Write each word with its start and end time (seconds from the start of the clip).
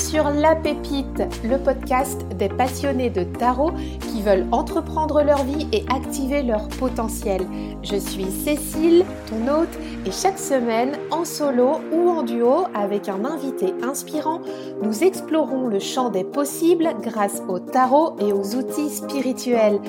sur 0.00 0.30
La 0.30 0.56
Pépite, 0.56 1.22
le 1.44 1.58
podcast 1.58 2.26
des 2.36 2.48
passionnés 2.48 3.10
de 3.10 3.22
tarot 3.22 3.72
qui 4.00 4.22
veulent 4.22 4.46
entreprendre 4.50 5.22
leur 5.22 5.44
vie 5.44 5.68
et 5.72 5.84
activer 5.94 6.42
leur 6.42 6.68
potentiel. 6.68 7.46
Je 7.82 7.96
suis 7.96 8.30
Cécile, 8.30 9.04
ton 9.28 9.52
hôte, 9.52 9.78
et 10.06 10.10
chaque 10.10 10.38
semaine, 10.38 10.92
en 11.10 11.26
solo 11.26 11.80
ou 11.92 12.08
en 12.08 12.22
duo 12.22 12.64
avec 12.74 13.08
un 13.10 13.26
invité 13.26 13.74
inspirant, 13.82 14.40
nous 14.82 15.04
explorons 15.04 15.68
le 15.68 15.78
champ 15.78 16.08
des 16.08 16.24
possibles 16.24 16.88
grâce 17.02 17.42
au 17.46 17.58
tarot 17.58 18.16
et 18.20 18.32
aux 18.32 18.56
outils 18.56 18.90
spirituels. 18.90 19.80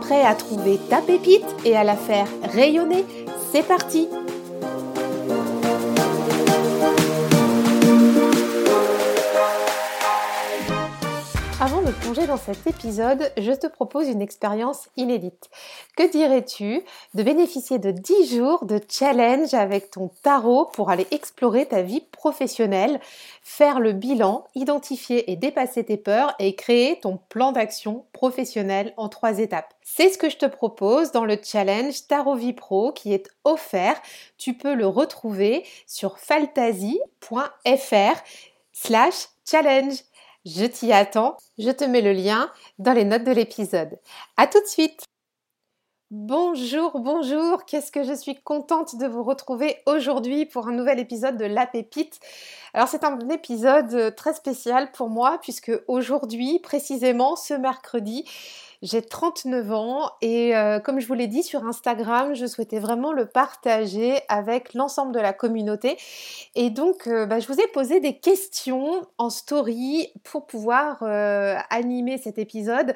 Prêt 0.00 0.22
à 0.22 0.34
trouver 0.34 0.78
ta 0.88 1.00
pépite 1.00 1.46
et 1.64 1.76
à 1.76 1.84
la 1.84 1.96
faire 1.96 2.26
rayonner? 2.42 3.04
C'est 3.52 3.66
parti 3.66 4.08
Plonger 11.92 12.26
dans 12.26 12.36
cet 12.36 12.66
épisode, 12.66 13.32
je 13.36 13.50
te 13.52 13.66
propose 13.66 14.06
une 14.06 14.22
expérience 14.22 14.88
inédite. 14.96 15.50
Que 15.96 16.08
dirais-tu 16.08 16.82
de 17.14 17.22
bénéficier 17.22 17.78
de 17.78 17.90
10 17.90 18.36
jours 18.36 18.64
de 18.64 18.80
challenge 18.88 19.54
avec 19.54 19.90
ton 19.90 20.10
tarot 20.22 20.66
pour 20.66 20.90
aller 20.90 21.06
explorer 21.10 21.66
ta 21.66 21.82
vie 21.82 22.02
professionnelle, 22.12 23.00
faire 23.42 23.80
le 23.80 23.92
bilan, 23.92 24.46
identifier 24.54 25.32
et 25.32 25.36
dépasser 25.36 25.82
tes 25.82 25.96
peurs 25.96 26.34
et 26.38 26.54
créer 26.54 27.00
ton 27.00 27.18
plan 27.28 27.50
d'action 27.50 28.04
professionnel 28.12 28.94
en 28.96 29.08
trois 29.08 29.38
étapes? 29.38 29.74
C'est 29.82 30.10
ce 30.10 30.18
que 30.18 30.30
je 30.30 30.36
te 30.36 30.46
propose 30.46 31.10
dans 31.10 31.24
le 31.24 31.38
challenge 31.42 32.06
Tarot 32.06 32.36
Vie 32.36 32.52
Pro 32.52 32.92
qui 32.92 33.12
est 33.12 33.28
offert. 33.42 34.00
Tu 34.38 34.54
peux 34.54 34.74
le 34.74 34.86
retrouver 34.86 35.64
sur 35.86 36.18
fantasy.fr 36.18 36.94
slash 38.72 39.28
challenge. 39.44 39.96
Je 40.46 40.64
t'y 40.64 40.92
attends. 40.92 41.36
Je 41.58 41.70
te 41.70 41.84
mets 41.84 42.00
le 42.00 42.12
lien 42.12 42.50
dans 42.78 42.92
les 42.92 43.04
notes 43.04 43.24
de 43.24 43.32
l'épisode. 43.32 43.98
À 44.36 44.46
tout 44.46 44.60
de 44.60 44.66
suite. 44.66 45.04
Bonjour, 46.10 46.98
bonjour. 46.98 47.64
Qu'est-ce 47.66 47.92
que 47.92 48.04
je 48.04 48.14
suis 48.14 48.40
contente 48.42 48.96
de 48.96 49.06
vous 49.06 49.22
retrouver 49.22 49.76
aujourd'hui 49.86 50.46
pour 50.46 50.66
un 50.66 50.72
nouvel 50.72 50.98
épisode 50.98 51.36
de 51.36 51.44
La 51.44 51.66
Pépite. 51.66 52.18
Alors 52.72 52.88
c'est 52.88 53.04
un 53.04 53.18
épisode 53.28 54.14
très 54.16 54.32
spécial 54.34 54.90
pour 54.92 55.08
moi 55.10 55.38
puisque 55.42 55.72
aujourd'hui, 55.86 56.58
précisément 56.58 57.36
ce 57.36 57.54
mercredi, 57.54 58.24
j'ai 58.82 59.02
39 59.02 59.72
ans 59.72 60.10
et 60.22 60.56
euh, 60.56 60.80
comme 60.80 61.00
je 61.00 61.06
vous 61.06 61.12
l'ai 61.12 61.26
dit 61.26 61.42
sur 61.42 61.64
Instagram, 61.64 62.34
je 62.34 62.46
souhaitais 62.46 62.78
vraiment 62.78 63.12
le 63.12 63.26
partager 63.26 64.20
avec 64.28 64.72
l'ensemble 64.72 65.12
de 65.12 65.20
la 65.20 65.34
communauté. 65.34 65.98
Et 66.54 66.70
donc, 66.70 67.06
euh, 67.06 67.26
bah, 67.26 67.40
je 67.40 67.46
vous 67.46 67.60
ai 67.60 67.66
posé 67.66 68.00
des 68.00 68.16
questions 68.16 69.02
en 69.18 69.28
story 69.28 70.08
pour 70.24 70.46
pouvoir 70.46 71.02
euh, 71.02 71.56
animer 71.68 72.16
cet 72.16 72.38
épisode 72.38 72.94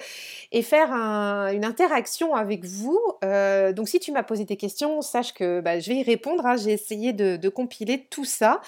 et 0.53 0.63
faire 0.63 0.91
une 0.91 1.65
interaction 1.67 2.35
avec 2.35 2.65
vous. 2.65 2.98
donc, 3.23 3.89
si 3.89 4.01
tu 4.01 4.13
m'as 4.13 4.23
posé 4.23 4.45
des 4.45 4.57
questions, 4.57 5.03
sache 5.03 5.35
que 5.35 5.61
bah, 5.61 5.81
je 5.81 5.91
vais 5.91 5.97
y 5.97 6.03
répondre. 6.03 6.47
Hein. 6.47 6.57
J'ai 6.57 6.73
essayé 6.73 7.13
de, 7.13 7.48
compiler 7.48 8.07
tout 8.11 8.25
ça. 8.25 8.61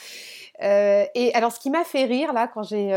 et 0.61 1.31
alors, 1.35 1.53
ce 1.53 1.61
qui 1.61 1.71
m'a 1.71 1.85
fait 1.85 2.05
rire 2.05 2.33
là 2.33 2.47
quand 2.47 2.63
j'ai 2.63 2.93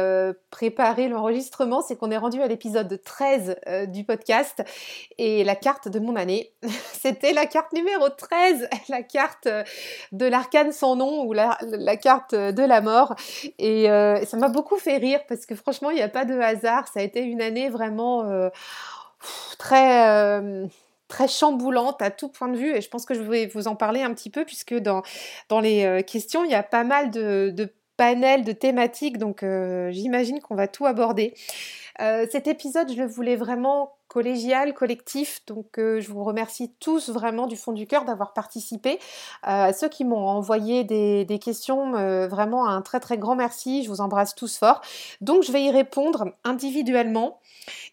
préparé 0.49 1.07
l'enregistrement, 1.07 1.81
c'est 1.81 1.95
qu'on 1.95 2.11
est 2.11 2.17
rendu 2.17 2.41
à 2.41 2.47
l'épisode 2.47 3.01
13 3.03 3.57
du 3.87 4.03
podcast. 4.09 4.63
Et 5.19 5.43
la 5.43 5.55
carte 5.55 5.87
de 5.87 5.99
mon 5.99 6.15
année, 6.15 6.51
c'était 6.93 7.31
la 7.31 7.45
carte 7.45 7.73
numéro 7.73 8.09
13, 8.09 8.67
la 8.89 9.03
carte 9.03 9.47
de 10.11 10.25
l'arcane 10.25 10.71
sans 10.71 10.95
nom 10.95 11.25
ou 11.25 11.33
la, 11.33 11.57
carte 11.97 12.33
de 12.33 12.63
la 12.63 12.81
mort. 12.81 13.15
Et 13.59 13.89
euh, 13.89 14.25
ça 14.25 14.37
m'a 14.37 14.49
beaucoup 14.49 14.77
fait 14.77 14.97
rire 14.97 15.19
parce 15.27 15.45
que 15.45 15.53
franchement, 15.53 15.91
il 15.91 15.97
n'y 15.97 16.01
a 16.01 16.09
pas 16.09 16.25
de 16.25 16.39
hasard. 16.39 16.87
Ça 16.87 17.01
a 17.01 17.03
été 17.03 17.21
une 17.21 17.41
année 17.41 17.69
vraiment 17.69 18.23
euh, 18.23 18.49
très... 19.59 20.09
Euh, 20.09 20.65
très 21.07 21.27
chamboulante 21.27 22.03
à 22.03 22.11
tout 22.11 22.29
point 22.29 22.49
de 22.49 22.55
vue 22.55 22.75
et 22.75 22.81
je 22.81 22.87
pense 22.87 23.03
que 23.03 23.15
je 23.15 23.21
vais 23.21 23.47
vous 23.47 23.67
en 23.67 23.75
parler 23.75 24.03
un 24.03 24.13
petit 24.13 24.29
peu 24.29 24.45
puisque 24.45 24.75
dans, 24.75 25.01
dans 25.49 25.59
les 25.59 26.03
questions 26.05 26.43
il 26.45 26.51
y 26.51 26.53
a 26.53 26.61
pas 26.61 26.83
mal 26.83 27.09
de, 27.09 27.49
de 27.49 27.73
panels 27.99 28.43
de 28.43 28.53
thématiques 28.53 29.17
donc 29.17 29.43
j'imagine 29.91 30.39
qu'on 30.39 30.55
va 30.55 30.67
tout 30.67 30.85
aborder. 30.85 31.35
cet 31.99 32.47
épisode 32.47 32.89
je 32.91 32.97
le 32.97 33.05
voulais 33.05 33.35
vraiment 33.35 33.99
collégial, 34.09 34.73
collectif. 34.73 35.41
Donc 35.47 35.77
euh, 35.77 36.01
je 36.01 36.11
vous 36.11 36.23
remercie 36.25 36.73
tous 36.79 37.09
vraiment 37.09 37.47
du 37.47 37.55
fond 37.55 37.71
du 37.71 37.87
cœur 37.87 38.03
d'avoir 38.03 38.33
participé. 38.33 38.99
Euh, 39.47 39.71
ceux 39.71 39.87
qui 39.87 40.03
m'ont 40.03 40.27
envoyé 40.27 40.83
des, 40.83 41.39
questions, 41.41 41.95
euh, 41.95 42.27
vraiment 42.27 42.67
un 42.67 42.81
très 42.81 42.99
très 42.99 43.17
grand 43.17 43.35
merci. 43.35 43.83
Je 43.83 43.89
vous 43.89 44.01
embrasse 44.01 44.35
tous 44.35 44.57
fort. 44.57 44.81
Donc 45.21 45.43
je 45.43 45.51
vais 45.53 45.63
y 45.63 45.71
répondre 45.71 46.33
individuellement. 46.43 47.39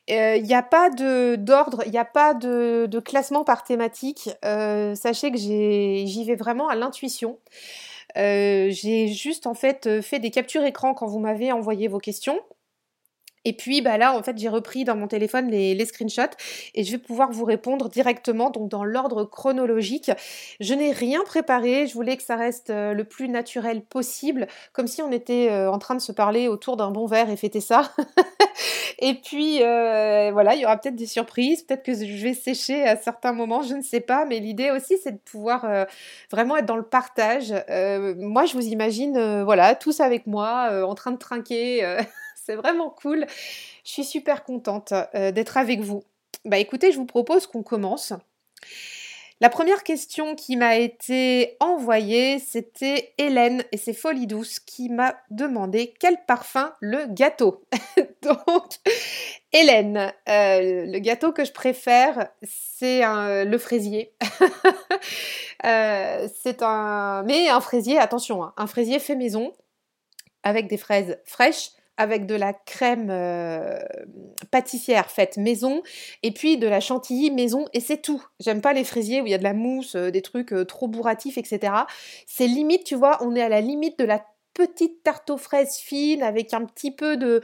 Il 0.09 0.43
n'y 0.43 0.55
a 0.55 0.63
pas 0.63 0.89
d'ordre, 0.89 1.83
il 1.85 1.93
n'y 1.93 1.99
a 1.99 2.05
pas 2.05 2.33
de, 2.33 3.01
classement 3.05 3.45
par 3.45 3.63
thématique. 3.63 4.31
sachez 4.43 5.31
que 5.31 5.37
j'y 5.37 6.25
vais 6.25 6.37
vraiment 6.37 6.69
à 6.69 6.75
l'intuition. 6.75 7.39
J'ai 8.15 9.09
juste 9.09 9.47
en 9.47 9.55
fait 9.55 10.01
fait 10.01 10.19
des 10.19 10.31
captures 10.31 10.65
écran 10.65 10.95
quand 10.95 11.07
vous 11.07 11.19
m'avez 11.19 11.53
envoyé 11.53 11.89
vos 11.89 11.99
questions. 11.99 12.41
Et 13.47 13.53
puis 13.53 13.81
bah 13.81 13.97
là, 13.97 14.13
en 14.13 14.25
fait, 14.25 14.37
j'ai 14.37 14.49
repris 14.49 14.83
dans 14.83 14.97
mon 14.97 15.07
téléphone 15.07 15.49
les, 15.49 15.85
screenshots 15.87 16.35
et 16.75 16.83
je 16.83 16.91
vais 16.91 16.99
pouvoir 16.99 17.31
vous 17.31 17.45
répondre 17.45 17.89
directement, 17.89 18.51
donc 18.51 18.69
dans 18.69 18.83
l'ordre 18.83 19.23
chronologique. 19.23 20.11
Je 20.59 20.75
n'ai 20.75 20.91
rien 20.91 21.23
préparé, 21.25 21.87
je 21.87 21.95
voulais 21.95 22.17
que 22.17 22.25
ça 22.25 22.35
reste 22.35 22.71
euh, 22.71 22.93
le 22.93 23.05
plus 23.05 23.29
naturel 23.29 23.83
possible, 23.83 24.49
comme 24.73 24.89
si 24.89 25.01
on 25.01 25.13
était 25.13 25.49
euh, 25.49 25.71
en 25.71 25.79
train 25.79 25.95
de 25.95 26.01
se 26.01 26.11
parler 26.11 26.49
autour 26.49 26.77
d'un 26.77 26.91
bon 26.91 27.07
verre 27.07 27.31
et 27.31 27.37
fêter 27.37 27.61
ça. 27.61 27.93
et 28.99 29.15
puis 29.15 29.63
euh, 29.63 30.31
voilà, 30.33 30.55
il 30.55 30.61
y 30.61 30.65
aura 30.65 30.77
peut-être 30.77 30.97
des 30.97 31.07
surprises, 31.07 31.63
peut-être 31.63 31.83
que 31.83 31.95
je 31.95 32.23
vais 32.23 32.35
sécher 32.35 32.83
à 32.85 32.97
certains 32.97 33.33
moments, 33.33 33.63
je 33.63 33.75
ne 33.75 33.83
sais 33.83 34.01
pas, 34.01 34.25
mais 34.25 34.39
l'idée 34.39 34.71
aussi 34.71 34.99
c'est 35.03 35.13
de 35.13 35.19
pouvoir 35.19 35.87
vraiment 36.31 36.57
être 36.57 36.67
dans 36.67 36.77
le 36.77 36.83
partage. 36.83 37.53
moi, 38.19 38.47
je 38.47 38.53
vous 38.55 38.67
imagine, 38.67 39.43
voilà, 39.43 39.75
tous 39.75 40.01
avec 40.01 40.27
moi, 40.27 40.85
en 40.87 40.95
train 40.95 41.13
de 41.13 41.19
trinquer. 41.19 41.97
c'est 42.47 42.55
vraiment 42.55 42.91
cool. 42.91 43.27
Je 43.85 43.91
suis 43.91 44.05
super 44.05 44.45
contente 44.45 44.93
euh, 45.15 45.33
d'être 45.33 45.57
avec 45.57 45.81
vous. 45.81 46.05
Bah 46.45 46.59
écoutez, 46.59 46.93
je 46.93 46.97
vous 46.97 47.07
propose 47.07 47.47
qu'on 47.47 47.63
commence. 47.63 48.13
La 49.41 49.51
première 49.51 49.83
question 49.83 50.35
qui 50.35 50.57
m'a 50.57 50.77
été 50.77 51.59
envoyée, 51.61 52.39
c'était 52.39 53.13
Hélène 53.19 53.65
et 53.71 53.77
ses 53.77 53.93
folies 53.93 54.27
douces 54.27 54.61
qui 54.61 54.89
m'a 54.89 55.15
demandé 55.31 55.93
quel 56.01 56.17
parfum 56.27 56.73
le 56.81 57.05
gâteau. 57.07 57.63
Donc, 58.23 58.73
Hélène, 59.53 60.11
euh, 60.29 60.87
le 60.87 60.99
gâteau 61.01 61.33
que 61.33 61.45
je 61.45 61.53
préfère, 61.53 62.31
c'est 62.43 63.03
le 63.03 63.59
fraisier. 63.59 64.15
Euh, 65.65 66.29
c'est 66.43 66.63
un, 66.63 67.23
mais 67.25 67.49
un 67.49 67.63
fraisier, 67.63 67.99
attention, 67.99 68.45
hein, 68.45 68.53
un 68.59 68.67
fraisier 68.67 68.99
fait 68.99 69.17
maison 69.17 69.55
avec 70.43 70.69
des 70.69 70.77
fraises 70.77 71.19
fraîches, 71.25 71.71
avec 71.97 72.27
de 72.27 72.35
la 72.35 72.53
crème 72.53 73.09
euh, 73.11 73.79
pâtissière 74.51 75.11
faite 75.11 75.37
maison 75.37 75.83
et 76.23 76.33
puis 76.33 76.59
de 76.59 76.67
la 76.67 76.81
chantilly 76.81 77.31
maison 77.31 77.67
et 77.73 77.81
c'est 77.81 78.03
tout. 78.03 78.23
J'aime 78.41 78.61
pas 78.61 78.73
les 78.73 78.85
fraisiers 78.85 79.21
où 79.21 79.27
il 79.27 79.31
y 79.31 79.35
a 79.35 79.39
de 79.39 79.45
la 79.45 79.55
mousse, 79.55 79.97
euh, 79.97 80.11
des 80.11 80.23
trucs 80.23 80.53
euh, 80.53 80.65
trop 80.65 80.89
bourratifs, 80.89 81.39
etc. 81.39 81.73
C'est 82.27 82.47
limite, 82.47 82.85
tu 82.85 82.95
vois, 82.95 83.19
on 83.23 83.35
est 83.35 83.43
à 83.43 83.49
la 83.49 83.61
limite 83.61 83.99
de 83.99 84.05
la 84.05 84.25
petite 84.57 85.03
tarte 85.03 85.29
aux 85.29 85.37
fraises 85.37 85.77
fine 85.77 86.23
avec 86.23 86.55
un 86.55 86.65
petit 86.65 86.91
peu 86.91 87.19
de, 87.19 87.43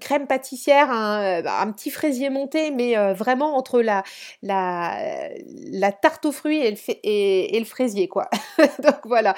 crème 0.00 0.26
pâtissière, 0.26 0.90
un, 0.90 1.44
un, 1.44 1.72
petit 1.72 1.90
fraisier 1.90 2.30
monté, 2.30 2.70
mais 2.70 2.96
euh, 2.96 3.12
vraiment 3.12 3.56
entre 3.56 3.82
la, 3.82 4.02
la, 4.42 5.92
tarte 5.92 6.24
aux 6.24 6.32
fruits 6.32 6.62
et 6.62 7.58
le, 7.58 7.64
fraisier, 7.66 8.08
quoi. 8.08 8.30
Donc 8.82 9.00
voilà. 9.04 9.34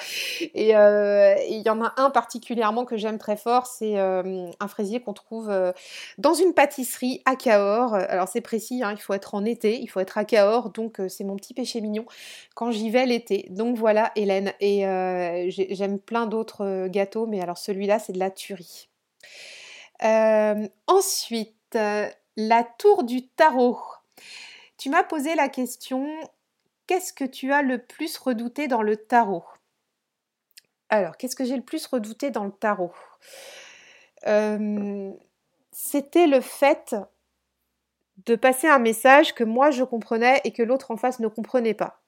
Euh, 0.55 1.35
et 1.37 1.53
il 1.53 1.61
y 1.65 1.69
en 1.69 1.83
a 1.83 1.93
un 1.97 2.09
particulièrement 2.11 2.85
que 2.85 2.95
j'aime 2.95 3.17
très 3.17 3.35
fort, 3.35 3.67
c'est 3.67 3.99
euh, 3.99 4.49
un 4.59 4.67
fraisier 4.69 5.01
qu'on 5.01 5.13
trouve 5.13 5.51
dans 6.17 6.33
une 6.33 6.53
pâtisserie 6.53 7.21
à 7.25 7.35
Cahors. 7.35 7.93
Alors 7.93 8.29
c'est 8.29 8.41
précis, 8.41 8.83
hein, 8.83 8.93
il 8.93 9.01
faut 9.01 9.13
être 9.13 9.35
en 9.35 9.43
été, 9.43 9.77
il 9.81 9.87
faut 9.87 9.99
être 9.99 10.17
à 10.17 10.23
Cahors, 10.23 10.69
donc 10.69 11.01
c'est 11.09 11.25
mon 11.25 11.35
petit 11.35 11.53
péché 11.53 11.81
mignon 11.81 12.05
quand 12.55 12.71
j'y 12.71 12.89
vais 12.89 13.05
l'été. 13.05 13.47
Donc 13.49 13.75
voilà, 13.75 14.13
Hélène. 14.15 14.53
Et 14.61 14.83
j'aime 15.49 15.99
plein 15.99 16.25
d'autres 16.25 16.68
gâteaux, 16.87 17.27
mais 17.27 17.41
alors 17.41 17.57
celui-là, 17.57 17.99
c'est 17.99 18.13
de 18.13 18.19
la 18.19 18.31
tuerie. 18.31 18.89
Euh, 20.03 20.67
ensuite, 20.87 21.55
euh, 21.75 22.09
la 22.37 22.63
tour 22.63 23.03
du 23.03 23.27
tarot. 23.27 23.79
Tu 24.77 24.89
m'as 24.89 25.03
posé 25.03 25.35
la 25.35 25.49
question, 25.49 26.07
qu'est-ce 26.87 27.11
que 27.11 27.25
tu 27.25 27.51
as 27.51 27.61
le 27.61 27.79
plus 27.79 28.17
redouté 28.17 28.67
dans 28.67 28.81
le 28.81 28.95
tarot? 28.95 29.43
Alors, 30.89 31.17
qu'est-ce 31.17 31.35
que 31.35 31.45
j'ai 31.45 31.57
le 31.57 31.63
plus 31.63 31.85
redouté 31.85 32.31
dans 32.31 32.45
le 32.45 32.51
tarot? 32.51 32.93
Euh, 34.27 35.11
C'était 35.71 36.27
le 36.27 36.41
fait 36.41 36.95
de 38.25 38.35
passer 38.35 38.67
un 38.67 38.79
message 38.79 39.33
que 39.33 39.43
moi 39.43 39.71
je 39.71 39.83
comprenais 39.83 40.41
et 40.43 40.51
que 40.51 40.63
l'autre 40.63 40.91
en 40.91 40.97
face 40.97 41.19
ne 41.19 41.27
comprenait 41.27 41.73
pas. 41.73 42.01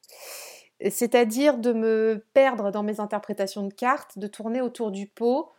C'est-à-dire 0.90 1.58
de 1.58 1.74
me 1.74 2.26
perdre 2.34 2.72
dans 2.72 2.84
mes 2.84 3.00
interprétations 3.00 3.68
de 3.68 3.74
cartes, 3.74 4.18
de 4.18 4.28
tourner 4.28 4.62
autour 4.62 4.92
du 4.92 5.08
pot, 5.08 5.52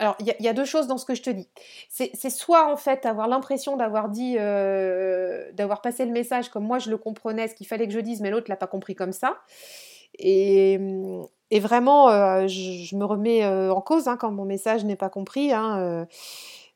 alors, 0.00 0.16
il 0.18 0.34
y, 0.40 0.48
a 0.48 0.54
deux 0.54 0.64
choses 0.64 0.86
dans 0.86 0.96
ce 0.96 1.04
que 1.04 1.14
je 1.14 1.20
te 1.20 1.28
dis. 1.28 1.46
C'est 1.90 2.30
soit 2.30 2.72
en 2.72 2.76
fait 2.78 3.04
avoir 3.04 3.28
l'impression 3.28 3.76
d'avoir 3.76 4.08
dit, 4.08 4.36
d'avoir 4.36 5.82
passé 5.82 6.06
le 6.06 6.10
message 6.10 6.48
comme 6.48 6.64
moi 6.64 6.78
je 6.78 6.88
le 6.88 6.96
comprenais, 6.96 7.48
ce 7.48 7.54
qu'il 7.54 7.66
fallait 7.66 7.86
que 7.86 7.92
je 7.92 8.00
dise, 8.00 8.22
mais 8.22 8.30
l'autre 8.30 8.46
l'a 8.48 8.56
pas 8.56 8.66
compris 8.66 8.94
comme 8.94 9.12
ça. 9.12 9.36
Et, 10.18 10.78
vraiment, 11.52 12.08
je, 12.46 12.96
me 12.96 13.04
remets 13.04 13.44
en 13.44 13.82
cause 13.82 14.08
hein, 14.08 14.16
quand 14.16 14.30
mon 14.30 14.46
message 14.46 14.86
n'est 14.86 14.96
pas 14.96 15.10
compris. 15.10 15.52
Hein, 15.52 16.06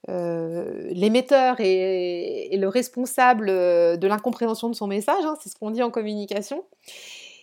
l'émetteur 0.08 1.56
est, 1.58 2.56
le 2.56 2.68
responsable 2.68 3.46
de 3.46 4.06
l'incompréhension 4.06 4.68
de 4.68 4.74
son 4.74 4.86
message, 4.86 5.24
hein, 5.24 5.36
c'est 5.42 5.48
ce 5.48 5.56
qu'on 5.56 5.70
dit 5.70 5.82
en 5.82 5.90
communication. 5.90 6.64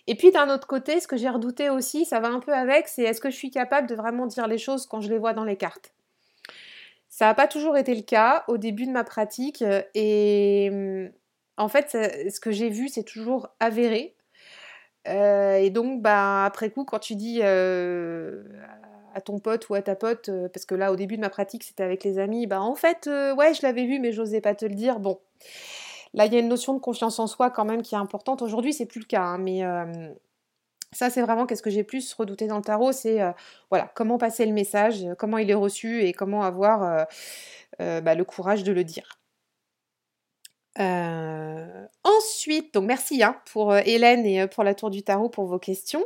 Et 0.07 0.15
puis 0.15 0.31
d'un 0.31 0.49
autre 0.49 0.67
côté, 0.67 0.99
ce 0.99 1.07
que 1.07 1.17
j'ai 1.17 1.29
redouté 1.29 1.69
aussi, 1.69 2.05
ça 2.05 2.19
va 2.19 2.29
un 2.29 2.39
peu 2.39 2.53
avec, 2.53 2.87
c'est 2.87 3.03
est-ce 3.03 3.21
que 3.21 3.29
je 3.29 3.35
suis 3.35 3.51
capable 3.51 3.87
de 3.87 3.95
vraiment 3.95 4.25
dire 4.25 4.47
les 4.47 4.57
choses 4.57 4.85
quand 4.85 5.01
je 5.01 5.09
les 5.09 5.17
vois 5.17 5.33
dans 5.33 5.43
les 5.43 5.57
cartes? 5.57 5.93
Ça 7.09 7.25
n'a 7.25 7.33
pas 7.33 7.47
toujours 7.47 7.77
été 7.77 7.93
le 7.93 8.01
cas 8.01 8.43
au 8.47 8.57
début 8.57 8.85
de 8.85 8.91
ma 8.91 9.03
pratique 9.03 9.63
et 9.93 11.11
en 11.57 11.67
fait, 11.67 11.91
ce 11.91 12.39
que 12.39 12.51
j'ai 12.51 12.69
vu, 12.69 12.87
c'est 12.87 13.03
toujours 13.03 13.49
avéré. 13.59 14.15
Euh, 15.07 15.55
et 15.55 15.69
donc, 15.69 16.01
bah, 16.01 16.45
après 16.45 16.69
coup, 16.69 16.85
quand 16.85 16.99
tu 16.99 17.15
dis 17.15 17.39
euh, 17.43 18.43
à 19.13 19.21
ton 19.21 19.39
pote 19.39 19.69
ou 19.69 19.75
à 19.75 19.81
ta 19.81 19.95
pote, 19.95 20.29
euh, 20.29 20.49
parce 20.49 20.65
que 20.65 20.75
là, 20.75 20.91
au 20.91 20.95
début 20.95 21.15
de 21.15 21.21
ma 21.21 21.29
pratique, 21.29 21.63
c'était 21.63 21.83
avec 21.83 22.03
les 22.03 22.19
amis, 22.19 22.47
bah 22.47 22.61
en 22.61 22.75
fait, 22.75 23.07
ouais, 23.07 23.53
je 23.53 23.61
l'avais 23.63 23.85
vu, 23.85 23.99
mais 23.99 24.11
j'osais 24.11 24.41
pas 24.41 24.55
te 24.55 24.65
le 24.65 24.75
dire. 24.75 24.99
Bon, 24.99 25.19
Là, 26.13 26.25
il 26.25 26.33
y 26.33 26.35
a 26.35 26.39
une 26.39 26.49
notion 26.49 26.73
de 26.73 26.79
confiance 26.79 27.19
en 27.19 27.27
soi 27.27 27.49
quand 27.49 27.65
même 27.65 27.81
qui 27.81 27.95
est 27.95 27.97
importante. 27.97 28.41
Aujourd'hui, 28.41 28.73
c'est 28.73 28.85
plus 28.85 28.99
le 28.99 29.05
cas, 29.05 29.21
hein, 29.21 29.37
mais 29.37 29.63
euh, 29.63 30.09
ça, 30.91 31.09
c'est 31.09 31.21
vraiment 31.21 31.45
qu'est-ce 31.45 31.61
que 31.61 31.69
j'ai 31.69 31.83
plus 31.83 32.13
redouté 32.13 32.47
dans 32.47 32.57
le 32.57 32.63
tarot, 32.63 32.91
c'est 32.91 33.21
euh, 33.21 33.31
voilà 33.69 33.89
comment 33.95 34.17
passer 34.17 34.45
le 34.45 34.51
message, 34.53 35.05
comment 35.17 35.37
il 35.37 35.49
est 35.49 35.55
reçu 35.55 36.03
et 36.03 36.11
comment 36.13 36.43
avoir 36.43 37.05
euh, 37.79 38.01
bah, 38.01 38.15
le 38.15 38.25
courage 38.25 38.63
de 38.63 38.73
le 38.73 38.83
dire. 38.83 39.17
ensuite, 42.03 42.73
donc 42.73 42.85
merci 42.85 43.23
hein, 43.23 43.37
pour 43.51 43.75
Hélène 43.75 44.25
et 44.25 44.47
pour 44.47 44.63
la 44.63 44.75
tour 44.75 44.89
du 44.89 45.03
tarot 45.03 45.29
pour 45.29 45.45
vos 45.45 45.59
questions. 45.59 46.05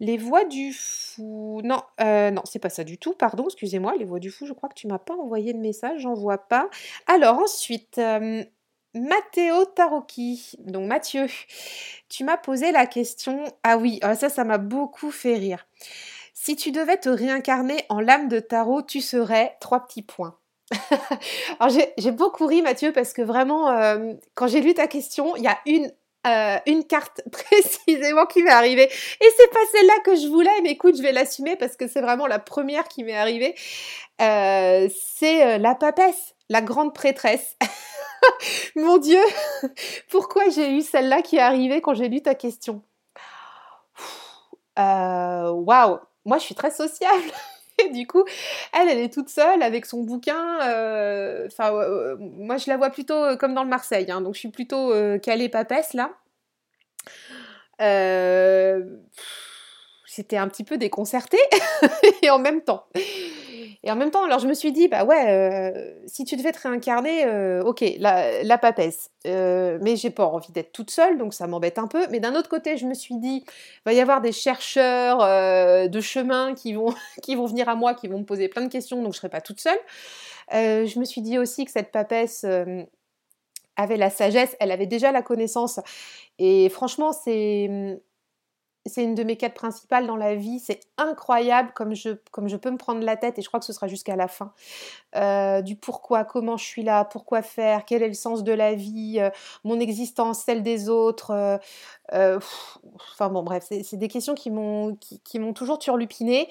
Les 0.00 0.16
voix 0.16 0.44
du 0.44 0.72
fou. 0.72 1.60
Non, 1.64 1.82
non, 2.00 2.42
c'est 2.44 2.58
pas 2.58 2.70
ça 2.70 2.84
du 2.84 2.98
tout, 2.98 3.14
pardon, 3.14 3.44
excusez-moi. 3.46 3.94
Les 3.98 4.04
voix 4.04 4.18
du 4.18 4.30
fou, 4.30 4.46
je 4.46 4.52
crois 4.52 4.68
que 4.68 4.74
tu 4.74 4.86
m'as 4.86 4.98
pas 4.98 5.14
envoyé 5.14 5.52
le 5.52 5.60
message, 5.60 6.00
j'en 6.02 6.14
vois 6.14 6.38
pas. 6.38 6.68
Alors 7.06 7.38
ensuite, 7.38 8.00
Matteo 8.94 9.64
Tarocchi, 9.64 10.56
donc 10.60 10.86
Mathieu, 10.86 11.26
tu 12.08 12.24
m'as 12.24 12.36
posé 12.36 12.70
la 12.70 12.86
question. 12.86 13.44
Ah 13.64 13.76
oui, 13.76 13.98
ah, 14.02 14.14
ça, 14.14 14.28
ça 14.28 14.44
m'a 14.44 14.58
beaucoup 14.58 15.10
fait 15.10 15.34
rire. 15.34 15.66
Si 16.32 16.54
tu 16.56 16.70
devais 16.70 16.98
te 16.98 17.08
réincarner 17.08 17.84
en 17.88 18.00
lame 18.00 18.28
de 18.28 18.38
tarot, 18.38 18.82
tu 18.82 19.00
serais 19.00 19.56
trois 19.60 19.84
petits 19.86 20.02
points. 20.02 20.38
Alors 21.60 21.76
j'ai 21.98 22.10
beaucoup 22.10 22.46
ri 22.46 22.62
Mathieu 22.62 22.92
parce 22.92 23.12
que 23.12 23.22
vraiment, 23.22 23.70
euh, 23.70 24.14
quand 24.34 24.46
j'ai 24.46 24.60
lu 24.60 24.74
ta 24.74 24.86
question, 24.86 25.36
il 25.36 25.42
y 25.42 25.48
a 25.48 25.58
une 25.66 25.90
euh, 26.26 26.58
une 26.66 26.84
carte 26.84 27.22
précisément 27.32 28.26
qui 28.26 28.42
m'est 28.42 28.50
arrivée. 28.50 28.84
Et 29.20 29.28
c'est 29.36 29.50
pas 29.50 29.64
celle-là 29.72 30.00
que 30.04 30.16
je 30.16 30.26
voulais, 30.28 30.60
mais 30.62 30.70
écoute, 30.72 30.96
je 30.96 31.02
vais 31.02 31.12
l'assumer 31.12 31.56
parce 31.56 31.76
que 31.76 31.86
c'est 31.88 32.00
vraiment 32.00 32.26
la 32.26 32.38
première 32.38 32.88
qui 32.88 33.04
m'est 33.04 33.16
arrivée. 33.16 33.54
Euh, 34.20 34.88
c'est 35.16 35.58
la 35.58 35.74
papesse, 35.74 36.34
la 36.48 36.62
grande 36.62 36.94
prêtresse. 36.94 37.56
Mon 38.76 38.98
Dieu, 38.98 39.20
pourquoi 40.10 40.48
j'ai 40.50 40.70
eu 40.70 40.82
celle-là 40.82 41.22
qui 41.22 41.36
est 41.36 41.40
arrivée 41.40 41.80
quand 41.80 41.94
j'ai 41.94 42.08
lu 42.08 42.22
ta 42.22 42.34
question? 42.34 42.82
Euh, 44.78 45.50
Waouh, 45.50 46.00
moi 46.24 46.38
je 46.38 46.44
suis 46.44 46.54
très 46.54 46.70
sociable. 46.70 47.30
Et 47.78 47.90
du 47.90 48.06
coup, 48.06 48.24
elle, 48.72 48.88
elle 48.88 48.98
est 48.98 49.12
toute 49.12 49.28
seule 49.28 49.62
avec 49.62 49.86
son 49.86 50.02
bouquin. 50.02 50.60
Euh, 50.62 51.46
enfin, 51.46 51.72
euh, 51.74 52.16
moi, 52.18 52.56
je 52.56 52.70
la 52.70 52.76
vois 52.76 52.90
plutôt 52.90 53.36
comme 53.36 53.54
dans 53.54 53.64
le 53.64 53.68
Marseille. 53.68 54.10
Hein, 54.10 54.20
donc, 54.20 54.34
je 54.34 54.40
suis 54.40 54.50
plutôt 54.50 54.92
calée 55.22 55.48
papesse 55.48 55.94
là. 55.94 56.10
C'était 60.06 60.36
un 60.36 60.46
petit 60.46 60.64
peu 60.64 60.78
déconcerté 60.78 61.38
et 62.22 62.30
en 62.30 62.38
même 62.38 62.62
temps. 62.62 62.86
Et 63.86 63.90
en 63.90 63.96
même 63.96 64.10
temps, 64.10 64.24
alors 64.24 64.38
je 64.38 64.48
me 64.48 64.54
suis 64.54 64.72
dit, 64.72 64.88
bah 64.88 65.04
ouais, 65.04 65.28
euh, 65.28 65.92
si 66.06 66.24
tu 66.24 66.36
devais 66.36 66.52
te 66.52 66.60
réincarner, 66.60 67.26
euh, 67.26 67.62
ok, 67.62 67.84
la, 67.98 68.56
papesse. 68.56 69.10
Euh, 69.26 69.78
mais 69.82 69.96
j'ai 69.96 70.08
pas 70.08 70.24
envie 70.24 70.52
d'être 70.52 70.72
toute 70.72 70.90
seule, 70.90 71.18
donc 71.18 71.34
ça 71.34 71.46
m'embête 71.46 71.78
un 71.78 71.86
peu. 71.86 72.06
Mais 72.10 72.18
d'un 72.18 72.34
autre 72.34 72.48
côté, 72.48 72.78
je 72.78 72.86
me 72.86 72.94
suis 72.94 73.16
dit, 73.16 73.44
va 73.84 73.92
y 73.92 74.00
avoir 74.00 74.22
des 74.22 74.32
chercheurs 74.32 75.18
de 75.88 76.00
chemin 76.00 76.54
qui 76.54 76.72
vont, 76.72 76.94
qui 77.22 77.34
vont 77.34 77.44
venir 77.44 77.68
à 77.68 77.74
moi, 77.74 77.92
qui 77.92 78.08
vont 78.08 78.20
me 78.20 78.24
poser 78.24 78.48
plein 78.48 78.62
de 78.62 78.72
questions, 78.72 79.02
donc 79.02 79.12
je 79.12 79.18
serai 79.18 79.28
pas 79.28 79.42
toute 79.42 79.60
seule. 79.60 79.78
je 80.50 80.98
me 80.98 81.04
suis 81.04 81.20
dit 81.20 81.36
aussi 81.38 81.66
que 81.66 81.70
cette 81.70 81.92
papesse 81.92 82.46
avait 83.76 83.96
la 83.98 84.08
sagesse, 84.08 84.56
elle 84.60 84.72
avait 84.72 84.86
déjà 84.86 85.12
la 85.12 85.20
connaissance. 85.20 85.78
Et 86.38 86.70
franchement, 86.70 87.12
c'est 87.12 88.00
c'est 88.86 89.02
une 89.02 89.14
de 89.14 89.24
mes 89.24 89.36
quêtes 89.36 89.54
principales 89.54 90.06
dans 90.06 90.16
la 90.16 90.34
vie. 90.34 90.58
C'est 90.58 90.80
incroyable 90.98 91.72
comme 91.74 91.94
je, 91.94 92.10
peux 92.12 92.70
me 92.70 92.76
prendre 92.76 93.04
la 93.04 93.16
tête, 93.16 93.38
et 93.38 93.42
je 93.42 93.48
crois 93.48 93.60
que 93.60 93.66
ce 93.66 93.72
sera 93.72 93.88
jusqu'à 93.88 94.16
la 94.16 94.28
fin, 94.28 94.52
euh, 95.16 95.62
du 95.62 95.76
pourquoi, 95.76 96.24
comment 96.24 96.56
je 96.56 96.64
suis 96.64 96.82
là, 96.82 97.04
pourquoi 97.04 97.42
faire, 97.42 97.84
quel 97.84 98.02
est 98.02 98.08
le 98.08 98.14
sens 98.14 98.44
de 98.44 98.52
la 98.52 98.74
vie, 98.74 99.16
euh, 99.18 99.30
mon 99.64 99.80
existence, 99.80 100.40
celle 100.40 100.62
des 100.62 100.88
autres. 100.88 101.58
Euh, 102.12 102.38
enfin 102.94 103.30
bon, 103.30 103.42
bref, 103.42 103.66
c'est 103.68 103.96
des 103.96 104.08
questions 104.08 104.34
qui 104.34 104.50
m'ont 104.50 104.96
toujours 105.54 105.78
turlupiné. 105.78 106.48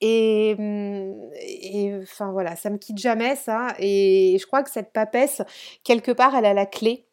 Et, 0.00 0.54
hum, 0.58 1.30
et 1.40 1.92
enfin 2.02 2.30
voilà, 2.30 2.54
ça 2.56 2.70
me 2.70 2.78
quitte 2.78 2.98
jamais 2.98 3.36
ça. 3.36 3.74
Et 3.78 4.36
je 4.40 4.46
crois 4.46 4.62
que 4.62 4.70
cette 4.70 4.92
papesse, 4.92 5.42
quelque 5.84 6.12
part, 6.12 6.34
elle 6.36 6.46
a 6.46 6.54
la 6.54 6.66
clé 6.66 7.07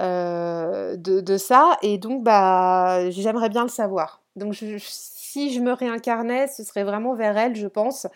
euh, 0.00 0.96
de, 0.96 1.36
ça. 1.36 1.76
Et 1.82 1.98
donc, 1.98 2.22
bah, 2.22 3.10
j'aimerais 3.10 3.48
bien 3.48 3.62
le 3.62 3.68
savoir. 3.68 4.22
Donc, 4.36 4.54
si 4.54 5.52
je 5.52 5.60
me 5.60 5.72
réincarnais, 5.72 6.48
ce 6.48 6.64
serait 6.64 6.84
vraiment 6.84 7.14
vers 7.14 7.36
elle, 7.36 7.56
je 7.56 7.66
pense. 7.66 8.06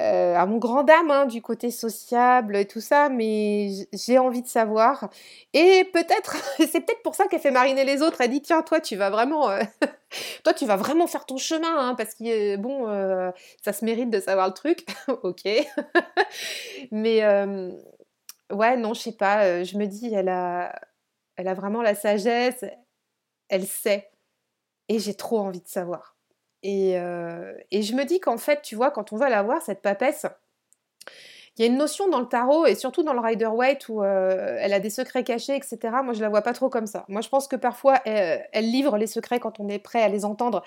Euh, 0.00 0.34
à 0.36 0.46
mon 0.46 0.56
grand 0.56 0.84
dame, 0.84 1.10
hein, 1.10 1.26
du 1.26 1.42
côté 1.42 1.70
sociable 1.70 2.56
et 2.56 2.64
tout 2.64 2.80
ça, 2.80 3.10
mais 3.10 3.68
j'ai 3.92 4.18
envie 4.18 4.40
de 4.40 4.48
savoir. 4.48 5.10
Et 5.52 5.84
peut-être, 5.92 6.36
c'est 6.56 6.80
peut-être 6.80 7.02
pour 7.02 7.14
ça 7.14 7.26
qu'elle 7.26 7.40
fait 7.40 7.50
mariner 7.50 7.84
les 7.84 8.00
autres. 8.00 8.20
Elle 8.20 8.30
dit 8.30 8.40
tiens, 8.40 8.62
toi, 8.62 8.80
tu 8.80 8.96
vas 8.96 9.10
vraiment, 9.10 9.50
euh, 9.50 9.60
toi, 10.44 10.54
tu 10.54 10.64
vas 10.64 10.76
vraiment 10.76 11.06
faire 11.06 11.26
ton 11.26 11.36
chemin, 11.36 11.76
hein, 11.78 11.94
parce 11.94 12.14
que 12.14 12.56
bon, 12.56 12.86
ça 13.62 13.72
se 13.74 13.84
mérite 13.84 14.08
de 14.08 14.18
savoir 14.18 14.48
le 14.48 14.54
truc, 14.54 14.86
ok. 15.22 15.46
mais 16.90 17.20
ouais, 18.50 18.76
non, 18.76 18.94
je 18.94 19.00
sais 19.00 19.16
pas. 19.16 19.64
Je 19.64 19.76
me 19.78 19.86
dis, 19.86 20.12
elle 20.14 20.28
a, 20.28 20.74
elle 21.36 21.48
a 21.48 21.54
vraiment 21.54 21.82
la 21.82 21.94
sagesse, 21.94 22.64
elle 23.48 23.66
sait. 23.66 24.10
Et 24.88 24.98
j'ai 24.98 25.14
trop 25.14 25.38
envie 25.38 25.60
de 25.60 25.68
savoir. 25.68 26.16
Et, 26.62 26.92
et 26.92 27.82
je 27.82 27.94
me 27.94 28.04
dis 28.04 28.20
qu'en 28.20 28.38
fait, 28.38 28.62
tu 28.62 28.76
vois, 28.76 28.90
quand 28.90 29.12
on 29.12 29.16
va 29.16 29.28
la 29.28 29.42
voir, 29.42 29.62
cette 29.62 29.82
papesse, 29.82 30.26
il 31.58 31.62
y 31.62 31.68
a 31.68 31.70
une 31.70 31.76
notion 31.76 32.08
dans 32.08 32.20
le 32.20 32.26
tarot 32.26 32.64
et 32.64 32.74
surtout 32.74 33.02
dans 33.02 33.12
le 33.12 33.20
Rider 33.20 33.46
Waite 33.46 33.90
où 33.90 34.02
euh, 34.02 34.56
elle 34.58 34.72
a 34.72 34.80
des 34.80 34.88
secrets 34.88 35.22
cachés, 35.22 35.54
etc. 35.54 35.78
Moi, 36.02 36.14
je 36.14 36.22
la 36.22 36.30
vois 36.30 36.40
pas 36.40 36.54
trop 36.54 36.70
comme 36.70 36.86
ça. 36.86 37.04
Moi, 37.08 37.20
je 37.20 37.28
pense 37.28 37.46
que 37.46 37.56
parfois, 37.56 38.00
elle, 38.06 38.70
livre 38.70 38.96
les 38.96 39.06
secrets 39.06 39.38
quand 39.38 39.60
on 39.60 39.68
est 39.68 39.78
prêt 39.78 40.02
à 40.02 40.08
les 40.08 40.24
entendre. 40.24 40.62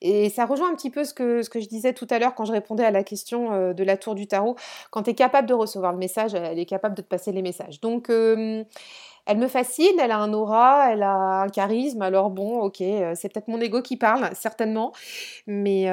Et 0.00 0.30
ça 0.30 0.46
rejoint 0.46 0.70
un 0.70 0.74
petit 0.74 0.88
peu 0.88 1.04
ce 1.04 1.12
que, 1.12 1.42
ce 1.42 1.50
que 1.50 1.60
je 1.60 1.68
disais 1.68 1.92
tout 1.92 2.06
à 2.08 2.18
l'heure 2.18 2.34
quand 2.34 2.46
je 2.46 2.52
répondais 2.52 2.84
à 2.84 2.90
la 2.90 3.04
question 3.04 3.52
euh, 3.52 3.72
de 3.74 3.84
la 3.84 3.98
tour 3.98 4.14
du 4.14 4.26
tarot. 4.26 4.56
Quand 4.90 5.02
tu 5.02 5.10
es 5.10 5.14
capable 5.14 5.46
de 5.46 5.54
recevoir 5.54 5.92
le 5.92 5.98
message, 5.98 6.32
elle 6.34 6.58
est 6.58 6.66
capable 6.66 6.94
de 6.94 7.02
te 7.02 7.08
passer 7.08 7.32
les 7.32 7.42
messages. 7.42 7.82
Donc, 7.82 8.08
euh, 8.08 8.64
elle 9.26 9.36
me 9.36 9.48
fascine, 9.48 10.00
elle 10.00 10.10
a 10.10 10.16
un 10.16 10.32
aura, 10.32 10.90
elle 10.90 11.02
a 11.02 11.42
un 11.42 11.48
charisme. 11.48 12.00
Alors 12.00 12.30
bon, 12.30 12.60
ok, 12.60 12.78
c'est 12.78 13.30
peut-être 13.30 13.48
mon 13.48 13.60
ego 13.60 13.82
qui 13.82 13.98
parle, 13.98 14.30
certainement. 14.34 14.92
Mais 15.46 15.90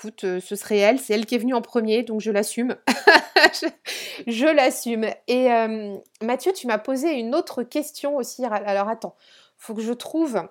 écoute, 0.00 0.24
euh, 0.24 0.40
ce 0.40 0.56
serait 0.56 0.78
elle, 0.78 0.98
c'est 0.98 1.12
elle 1.12 1.26
qui 1.26 1.34
est 1.34 1.38
venue 1.38 1.52
en 1.52 1.60
premier, 1.60 2.02
donc 2.02 2.22
je 2.22 2.30
l'assume. 2.30 2.74
je, 4.26 4.46
l'assume. 4.46 5.04
Et 5.26 5.52
euh, 5.52 5.94
Mathieu, 6.22 6.54
tu 6.54 6.66
m'as 6.66 6.78
posé 6.78 7.10
une 7.10 7.34
autre 7.34 7.62
question 7.62 8.16
aussi. 8.16 8.42
Alors 8.46 8.88
attends, 8.88 9.14
faut 9.58 9.74
que 9.74 9.82
je 9.82 9.92
trouve 9.92 10.48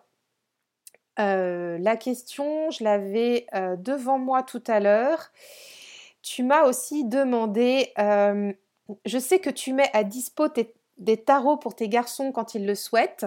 euh, 1.20 1.80
la 1.80 1.98
question. 1.98 2.70
Je 2.70 2.84
l'avais 2.84 3.48
devant 3.80 4.20
moi 4.20 4.44
tout 4.44 4.64
à 4.68 4.80
l'heure. 4.80 5.32
Tu 6.22 6.44
m'as 6.44 6.66
aussi 6.66 7.06
demandé, 7.06 7.92
je 7.98 9.18
sais 9.18 9.40
que 9.40 9.50
tu 9.50 9.74
mets 9.74 9.90
à 9.94 10.04
dispo 10.04 10.46
des 10.98 11.18
tarots 11.18 11.58
pour 11.58 11.76
tes 11.76 11.90
garçons 11.90 12.32
quand 12.32 12.54
ils 12.54 12.68
le 12.68 12.76
souhaitent. 12.76 13.26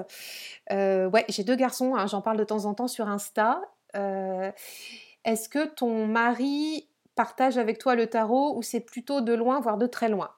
ouais, 0.70 1.24
j'ai 1.28 1.42
deux 1.42 1.56
garçons, 1.56 1.96
hein, 1.96 2.06
j'en 2.06 2.22
parle 2.22 2.36
de 2.36 2.44
temps 2.44 2.64
en 2.66 2.74
temps 2.74 2.88
sur 2.88 3.08
Insta. 3.08 3.60
Est-ce 5.24 5.48
que 5.48 5.66
ton 5.66 6.06
mari 6.06 6.88
partage 7.14 7.58
avec 7.58 7.78
toi 7.78 7.94
le 7.94 8.06
tarot 8.06 8.56
ou 8.56 8.62
c'est 8.62 8.80
plutôt 8.80 9.20
de 9.20 9.32
loin, 9.32 9.60
voire 9.60 9.78
de 9.78 9.86
très 9.86 10.08
loin? 10.08 10.30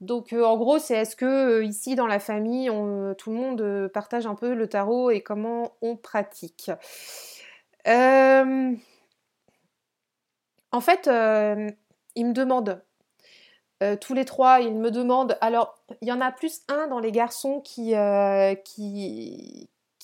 Donc 0.00 0.32
euh, 0.32 0.44
en 0.44 0.56
gros, 0.56 0.78
c'est 0.78 0.94
est-ce 0.94 1.16
que 1.16 1.24
euh, 1.24 1.64
ici 1.64 1.94
dans 1.96 2.06
la 2.06 2.20
famille, 2.20 2.70
on, 2.70 3.14
tout 3.14 3.30
le 3.30 3.36
monde 3.36 3.60
euh, 3.60 3.88
partage 3.88 4.26
un 4.26 4.34
peu 4.34 4.54
le 4.54 4.68
tarot 4.68 5.10
et 5.10 5.22
comment 5.22 5.72
on 5.82 5.96
pratique? 5.96 6.70
En 10.70 10.80
fait, 10.80 11.08
euh, 11.08 11.70
ils 12.14 12.26
me 12.26 12.32
demandent. 12.32 12.82
Euh, 13.82 13.96
tous 13.96 14.12
les 14.12 14.24
trois, 14.24 14.60
ils 14.60 14.74
me 14.74 14.90
demandent. 14.90 15.38
Alors, 15.40 15.78
il 16.02 16.08
y 16.08 16.12
en 16.12 16.20
a 16.20 16.30
plus 16.30 16.60
un 16.68 16.88
dans 16.88 16.98
les 16.98 17.12
garçons 17.12 17.60
qui, 17.60 17.94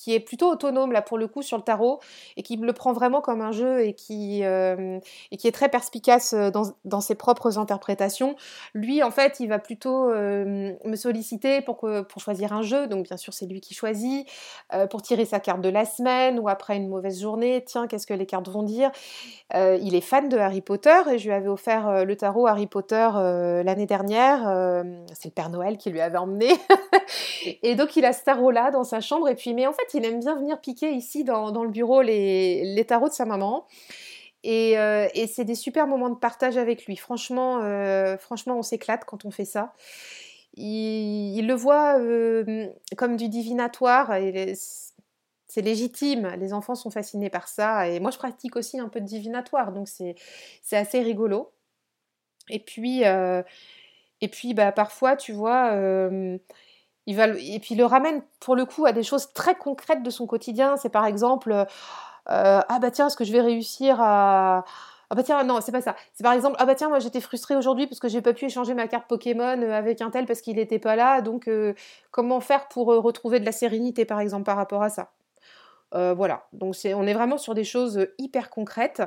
qui 0.05 0.13
est 0.13 0.19
plutôt 0.19 0.51
autonome 0.51 0.91
là 0.91 1.01
pour 1.01 1.17
le 1.17 1.27
coup 1.27 1.41
sur 1.41 1.57
le 1.57 1.63
tarot 1.63 1.99
et 2.37 2.43
qui 2.43 2.57
le 2.57 2.73
prend 2.73 2.93
vraiment 2.93 3.21
comme 3.21 3.41
un 3.41 3.51
jeu 3.51 3.83
et 3.83 3.93
qui, 3.93 4.43
euh, 4.43 4.99
et 5.31 5.37
qui 5.37 5.47
est 5.47 5.51
très 5.51 5.67
perspicace 5.67 6.33
euh, 6.33 6.51
dans, 6.51 7.01
ses 7.01 7.15
propres 7.15 7.57
interprétations. 7.57 8.35
Lui, 8.75 9.01
en 9.01 9.09
fait, 9.09 9.39
il 9.39 9.47
va 9.47 9.57
plutôt 9.57 10.11
euh, 10.11 10.73
me 10.85 10.95
solliciter 10.95 11.61
pour, 11.61 11.77
que, 11.77 12.01
pour 12.01 12.21
choisir 12.21 12.53
un 12.53 12.61
jeu, 12.61 12.85
donc 12.85 13.07
bien 13.07 13.17
sûr 13.17 13.33
c'est 13.33 13.47
lui 13.47 13.61
qui 13.61 13.73
choisit, 13.73 14.27
pour 14.91 15.01
tirer 15.01 15.25
sa 15.25 15.39
carte 15.39 15.61
de 15.61 15.69
la 15.69 15.85
semaine 15.85 16.37
ou 16.39 16.49
après 16.49 16.77
une 16.77 16.87
mauvaise 16.87 17.19
journée, 17.19 17.63
tiens, 17.65 17.87
qu'est-ce 17.87 18.05
que 18.05 18.13
les 18.13 18.27
cartes 18.27 18.47
vont 18.47 18.63
dire? 18.63 18.91
Il 19.53 19.95
est 19.95 20.01
fan 20.01 20.29
de 20.29 20.37
Harry 20.37 20.61
Potter 20.61 21.01
et 21.11 21.17
je 21.17 21.25
lui 21.25 21.33
avais 21.33 21.47
offert 21.47 22.05
le 22.05 22.15
tarot 22.15 22.47
Harry 22.47 22.67
Potter 22.67 23.09
l'année 23.63 23.85
dernière, 23.85 24.39
c'est 25.13 25.29
le 25.29 25.33
Père 25.33 25.49
Noël 25.49 25.77
qui 25.77 25.89
lui 25.89 26.01
avait 26.01 26.17
emmené, 26.17 26.49
et 27.63 27.75
donc 27.75 27.95
il 27.95 28.05
a 28.05 28.13
ce 28.13 28.23
tarot-là 28.23 28.71
dans 28.71 28.83
sa 28.83 29.01
chambre. 29.01 29.29
Et 29.29 29.35
puis, 29.35 29.53
mais 29.53 29.67
en 29.67 29.73
fait, 29.73 29.94
il 29.95 30.05
aime 30.05 30.19
bien 30.19 30.35
venir 30.35 30.59
piquer 30.61 30.91
ici 30.91 31.23
dans, 31.23 31.63
le 31.63 31.69
bureau 31.69 32.01
les, 32.01 32.85
tarots 32.87 33.09
de 33.09 33.13
sa 33.13 33.25
maman. 33.25 33.67
Euh, 34.45 35.07
et, 35.13 35.27
c'est 35.27 35.45
des 35.45 35.55
super 35.55 35.87
moments 35.87 36.09
de 36.09 36.15
partage 36.15 36.57
avec 36.57 36.85
lui. 36.85 36.95
Franchement, 36.95 37.61
euh, 37.63 38.17
franchement 38.17 38.57
on 38.57 38.61
s'éclate 38.61 39.05
quand 39.05 39.25
on 39.25 39.31
fait 39.31 39.45
ça. 39.45 39.73
Il, 40.53 41.45
le 41.47 41.53
voit 41.53 41.99
euh, 41.99 42.67
comme 42.97 43.17
du 43.17 43.27
divinatoire. 43.27 44.13
C'est 45.47 45.61
légitime, 45.61 46.35
les 46.37 46.53
enfants 46.53 46.75
sont 46.75 46.89
fascinés 46.89 47.29
par 47.29 47.47
ça. 47.47 47.87
Et 47.87 47.99
moi, 47.99 48.11
je 48.11 48.17
pratique 48.17 48.55
aussi 48.55 48.79
un 48.79 48.89
peu 48.89 48.99
de 48.99 49.05
divinatoire, 49.05 49.71
donc 49.71 49.87
c'est 49.87 50.15
assez 50.71 51.01
rigolo. 51.01 51.53
Et 52.49 52.59
puis, 52.59 53.03
et 53.03 54.27
puis 54.27 54.53
bah, 54.53 54.71
parfois, 54.71 55.15
tu 55.15 55.31
vois, 55.31 55.71
il 57.07 57.15
va, 57.15 57.27
et 57.27 57.59
puis 57.59 57.75
il 57.75 57.77
le 57.77 57.85
ramène 57.85 58.21
pour 58.39 58.55
le 58.55 58.65
coup 58.65 58.85
à 58.85 58.91
des 58.91 59.03
choses 59.03 59.31
très 59.33 59.55
concrètes 59.55 60.03
de 60.03 60.09
son 60.09 60.25
quotidien. 60.25 60.77
C'est 60.77 60.89
par 60.89 61.05
exemple, 61.05 61.51
euh, 61.51 61.65
ah 62.27 62.79
bah 62.79 62.91
tiens, 62.91 63.07
est-ce 63.07 63.17
que 63.17 63.23
je 63.23 63.31
vais 63.31 63.41
réussir 63.41 63.97
à... 64.01 64.65
Ah 65.11 65.15
bah 65.15 65.21
tiens, 65.21 65.43
non, 65.43 65.61
c'est 65.61 65.71
pas 65.71 65.81
ça. 65.81 65.95
C'est 66.13 66.23
par 66.23 66.33
exemple, 66.33 66.55
ah 66.59 66.65
bah 66.65 66.73
tiens, 66.73 66.89
moi 66.89 66.97
j'étais 66.99 67.21
frustrée 67.21 67.55
aujourd'hui 67.55 67.85
parce 67.85 67.99
que 67.99 68.07
j'ai 68.07 68.21
pas 68.21 68.33
pu 68.33 68.45
échanger 68.45 68.73
ma 68.73 68.87
carte 68.87 69.07
Pokémon 69.07 69.61
euh, 69.61 69.71
avec 69.71 70.01
un 70.01 70.09
tel 70.09 70.25
parce 70.25 70.41
qu'il 70.41 70.55
n'était 70.55 70.79
pas 70.79 70.95
là. 70.95 71.21
Donc 71.21 71.47
euh, 71.47 71.73
comment 72.11 72.39
faire 72.39 72.67
pour 72.67 72.87
retrouver 72.87 73.39
de 73.39 73.45
la 73.45 73.51
sérénité 73.51 74.05
par 74.05 74.19
exemple 74.19 74.45
par 74.45 74.57
rapport 74.57 74.83
à 74.83 74.89
ça? 74.89 75.11
Voilà, 76.17 76.45
donc 76.51 76.75
on 76.83 77.07
est 77.07 77.13
vraiment 77.13 77.37
sur 77.37 77.53
des 77.53 77.63
choses 77.63 78.05
hyper 78.17 78.49
concrètes. 78.49 79.01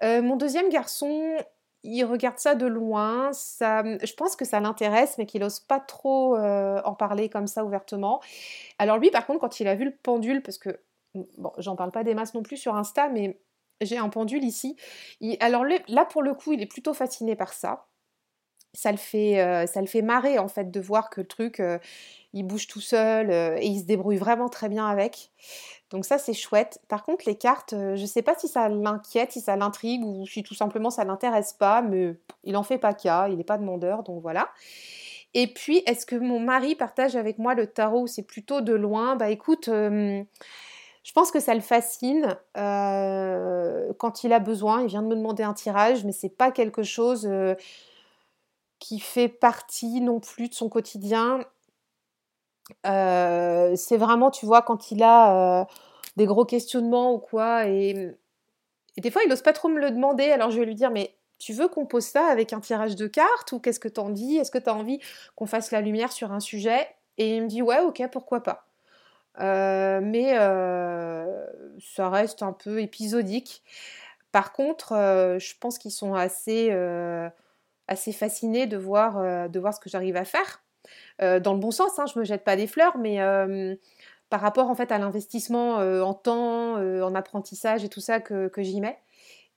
mon 0.00 0.36
deuxième 0.36 0.70
garçon, 0.70 1.36
il 1.82 2.04
regarde 2.04 2.38
ça 2.38 2.54
de 2.54 2.66
loin. 2.66 3.32
Ça, 3.32 3.82
je 3.84 4.12
pense 4.14 4.36
que 4.36 4.44
ça 4.44 4.60
l'intéresse, 4.60 5.16
mais 5.18 5.26
qu'il 5.26 5.40
n'ose 5.40 5.60
pas 5.60 5.80
trop 5.80 6.36
euh, 6.36 6.80
en 6.84 6.94
parler 6.94 7.28
comme 7.28 7.46
ça 7.46 7.64
ouvertement. 7.64 8.20
Alors 8.78 8.98
lui, 8.98 9.10
par 9.10 9.26
contre, 9.26 9.40
quand 9.40 9.60
il 9.60 9.68
a 9.68 9.74
vu 9.74 9.84
le 9.84 9.94
pendule, 9.94 10.42
parce 10.42 10.58
que 10.58 10.80
bon, 11.14 11.52
j'en 11.58 11.76
parle 11.76 11.90
pas 11.90 12.04
des 12.04 12.14
masses 12.14 12.34
non 12.34 12.42
plus 12.42 12.56
sur 12.56 12.74
Insta, 12.74 13.08
mais 13.08 13.40
j'ai 13.80 13.96
un 13.96 14.08
pendule 14.08 14.44
ici. 14.44 14.76
alors 15.40 15.64
là, 15.64 16.04
pour 16.04 16.22
le 16.22 16.34
coup, 16.34 16.52
il 16.52 16.62
est 16.62 16.66
plutôt 16.66 16.94
fasciné 16.94 17.36
par 17.36 17.52
ça. 17.52 17.86
Ça 18.72 18.92
le 18.92 18.98
fait, 18.98 19.40
euh, 19.40 20.02
marrer 20.02 20.38
en 20.38 20.46
fait 20.46 20.70
de 20.70 20.80
voir 20.80 21.10
que 21.10 21.22
le 21.22 21.26
truc, 21.26 21.58
euh, 21.58 21.78
il 22.32 22.44
bouge 22.44 22.68
tout 22.68 22.80
seul 22.80 23.30
et 23.60 23.66
il 23.66 23.80
se 23.80 23.84
débrouille 23.84 24.16
vraiment 24.16 24.48
très 24.48 24.68
bien 24.68 24.86
avec. 24.86 25.32
Donc 25.90 26.04
ça, 26.04 26.18
c'est 26.18 26.34
chouette. 26.34 26.80
Par 26.88 27.04
contre, 27.04 27.24
les 27.26 27.36
cartes, 27.36 27.72
euh, 27.72 27.96
je 27.96 28.02
ne 28.02 28.06
sais 28.06 28.22
pas 28.22 28.34
si 28.38 28.46
ça 28.46 28.68
l'inquiète, 28.68 29.32
si 29.32 29.40
ça 29.40 29.56
l'intrigue 29.56 30.04
ou 30.04 30.24
si 30.26 30.42
tout 30.42 30.54
simplement 30.54 30.90
ça 30.90 31.04
l'intéresse 31.04 31.52
pas, 31.52 31.82
mais 31.82 32.16
il 32.44 32.52
n'en 32.52 32.62
fait 32.62 32.78
pas 32.78 32.94
cas, 32.94 33.28
il 33.28 33.36
n'est 33.36 33.44
pas 33.44 33.58
demandeur, 33.58 34.04
donc 34.04 34.22
voilà. 34.22 34.50
Et 35.34 35.48
puis, 35.48 35.82
est-ce 35.86 36.06
que 36.06 36.16
mon 36.16 36.40
mari 36.40 36.76
partage 36.76 37.16
avec 37.16 37.38
moi 37.38 37.54
le 37.54 37.66
tarot? 37.66 38.06
C'est 38.06 38.22
plutôt 38.22 38.60
de 38.60 38.72
loin 38.72 39.16
Bah 39.16 39.30
écoute, 39.30 39.68
euh, 39.68 40.22
je 41.02 41.12
pense 41.12 41.30
que 41.32 41.40
ça 41.40 41.54
le 41.54 41.60
fascine. 41.60 42.36
Euh, 42.56 43.92
quand 43.98 44.22
il 44.24 44.32
a 44.32 44.38
besoin, 44.38 44.82
il 44.82 44.88
vient 44.88 45.02
de 45.02 45.08
me 45.08 45.16
demander 45.16 45.42
un 45.42 45.54
tirage, 45.54 46.04
mais 46.04 46.12
c'est 46.12 46.28
pas 46.36 46.52
quelque 46.52 46.82
chose 46.82 47.28
qui 48.78 48.98
fait 48.98 49.28
partie 49.28 50.00
non 50.00 50.20
plus 50.20 50.48
de 50.48 50.54
son 50.54 50.68
quotidien 50.68 51.40
c'est 52.84 53.96
vraiment, 53.96 54.30
tu 54.30 54.46
vois, 54.46 54.62
quand 54.62 54.90
il 54.90 55.02
a 55.02 55.66
des 56.16 56.26
gros 56.26 56.44
questionnements 56.44 57.14
ou 57.14 57.18
quoi, 57.18 57.66
et, 57.66 58.16
des 58.98 59.10
fois, 59.10 59.22
il 59.24 59.28
n'ose 59.28 59.42
pas 59.42 59.52
trop 59.52 59.68
me 59.68 59.80
le 59.80 59.90
demander, 59.90 60.30
alors 60.30 60.50
je 60.50 60.58
vais 60.58 60.66
lui 60.66 60.74
dire, 60.74 60.90
mais 60.90 61.14
tu 61.38 61.52
veux 61.52 61.68
qu'on 61.68 61.86
pose 61.86 62.04
ça 62.04 62.26
avec 62.26 62.52
un 62.52 62.60
tirage 62.60 62.96
de 62.96 63.06
cartes, 63.06 63.52
ou 63.52 63.60
qu'est-ce 63.60 63.80
que 63.80 63.88
t'en 63.88 64.10
dis? 64.10 64.36
Est-ce 64.36 64.50
que 64.50 64.58
tu 64.58 64.68
as 64.68 64.74
envie 64.74 65.00
qu'on 65.36 65.46
fasse 65.46 65.70
la 65.70 65.80
lumière 65.80 66.12
sur 66.12 66.32
un 66.32 66.40
sujet? 66.40 66.86
Et 67.16 67.36
il 67.36 67.42
me 67.42 67.48
dit, 67.48 67.62
ouais, 67.62 67.80
ok, 67.80 68.02
pourquoi 68.12 68.42
pas. 68.42 68.66
mais 69.38 70.34
ça 71.80 72.10
reste 72.10 72.42
un 72.42 72.52
peu 72.52 72.80
épisodique. 72.80 73.62
Par 74.32 74.52
contre, 74.52 74.90
je 75.38 75.54
pense 75.58 75.78
qu'ils 75.78 75.92
sont 75.92 76.14
assez, 76.14 76.70
assez 77.88 78.12
fascinés 78.12 78.66
de 78.66 78.76
voir, 78.76 79.48
de 79.48 79.60
voir 79.60 79.72
ce 79.72 79.80
que 79.80 79.88
j'arrive 79.88 80.16
à 80.16 80.24
faire. 80.24 80.62
Euh, 81.22 81.40
dans 81.40 81.52
le 81.52 81.58
bon 81.58 81.70
sens, 81.70 81.98
hein, 81.98 82.06
je 82.12 82.18
me 82.18 82.24
jette 82.24 82.44
pas 82.44 82.56
des 82.56 82.66
fleurs, 82.66 82.98
mais 82.98 83.20
euh, 83.20 83.74
par 84.30 84.40
rapport 84.40 84.70
en 84.70 84.74
fait 84.74 84.92
à 84.92 84.98
l'investissement 84.98 85.80
euh, 85.80 86.02
en 86.02 86.14
temps, 86.14 86.74
en 86.76 87.14
apprentissage 87.14 87.84
et 87.84 87.88
tout 87.88 88.00
ça 88.00 88.20
que, 88.20 88.48
que 88.48 88.62
j'y 88.62 88.80
mets. 88.80 88.98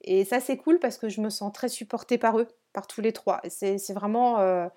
Et 0.01 0.25
ça 0.25 0.39
c'est 0.39 0.57
cool 0.57 0.79
parce 0.79 0.97
que 0.97 1.09
je 1.09 1.21
me 1.21 1.29
sens 1.29 1.53
très 1.53 1.69
supportée 1.69 2.17
par 2.17 2.37
eux, 2.39 2.47
par 2.73 2.87
tous 2.87 3.01
les 3.01 3.13
trois. 3.13 3.41
C'est 3.47 3.93
vraiment 3.93 4.69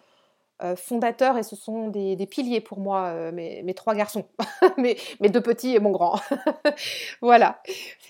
fondateurs 0.76 1.36
et 1.36 1.42
ce 1.42 1.56
sont 1.56 1.88
des, 1.88 2.26
piliers 2.26 2.60
pour 2.60 2.80
moi, 2.80 3.06
euh, 3.06 3.32
mes, 3.32 3.74
trois 3.74 3.94
garçons, 3.94 4.26
mes, 4.78 4.96
mes, 5.20 5.28
deux 5.28 5.40
petits 5.40 5.74
et 5.74 5.80
mon 5.80 5.90
grand. 5.90 6.20
voilà. 7.20 7.62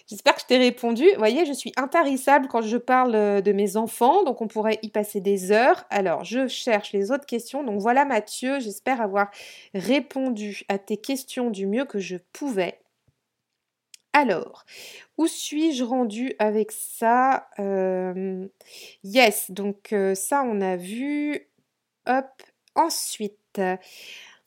J'espère 0.07 0.35
que 0.35 0.43
je 0.43 0.47
t'ai 0.47 0.59
répondu. 0.59 1.05
Vous 1.13 1.19
voyez, 1.19 1.45
je 1.45 1.53
suis 1.53 1.73
intarissable 1.77 2.49
quand 2.49 2.63
je 2.63 2.77
parle 2.77 3.15
euh, 3.15 3.41
de 3.41 3.53
mes 3.53 3.77
enfants, 3.77 4.23
donc 4.25 4.41
on 4.41 4.49
pourrait 4.49 4.79
y 4.83 4.91
passer 4.91 5.21
des 5.21 5.51
heures. 5.53 5.85
Alors, 5.91 6.25
je 6.25 6.47
cherche 6.47 6.93
les 6.93 7.11
autres 7.11 7.27
questions. 7.27 7.65
Donc 7.65 7.81
voilà 7.81 8.05
Mathieu, 8.05 8.61
j'espère 8.61 9.01
avoir 9.01 9.31
répondu 9.75 10.63
à 10.69 10.79
tes 10.79 10.97
questions 10.97 11.51
du 11.51 11.67
mieux 11.67 11.85
que 11.85 11.99
je 11.99 12.17
pouvais. 12.33 12.79
Alors, 14.13 14.65
où 15.19 15.27
suis-je 15.27 15.85
rendu 15.85 16.33
avec 16.39 16.73
ça? 16.73 17.49
Yes, 19.05 19.51
donc 19.51 19.95
ça 20.15 20.43
on 20.43 20.63
a 20.63 20.77
vu. 20.77 21.49
Hop. 22.07 22.43
Ensuite, 22.75 23.61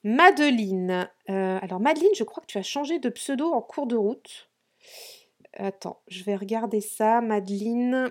Madeline. 0.03 1.09
Euh, 1.29 1.59
alors, 1.61 1.79
Madeline, 1.79 2.13
je 2.15 2.23
crois 2.23 2.41
que 2.41 2.47
tu 2.47 2.57
as 2.57 2.63
changé 2.63 2.99
de 2.99 3.09
pseudo 3.09 3.51
en 3.51 3.61
cours 3.61 3.87
de 3.87 3.95
route. 3.95 4.49
Attends, 5.53 6.01
je 6.07 6.23
vais 6.23 6.35
regarder 6.35 6.81
ça. 6.81 7.21
Madeline. 7.21 8.09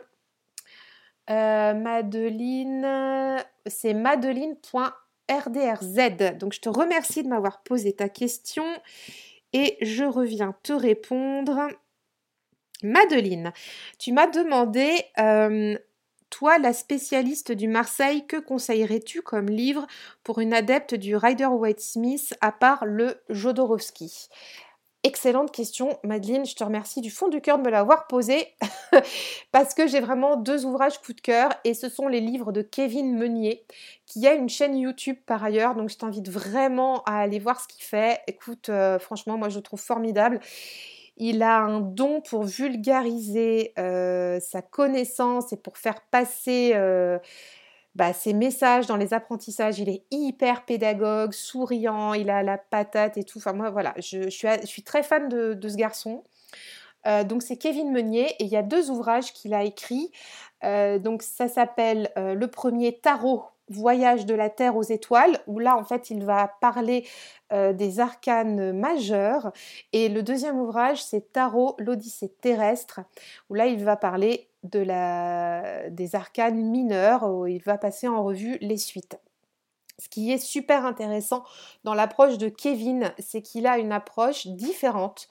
Euh, 1.31 1.75
Madeline. 1.75 3.45
C'est 3.67 3.95
madeline.rdrz. 3.95 6.38
Donc, 6.38 6.52
je 6.52 6.61
te 6.61 6.69
remercie 6.69 7.23
de 7.23 7.28
m'avoir 7.28 7.62
posé 7.62 7.95
ta 7.95 8.09
question 8.09 8.64
et 9.52 9.78
je 9.81 10.05
reviens 10.05 10.55
te 10.62 10.73
répondre. 10.73 11.69
Madeline, 12.83 13.52
tu 13.99 14.12
m'as 14.12 14.28
demandé 14.28 15.05
euh, 15.19 15.76
toi, 16.30 16.58
la 16.58 16.73
spécialiste 16.73 17.52
du 17.52 17.68
Marseille, 17.68 18.26
que 18.26 18.37
conseillerais-tu 18.37 19.23
comme 19.23 19.49
livre 19.49 19.87
pour 20.25 20.40
une 20.40 20.52
adepte 20.52 20.94
du 20.94 21.16
Rider-Waite-Smith 21.16 22.35
à 22.40 22.52
part 22.52 22.85
le 22.87 23.20
Jodorowsky? 23.28 24.28
Excellente 25.04 25.52
question, 25.52 25.97
Madeleine. 26.02 26.44
Je 26.44 26.56
te 26.56 26.64
remercie 26.64 27.00
du 27.00 27.11
fond 27.11 27.28
du 27.28 27.40
cœur 27.40 27.58
de 27.58 27.62
me 27.62 27.70
l'avoir 27.70 28.08
posée 28.08 28.49
parce 29.52 29.73
que 29.73 29.87
j'ai 29.87 30.00
vraiment 30.00 30.37
deux 30.37 30.66
ouvrages 30.66 31.00
coup 31.00 31.12
de 31.12 31.20
cœur 31.20 31.50
et 31.62 31.73
ce 31.73 31.88
sont 31.88 32.08
les 32.08 32.20
livres 32.20 32.50
de 32.50 32.62
Kevin 32.62 33.16
Meunier 33.16 33.64
qui 34.06 34.26
a 34.26 34.35
une 34.35 34.49
chaîne 34.49 34.76
YouTube 34.76 35.16
par 35.25 35.44
ailleurs. 35.44 35.76
Donc 35.76 35.88
je 35.88 35.97
t'invite 35.97 36.28
vraiment 36.28 37.04
à 37.04 37.20
aller 37.20 37.38
voir 37.38 37.61
ce 37.61 37.68
qu'il 37.68 37.85
fait. 37.85 38.20
Écoute, 38.26 38.70
euh, 38.70 38.99
franchement, 38.99 39.38
moi 39.38 39.49
je 39.49 39.56
le 39.56 39.62
trouve 39.62 39.80
formidable. 39.80 40.40
Il 41.18 41.42
a 41.42 41.58
un 41.58 41.80
don 41.80 42.20
pour 42.20 42.44
vulgariser 42.44 43.72
euh, 43.78 44.38
sa 44.40 44.62
connaissance 44.62 45.52
et 45.52 45.56
pour 45.56 45.76
faire 45.76 46.00
passer 46.10 46.72
euh, 46.75 47.18
bah, 47.96 48.12
ses 48.12 48.32
messages 48.32 48.87
dans 48.87 48.96
les 48.96 49.12
apprentissages. 49.12 49.80
Il 49.80 49.88
est 49.88 50.04
hyper 50.12 50.64
pédagogue, 50.64 51.32
souriant, 51.32 52.14
il 52.14 52.30
a 52.30 52.44
la 52.44 52.56
patate 52.56 53.16
et 53.16 53.25
tout. 53.25 53.38
Enfin, 53.38 53.52
moi, 53.52 53.70
voilà, 53.70 53.94
je, 53.98 54.28
suis, 54.30 54.82
très 54.84 55.02
fan 55.02 55.28
de, 55.28 55.68
ce 55.68 55.76
garçon. 55.76 56.22
Euh, 57.06 57.25
donc, 57.25 57.42
c'est 57.42 57.56
Kevin 57.56 57.90
Meunier 57.90 58.28
et 58.38 58.44
il 58.44 58.48
y 58.48 58.56
a 58.56 58.62
deux 58.62 58.90
ouvrages 58.90 59.32
qu'il 59.32 59.54
a 59.54 59.64
écrits. 59.64 60.12
donc, 60.62 61.22
ça 61.22 61.48
s'appelle 61.48 62.12
le 62.16 62.46
premier 62.46 62.96
Tarot 62.96 63.44
Voyage 63.70 64.26
de 64.26 64.34
la 64.34 64.50
Terre 64.50 64.76
aux 64.76 64.82
étoiles, 64.82 65.38
où 65.46 65.58
là, 65.58 65.76
en 65.76 65.84
fait, 65.84 66.10
il 66.10 66.25
va 66.25 66.48
parler 66.60 67.06
euh, 67.52 67.72
des 67.72 68.00
arcanes 68.00 68.72
majeurs. 68.72 69.52
Et 69.92 70.08
le 70.08 70.22
deuxième 70.22 70.58
ouvrage, 70.58 71.02
c'est 71.02 71.32
Tarot, 71.32 71.76
l'Odyssée 71.78 72.32
terrestre, 72.40 73.00
où 73.50 73.54
là, 73.54 73.66
il 73.66 73.84
va 73.84 73.96
parler 73.96 74.48
des 74.64 76.10
arcanes 76.14 76.60
mineurs 76.60 77.22
où 77.30 77.46
il 77.46 77.62
va 77.62 77.78
passer 77.78 78.08
en 78.08 78.25
revue 78.25 78.58
les 78.60 78.76
suites. 78.76 79.18
Ce 80.00 80.08
qui 80.08 80.32
est 80.32 80.38
super 80.38 80.84
intéressant 80.84 81.44
dans 81.84 81.94
l'approche 81.94 82.38
de 82.38 82.48
Kevin, 82.48 83.12
c'est 83.18 83.42
qu'il 83.42 83.66
a 83.66 83.78
une 83.78 83.92
approche 83.92 84.46
différente 84.46 85.28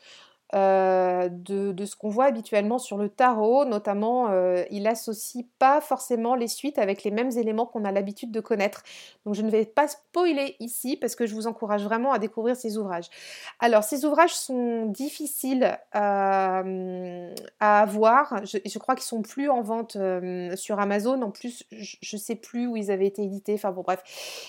euh, 0.55 1.27
de, 1.29 1.85
ce 1.85 1.95
qu'on 1.97 2.07
voit 2.09 2.25
habituellement 2.25 2.79
sur 2.79 2.97
le 2.97 3.09
tarot, 3.09 3.65
notamment 3.65 4.29
euh, 4.29 4.63
il 4.71 4.87
associe 4.87 5.43
pas 5.59 5.81
forcément 5.81 6.35
les 6.35 6.47
suites 6.47 6.79
avec 6.79 7.03
les 7.03 7.11
mêmes 7.11 7.31
éléments 7.31 7.65
qu'on 7.65 7.83
a 7.83 7.91
l'habitude 7.91 8.31
de 8.31 8.39
connaître. 8.39 8.83
Donc 9.25 9.35
je 9.35 9.41
ne 9.41 9.49
vais 9.49 9.65
pas 9.65 9.89
spoiler 9.89 10.55
ici 10.59 10.95
parce 10.95 11.15
que 11.15 11.25
je 11.25 11.35
vous 11.35 11.47
encourage 11.47 11.83
vraiment 11.83 12.13
à 12.13 12.19
découvrir 12.19 12.55
ces 12.55 12.77
ouvrages. 12.77 13.09
Alors 13.59 13.83
ces 13.83 14.05
ouvrages 14.05 14.33
sont 14.33 14.85
difficiles 14.85 15.77
à, 15.91 16.63
avoir, 17.59 18.45
je, 18.45 18.79
crois 18.79 18.95
qu'ils 18.95 19.03
sont 19.03 19.21
plus 19.21 19.49
en 19.49 19.61
vente 19.61 19.97
euh, 19.97 20.55
sur 20.55 20.79
Amazon, 20.79 21.21
en 21.23 21.31
plus 21.31 21.65
je 21.71 22.15
ne 22.15 22.19
sais 22.19 22.35
plus 22.35 22.67
où 22.67 22.77
ils 22.77 22.89
avaient 22.89 23.07
été 23.07 23.21
édités, 23.21 23.53
enfin 23.53 23.71
bon 23.71 23.81
bref, 23.81 24.01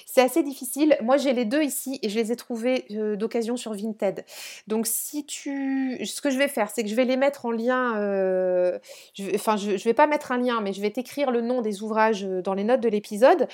c'est 0.06 0.22
assez 0.22 0.44
difficile. 0.44 0.96
Moi 1.02 1.16
j'ai 1.16 1.32
les 1.32 1.44
deux 1.44 1.62
ici 1.62 1.98
et 2.02 2.08
je 2.08 2.16
les 2.16 2.30
ai 2.30 2.36
trouvés 2.36 2.86
d'occasion 3.16 3.56
sur 3.56 3.74
Vinted. 3.74 4.24
Donc 4.68 4.86
si 4.86 5.26
tu 5.26 5.87
ce 6.04 6.20
que 6.20 6.30
je 6.30 6.38
vais 6.38 6.48
faire, 6.48 6.70
c'est 6.70 6.82
que 6.82 6.88
je 6.88 6.94
vais 6.94 7.04
les 7.04 7.16
mettre 7.16 7.46
en 7.46 7.50
lien. 7.50 7.96
Euh, 7.96 8.78
enfin, 9.34 9.56
je, 9.56 9.72
ne 9.72 9.76
vais 9.76 9.94
pas 9.94 10.06
mettre 10.06 10.32
un 10.32 10.38
lien, 10.38 10.60
mais 10.60 10.72
je 10.72 10.80
vais 10.80 10.90
t'écrire 10.90 11.30
le 11.30 11.40
nom 11.40 11.60
des 11.60 11.82
ouvrages 11.82 12.24
euh, 12.24 12.42
dans 12.42 12.54
les 12.54 12.64
notes 12.64 12.80
de 12.80 12.88
l'épisode. 12.88 13.48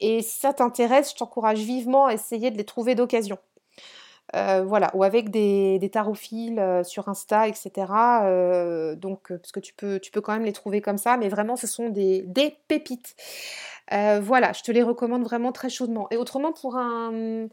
Et 0.00 0.22
si 0.22 0.40
ça 0.40 0.52
t'intéresse, 0.52 1.12
je 1.12 1.16
t'encourage 1.16 1.60
vivement 1.60 2.06
à 2.06 2.14
essayer 2.14 2.50
de 2.50 2.56
les 2.56 2.64
trouver 2.64 2.94
d'occasion. 2.94 3.38
Euh, 4.36 4.62
voilà, 4.62 4.90
ou 4.94 5.04
avec 5.04 5.30
des, 5.30 5.78
des 5.78 5.88
tarophiles 5.88 6.62
sur 6.84 7.08
Insta, 7.08 7.48
etc. 7.48 7.72
donc, 8.96 9.28
parce 9.28 9.52
que 9.52 9.60
tu 9.60 9.72
peux, 9.72 9.98
tu 10.00 10.10
peux 10.10 10.20
quand 10.20 10.34
même 10.34 10.44
les 10.44 10.52
trouver 10.52 10.82
comme 10.82 10.98
ça, 10.98 11.16
mais 11.16 11.30
vraiment, 11.30 11.56
ce 11.56 11.66
sont 11.66 11.88
des, 11.88 12.22
des 12.26 12.54
pépites. 12.68 13.16
voilà, 13.90 14.52
je 14.52 14.62
te 14.62 14.70
les 14.70 14.82
recommande 14.82 15.24
vraiment 15.24 15.50
très 15.52 15.70
chaudement. 15.70 16.08
Et 16.10 16.18
autrement, 16.18 16.52
pour 16.52 16.76
un, 16.76 17.48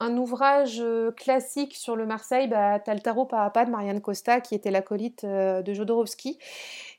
un 0.00 0.16
ouvrage 0.16 0.80
euh, 0.80 1.12
classique 1.12 1.74
sur 1.74 1.96
le 1.96 2.06
Marseille, 2.06 2.48
bah, 2.48 2.78
t'as 2.80 2.94
le 2.94 3.00
tarot 3.00 3.26
pas 3.26 3.44
à 3.44 3.50
pas 3.50 3.64
de 3.64 3.70
Marianne 3.70 4.00
Costa, 4.00 4.40
qui 4.40 4.54
était 4.54 4.70
l'acolyte 4.70 5.24
euh, 5.24 5.62
de 5.62 5.72
Jodorowsky. 5.72 6.38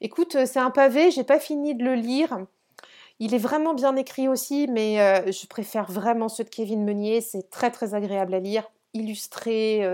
Écoute, 0.01 0.35
euh, 0.35 0.45
c'est 0.45 0.59
un 0.59 0.71
pavé, 0.71 1.11
j'ai 1.11 1.23
pas 1.23 1.39
fini 1.39 1.75
de 1.75 1.83
le 1.83 1.95
lire. 1.95 2.45
Il 3.19 3.33
est 3.33 3.39
vraiment 3.39 3.73
bien 3.73 3.95
écrit 3.95 4.27
aussi, 4.27 4.67
mais 4.67 4.97
je 5.31 5.47
préfère 5.47 5.89
vraiment 5.89 6.27
ceux 6.27 6.43
de 6.43 6.49
Kevin 6.49 6.83
Meunier. 6.83 7.21
C'est 7.21 7.49
très 7.49 7.71
très 7.71 7.93
agréable 7.93 8.33
à 8.33 8.41
lire, 8.41 8.69
illustré. 8.93 9.87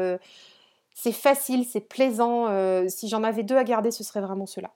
c'est 0.95 1.11
facile, 1.11 1.63
c'est 1.63 1.81
plaisant. 1.81 2.47
si 2.89 3.09
j'en 3.09 3.23
avais 3.23 3.43
deux 3.43 3.57
à 3.57 3.63
garder, 3.63 3.91
ce 3.91 4.03
serait 4.03 4.21
vraiment 4.21 4.47
ceux-là. 4.47 4.71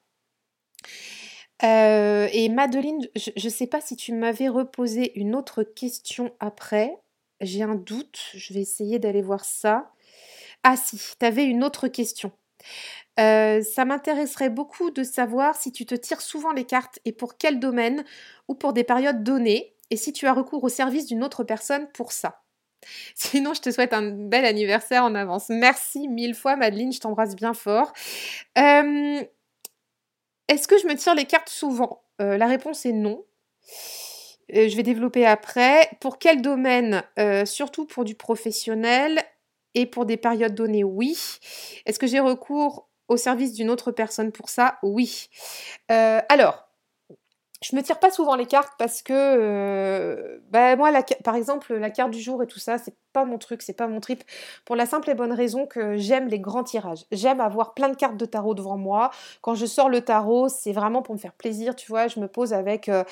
et 1.64 2.50
Madeline, 2.50 3.08
je 3.16 3.32
ne 3.44 3.50
sais 3.50 3.66
pas 3.66 3.82
si 3.82 3.96
tu 3.96 4.14
m'avais 4.14 4.48
reposé 4.48 5.20
une 5.20 5.34
autre 5.34 5.64
question 5.64 6.32
après 6.40 7.00
j'ai 7.42 7.64
un 7.64 7.76
doute, 7.76 8.20
je 8.34 8.54
vais 8.54 8.62
essayer 8.62 9.00
d'aller 9.00 9.22
voir 9.22 9.46
ça. 9.46 9.92
Ah 10.64 10.78
si, 10.78 10.98
tu 11.20 11.26
avais 11.26 11.46
une 11.46 11.64
autre 11.64 11.88
question. 11.88 12.32
Euh, 13.20 13.62
ça 13.62 13.86
m'intéresserait 13.86 14.50
beaucoup 14.50 14.92
de 14.92 15.04
savoir 15.04 15.56
si 15.56 15.72
tu 15.72 15.86
te 15.86 15.96
tires 15.96 16.22
souvent 16.22 16.52
les 16.52 16.66
cartes 16.66 17.00
et 17.06 17.12
pour 17.12 17.38
quel 17.38 17.60
domaine 17.60 18.04
ou 18.48 18.56
pour 18.56 18.74
des 18.74 18.84
périodes 18.84 19.24
données 19.24 19.76
et 19.90 19.98
si 19.98 20.12
tu 20.12 20.28
as 20.28 20.34
recours 20.34 20.64
au 20.64 20.70
service 20.70 21.06
d'une 21.06 21.24
autre 21.24 21.44
personne 21.44 21.88
pour 21.94 22.12
ça. 22.12 22.42
Sinon, 23.16 23.54
je 23.54 23.62
te 23.62 23.72
souhaite 23.72 23.94
un 23.94 24.12
bel 24.12 24.46
anniversaire 24.46 25.04
en 25.04 25.16
avance. 25.16 25.50
Merci 25.50 26.08
mille 26.08 26.36
fois, 26.36 26.56
Madeleine, 26.56 26.92
je 26.92 27.00
t'embrasse 27.00 27.36
bien 27.36 27.54
fort. 27.54 27.94
Euh, 28.58 29.24
est-ce 30.48 30.68
que 30.68 30.78
je 30.78 30.88
me 30.88 30.96
tire 30.96 31.16
les 31.16 31.26
cartes 31.26 31.50
souvent? 31.50 32.04
Euh, 32.22 32.38
La 32.38 32.48
réponse 32.48 32.86
est 32.86 32.94
non. 32.94 33.26
Euh, 34.54 34.70
je 34.70 34.76
vais 34.76 34.84
développer 34.84 35.26
après. 35.26 35.90
Pour 36.00 36.20
quel 36.20 36.42
domaine? 36.42 37.04
Euh, 37.20 37.46
Surtout 37.46 37.86
pour 37.86 38.04
du 38.04 38.16
professionnel 38.16 39.24
et 39.74 39.86
pour 39.86 40.06
des 40.06 40.18
périodes 40.18 40.56
données, 40.56 40.84
oui. 40.84 41.18
Est-ce 41.86 42.00
que 42.00 42.08
j'ai 42.08 42.20
recours 42.20 42.90
au 43.08 43.18
service 43.18 43.54
d'une 43.54 43.70
autre 43.70 43.92
personne 43.92 44.32
pour 44.32 44.50
ça? 44.50 44.78
Oui. 44.84 45.30
Euh, 45.92 46.22
alors, 46.30 46.68
je 47.66 47.76
me 47.76 47.82
tire 47.82 48.00
pas 48.00 48.12
souvent 48.12 48.36
les 48.36 48.46
cartes 48.46 48.74
parce 48.78 49.02
que 49.02 49.14
euh, 49.14 50.38
bah, 50.52 50.76
moi 50.76 50.92
par 51.24 51.36
exemple 51.36 51.74
la 51.74 51.90
carte 51.90 52.12
du 52.12 52.20
jour 52.20 52.44
et 52.44 52.48
tout 52.48 52.60
ça 52.60 52.78
c'est 52.78 52.94
pas 53.12 53.26
mon 53.26 53.40
truc 53.40 53.64
c'est 53.64 53.74
pas 53.74 53.88
mon 53.88 54.00
trip 54.00 54.24
pour 54.66 54.76
la 54.76 54.86
simple 54.86 55.10
et 55.10 55.16
bonne 55.16 55.32
raison 55.32 55.66
que 55.66 55.98
j'aime 55.98 56.28
les 56.28 56.40
grands 56.40 56.64
tirages. 56.64 57.06
J'aime 57.12 57.40
avoir 57.40 57.74
plein 57.74 57.90
de 57.90 57.96
cartes 57.96 58.18
de 58.18 58.26
tarot 58.26 58.54
devant 58.54 58.78
moi. 58.78 59.10
Quand 59.42 59.56
je 59.56 59.66
sors 59.66 59.90
le 59.90 60.02
tarot 60.02 60.48
c'est 60.48 60.74
vraiment 60.74 61.02
pour 61.02 61.16
me 61.16 61.20
faire 61.20 61.34
plaisir 61.34 61.76
tu 61.76 61.88
vois 61.88 62.08
je 62.08 62.20
me 62.20 62.28
pose 62.28 62.54
avec 62.54 62.88
euh, 62.88 63.04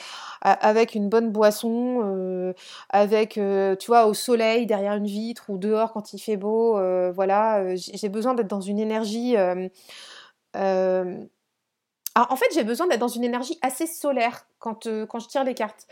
avec 0.42 0.94
une 0.94 1.10
bonne 1.10 1.32
boisson 1.32 2.02
euh, 2.04 2.54
avec 2.90 3.40
tu 3.80 3.88
vois 3.88 4.06
au 4.06 4.14
soleil 4.14 4.68
derrière 4.68 4.94
une 4.94 5.08
vitre 5.08 5.46
ou 5.50 5.58
dehors 5.58 5.94
quand 5.94 6.14
il 6.14 6.20
fait 6.20 6.38
beau 6.38 6.74
voilà 7.12 7.76
j'ai 7.76 8.10
besoin 8.10 8.36
d'être 8.36 8.48
dans 8.48 8.62
une 8.62 8.80
énergie 8.80 9.36
ah, 12.16 12.28
en 12.30 12.36
fait, 12.36 12.46
j'ai 12.54 12.64
besoin 12.64 12.86
d'être 12.86 13.00
dans 13.00 13.08
une 13.08 13.24
énergie 13.24 13.58
assez 13.64 13.88
solaire 13.88 14.46
quand, 14.60 14.86
euh, 14.86 15.08
quand 15.08 15.18
je 15.20 15.28
tire 15.28 15.44
les 15.44 15.56
cartes. 15.56 15.88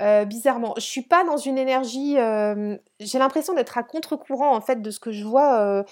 Euh, 0.00 0.24
bizarrement, 0.24 0.72
je 0.76 0.82
suis 0.82 1.02
pas 1.02 1.22
dans 1.24 1.36
une 1.36 1.58
énergie. 1.58 2.18
Euh, 2.18 2.78
j'ai 2.98 3.18
l'impression 3.18 3.52
d'être 3.52 3.76
à 3.76 3.82
contre-courant 3.82 4.56
en 4.56 4.62
fait 4.62 4.80
de 4.80 4.90
ce 4.90 4.98
que 4.98 5.12
je 5.12 5.24
vois 5.24 5.84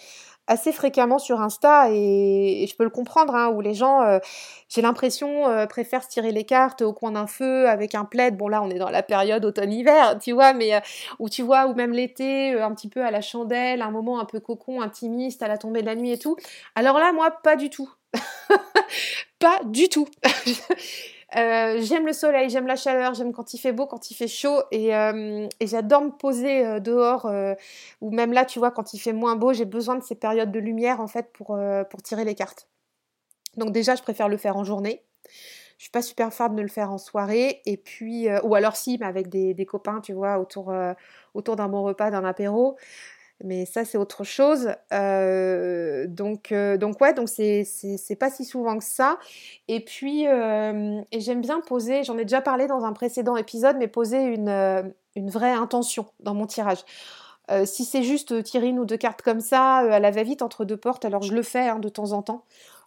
assez 0.47 0.73
fréquemment 0.73 1.19
sur 1.19 1.41
Insta 1.41 1.91
et, 1.91 2.67
je 2.69 2.77
peux 2.77 2.85
le 2.85 2.91
comprendre 2.91 3.35
hein, 3.35 3.49
où 3.49 3.61
les 3.61 3.75
gens, 3.75 4.21
j'ai 4.69 4.83
l'impression, 4.83 5.67
préfèrent 5.69 6.03
se 6.03 6.09
tirer 6.09 6.33
les 6.33 6.45
cartes 6.45 6.83
au 6.83 6.93
coin 6.93 7.13
d'un 7.13 7.27
feu 7.27 7.69
avec 7.69 7.95
un 7.95 8.05
plaid. 8.05 8.37
Bon 8.37 8.49
là, 8.49 8.63
on 8.63 8.71
est 8.71 8.79
dans 8.79 8.91
la 8.91 9.03
période 9.03 9.45
automne-hiver, 9.45 10.19
tu 10.19 10.33
vois, 10.33 10.53
mais 10.55 10.83
où 11.19 11.29
tu 11.29 11.43
vois, 11.43 11.67
ou 11.67 11.75
même 11.75 11.93
l'été, 11.93 12.59
un 12.61 12.75
petit 12.75 12.89
peu 12.89 13.05
à 13.05 13.11
la 13.11 13.21
chandelle, 13.21 13.83
un 13.83 13.91
moment 13.91 14.19
un 14.21 14.25
peu 14.25 14.41
cocon, 14.41 14.81
intimiste, 14.81 15.43
à 15.43 15.49
la 15.49 15.59
tombée 15.59 15.83
de 15.83 15.87
la 15.87 15.95
nuit 15.95 16.13
et 16.13 16.19
tout. 16.19 16.37
Alors 16.75 16.99
là, 16.99 17.13
moi, 17.13 17.31
pas 17.31 17.57
du 17.57 17.71
tout. 17.71 17.91
du 19.65 19.89
tout. 19.89 20.09
Euh, 21.37 21.81
j'aime 21.81 22.07
le 22.07 22.13
soleil, 22.13 22.49
j'aime 22.49 22.69
la 22.69 22.77
chaleur, 22.77 23.15
j'aime 23.15 23.33
quand 23.33 23.55
il 23.55 23.59
fait 23.59 23.73
beau, 23.73 23.87
quand 23.87 24.09
il 24.09 24.15
fait 24.15 24.29
chaud 24.29 24.63
et, 24.71 24.95
euh, 24.95 25.49
j'adore 25.61 26.03
me 26.03 26.11
poser 26.11 26.65
euh, 26.65 26.79
dehors 26.79 27.29
ou 28.01 28.13
même 28.13 28.33
là, 28.33 28.45
tu 28.45 28.61
vois, 28.61 28.71
quand 28.71 28.95
il 28.95 29.01
fait 29.01 29.13
moins 29.13 29.35
beau, 29.35 29.53
j'ai 29.53 29.65
besoin 29.65 29.97
de 29.97 30.05
ces 30.05 30.15
périodes 30.15 30.53
de 30.53 30.61
lumière 30.61 31.01
en 31.01 31.09
fait 31.09 31.33
pour, 31.33 31.59
pour 31.91 32.03
tirer 32.03 32.25
les 32.25 32.37
cartes. 32.37 32.69
Donc 33.57 33.73
déjà, 33.73 33.97
je 33.97 34.03
préfère 34.03 34.29
le 34.29 34.37
faire 34.37 34.57
en 34.57 34.63
journée. 34.63 35.03
Je 35.79 35.85
suis 35.85 35.91
pas 35.91 36.03
super 36.03 36.33
fan 36.33 36.55
de 36.55 36.63
le 36.63 36.69
faire 36.69 36.93
en 36.93 36.99
soirée 36.99 37.63
et 37.67 37.79
puis 37.79 38.29
ou 38.45 38.55
alors 38.55 38.77
si, 38.77 38.97
avec 39.03 39.29
des, 39.29 39.55
des 39.55 39.67
copains, 39.67 40.01
tu 40.01 40.13
vois, 40.13 40.39
autour 40.39 40.73
autour 41.35 41.57
d'un 41.57 41.69
bon 41.69 41.83
repas, 41.83 42.13
d'un 42.13 42.25
apéro 42.25 42.77
mais 43.43 43.67
ça 43.67 43.85
c'est 43.85 43.99
autre 43.99 44.25
chose. 44.25 44.71
Euh, 44.93 46.07
donc, 46.07 46.53
euh, 46.53 46.77
donc 46.77 47.01
ouais, 47.01 47.15
donc 47.15 47.29
c'est, 47.29 47.65
c'est, 47.65 48.17
pas 48.17 48.31
si 48.31 48.45
souvent 48.45 48.79
que 48.79 48.85
ça. 48.85 49.19
Et 49.69 49.81
puis, 49.81 50.27
euh, 50.27 51.01
j'aime 51.13 51.41
bien 51.41 51.61
poser, 51.61 52.05
j'en 52.05 52.17
ai 52.19 52.25
déjà 52.25 52.41
parlé 52.41 52.67
dans 52.67 52.85
un 52.85 52.93
précédent 52.93 53.37
épisode, 53.37 53.77
mais 53.79 53.89
poser 53.89 54.23
une, 54.23 54.95
vraie 55.17 55.53
intention 55.53 56.07
dans 56.21 56.35
mon 56.35 56.47
tirage. 56.47 56.85
si 57.65 57.85
c'est 57.85 58.03
juste 58.03 58.43
tirer 58.43 58.69
une 58.69 58.79
ou 58.79 58.85
deux 58.85 58.97
cartes 58.97 59.23
comme 59.23 59.41
ça, 59.41 59.79
à 59.79 59.99
la 60.01 60.11
va-vite 60.11 60.43
entre 60.43 60.65
deux 60.65 60.77
portes, 60.77 61.05
alors 61.05 61.23
je 61.23 61.35
le 61.35 61.43
fais 61.43 61.69
hein, 61.69 61.79
de 61.79 61.89
temps 61.89 62.13
en 62.13 62.23
temps. 62.23 62.45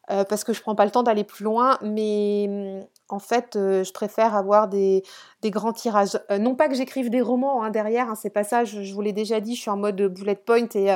parce 0.08 0.44
que 0.44 0.54
je 0.54 0.62
prends 0.62 0.76
pas 0.76 0.86
le 0.86 0.92
temps 0.92 1.04
d'aller 1.04 1.24
plus 1.24 1.44
loin, 1.44 1.78
mais 1.82 2.88
en 3.10 3.20
fait, 3.20 3.52
je 3.54 3.92
préfère 3.92 4.36
avoir 4.36 4.68
des, 4.68 5.04
grands 5.46 5.74
tirages. 5.74 6.20
Non 6.40 6.56
pas 6.56 6.68
que 6.68 6.76
j'écrive 6.76 7.10
des 7.10 7.22
romans 7.22 7.64
hein, 7.64 7.70
derrière, 7.70 8.10
hein, 8.10 8.16
c'est 8.16 8.30
pas 8.30 8.44
ça, 8.44 8.66
je, 8.66 8.94
vous 8.94 9.02
l'ai 9.02 9.14
déjà 9.14 9.40
dit, 9.40 9.56
je 9.56 9.62
suis 9.62 9.70
en 9.70 9.78
mode 9.78 10.02
bullet 10.02 10.36
point 10.36 10.68
et 10.76 10.96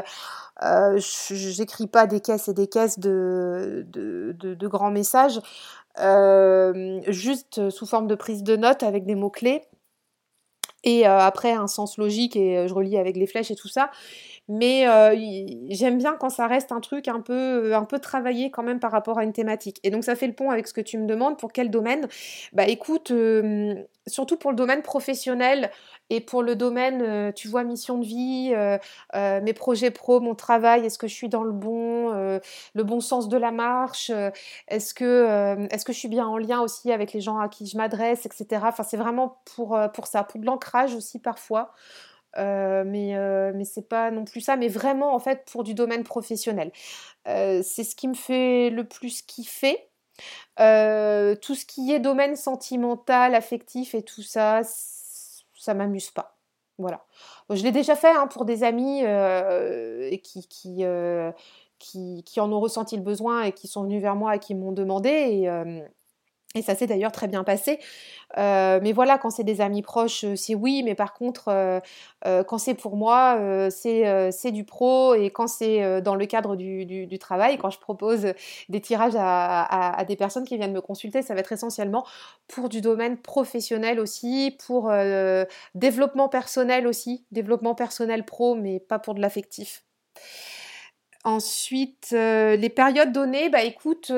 euh, 0.64 1.00
j'écris 1.30 1.88
pas 1.88 2.08
des 2.08 2.20
caisses 2.20 2.48
et 2.48 2.54
des 2.54 2.68
caisses 2.68 3.00
de, 3.00 3.86
de, 3.88 4.68
grands 4.68 4.92
messages, 4.92 5.40
juste 7.08 7.70
sous 7.70 7.86
forme 7.86 8.08
de 8.08 8.16
prise 8.16 8.44
de 8.44 8.56
notes 8.56 8.84
avec 8.84 9.06
des 9.06 9.16
mots-clés. 9.16 9.64
Et 10.84 11.06
après, 11.06 11.52
un 11.52 11.68
sens 11.68 11.98
logique, 11.98 12.36
et 12.36 12.68
je 12.68 12.74
relis 12.74 12.98
avec 12.98 13.16
les 13.16 13.28
flèches 13.28 13.52
et 13.52 13.56
tout 13.56 13.68
ça 13.68 13.92
mais 14.52 14.86
euh, 14.86 15.16
j'aime 15.70 15.98
bien 15.98 16.18
quand 16.20 16.30
ça 16.30 16.46
reste 16.46 16.74
un 16.74 16.82
truc 16.82 17.08
un 17.08 17.22
peu, 17.22 17.74
un 17.74 17.86
peu 17.86 18.00
travaillé 18.00 18.52
quand 18.52 18.64
même 18.64 18.82
par 18.82 18.92
rapport 18.92 19.18
à 19.18 19.24
une 19.24 19.32
thématique. 19.32 19.80
Et 19.84 19.92
donc 19.92 20.04
ça 20.04 20.16
fait 20.16 20.28
le 20.28 20.34
pont 20.34 20.50
avec 20.52 20.68
ce 20.68 20.74
que 20.74 20.82
tu 20.82 20.98
me 20.98 21.08
demandes, 21.08 21.38
pour 21.40 21.54
quel 21.54 21.72
domaine? 21.72 22.10
Bah 22.52 22.68
écoute, 22.68 23.12
euh, 23.12 23.76
surtout 24.08 24.36
pour 24.36 24.52
le 24.52 24.58
domaine 24.58 24.82
professionnel 24.82 25.72
et 26.10 26.20
pour 26.20 26.44
le 26.44 26.58
domaine, 26.58 27.02
euh, 27.02 27.32
tu 27.32 27.48
vois, 27.48 27.64
mission 27.64 27.98
de 27.98 28.06
vie, 28.06 28.54
mes 29.14 29.54
projets 29.54 29.92
pro, 29.92 30.20
mon 30.20 30.36
travail, 30.36 30.86
est-ce 30.86 30.98
que 30.98 31.08
je 31.08 31.14
suis 31.14 31.30
dans 31.30 31.44
le 31.44 31.54
bon, 31.54 32.10
le 32.12 32.84
bon 32.84 33.00
sens 33.00 33.30
de 33.30 33.38
la 33.38 33.52
marche? 33.52 34.12
Est-ce 34.68 34.94
que, 34.94 35.66
est 35.72 35.84
que 35.86 35.94
je 35.94 35.98
suis 35.98 36.10
bien 36.10 36.28
en 36.28 36.38
lien 36.38 36.60
aussi 36.60 36.92
avec 36.92 37.14
les 37.14 37.22
gens 37.22 37.40
à 37.40 37.48
qui 37.48 37.68
je 37.68 37.78
m'adresse, 37.78 38.26
etc. 38.26 38.66
Enfin, 38.68 38.84
c'est 38.84 38.98
vraiment 38.98 39.42
pour, 39.56 39.80
pour 39.94 40.08
ça, 40.08 40.24
pour 40.24 40.42
de 40.42 40.46
l'ancrage 40.46 40.94
aussi 40.94 41.20
parfois. 41.20 41.74
Euh, 42.38 42.84
mais 42.86 43.16
euh, 43.16 43.52
mais 43.56 43.66
c'est 43.66 43.88
pas 43.88 44.12
non 44.12 44.26
plus 44.26 44.42
ça, 44.42 44.56
mais 44.56 44.68
vraiment 44.68 45.14
en 45.14 45.20
fait 45.20 45.46
pour 45.52 45.64
du 45.64 45.74
domaine 45.74 46.04
professionnel. 46.04 46.72
Euh, 47.28 47.62
c'est 47.64 47.84
ce 47.84 47.96
qui 47.96 48.08
me 48.08 48.14
fait 48.14 48.70
le 48.70 48.86
plus 48.86 49.22
kiffer. 49.22 49.78
tout 50.58 51.56
ce 51.56 51.66
qui 51.66 51.92
est 51.92 52.00
domaine 52.00 52.36
sentimental, 52.36 53.36
affectif 53.36 53.96
et 53.96 54.04
tout 54.04 54.24
ça, 54.24 54.62
ça 55.56 55.74
m'amuse 55.74 56.12
pas. 56.12 56.38
Voilà. 56.78 57.06
Je 57.50 57.64
l'ai 57.64 57.72
déjà 57.72 57.96
fait 57.96 58.10
hein, 58.10 58.28
pour 58.28 58.46
des 58.46 58.64
amis 58.64 59.04
qui, 60.24 60.48
qui, 60.48 62.24
qui, 62.24 62.40
en 62.40 62.52
ont 62.52 62.60
ressenti 62.60 62.96
le 62.96 63.04
besoin 63.04 63.44
et 63.44 63.52
qui 63.52 63.68
sont 63.68 63.84
venus 63.84 64.02
vers 64.02 64.16
moi 64.16 64.36
et 64.36 64.40
qui 64.40 64.56
m'ont 64.56 64.72
demandé. 64.72 65.48
Et 66.54 66.62
ça 66.62 66.76
s'est 66.76 66.88
d'ailleurs 66.88 67.12
très 67.12 67.28
bien 67.28 67.44
passé. 67.44 67.80
Euh, 68.38 68.80
mais 68.82 68.92
voilà, 68.92 69.18
quand 69.18 69.30
c'est 69.30 69.44
des 69.44 69.62
amis 69.62 69.82
proches, 69.82 70.24
euh, 70.24 70.36
c'est 70.36 70.56
oui. 70.56 70.84
Mais 70.84 70.96
par 70.96 71.14
contre, 71.14 71.48
euh, 71.48 71.80
quand 72.44 72.58
c'est 72.58 72.74
pour 72.74 72.98
moi, 72.98 73.40
c'est 73.70 74.52
du 74.52 74.64
pro. 74.66 75.16
Et 75.16 75.30
quand 75.30 75.48
c'est 75.48 76.02
dans 76.02 76.16
le 76.16 76.26
cadre 76.26 76.56
du, 76.56 77.20
travail, 77.20 77.58
quand 77.58 77.70
je 77.70 77.80
propose 77.80 78.34
des 78.70 78.82
tirages 78.82 79.16
à, 79.18 80.04
des 80.08 80.16
personnes 80.16 80.46
qui 80.46 80.58
viennent 80.58 80.74
me 80.74 80.82
consulter, 80.82 81.22
ça 81.22 81.34
va 81.34 81.40
être 81.40 81.52
essentiellement 81.52 82.06
pour 82.48 82.70
du 82.70 82.82
domaine 82.82 83.18
professionnel 83.18 84.00
aussi, 84.00 84.58
pour 84.66 84.92
développement 85.76 86.30
personnel 86.30 86.88
aussi, 86.88 87.26
développement 87.32 87.76
personnel 87.76 88.26
pro, 88.26 88.56
mais 88.56 88.80
pas 88.80 89.00
pour 89.00 89.14
de 89.16 89.22
l'affectif. 89.22 89.84
Ensuite, 91.24 92.12
les 92.12 92.70
périodes 92.70 93.12
données, 93.12 93.50
bah 93.50 93.64
écoute 93.64 94.12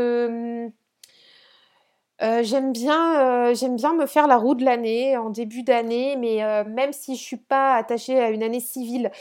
euh, 2.24 2.42
j'aime 2.42 2.72
bien, 2.72 3.50
euh, 3.50 3.54
j'aime 3.54 3.76
bien 3.76 3.94
me 3.94 4.06
faire 4.06 4.28
la 4.28 4.38
roue 4.38 4.56
de 4.56 4.64
l'année 4.64 5.18
en 5.18 5.30
début 5.30 5.64
d'année, 5.64 6.16
mais 6.16 6.42
euh, 6.44 6.64
même 6.64 6.94
si 6.94 7.18
je 7.18 7.22
suis 7.22 7.38
pas 7.38 7.76
attachée 7.76 8.18
à 8.20 8.30
une 8.30 8.44
année 8.44 8.62
civile, 8.62 9.12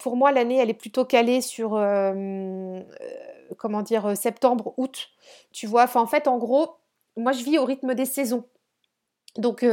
pour 0.00 0.16
moi 0.16 0.32
l'année 0.32 0.56
elle 0.58 0.70
est 0.70 0.74
plutôt 0.74 1.04
calée 1.04 1.40
sur 1.40 1.70
comment 3.56 3.82
dire 3.82 4.16
septembre, 4.16 4.74
août. 4.76 5.10
Tu 5.52 5.66
vois, 5.66 5.86
en 5.96 6.06
fait 6.06 6.26
en 6.28 6.38
gros, 6.38 6.76
moi 7.16 7.32
je 7.32 7.44
vis 7.44 7.58
au 7.58 7.64
rythme 7.64 7.94
des 7.94 8.06
saisons. 8.06 8.44
Donc, 9.36 9.64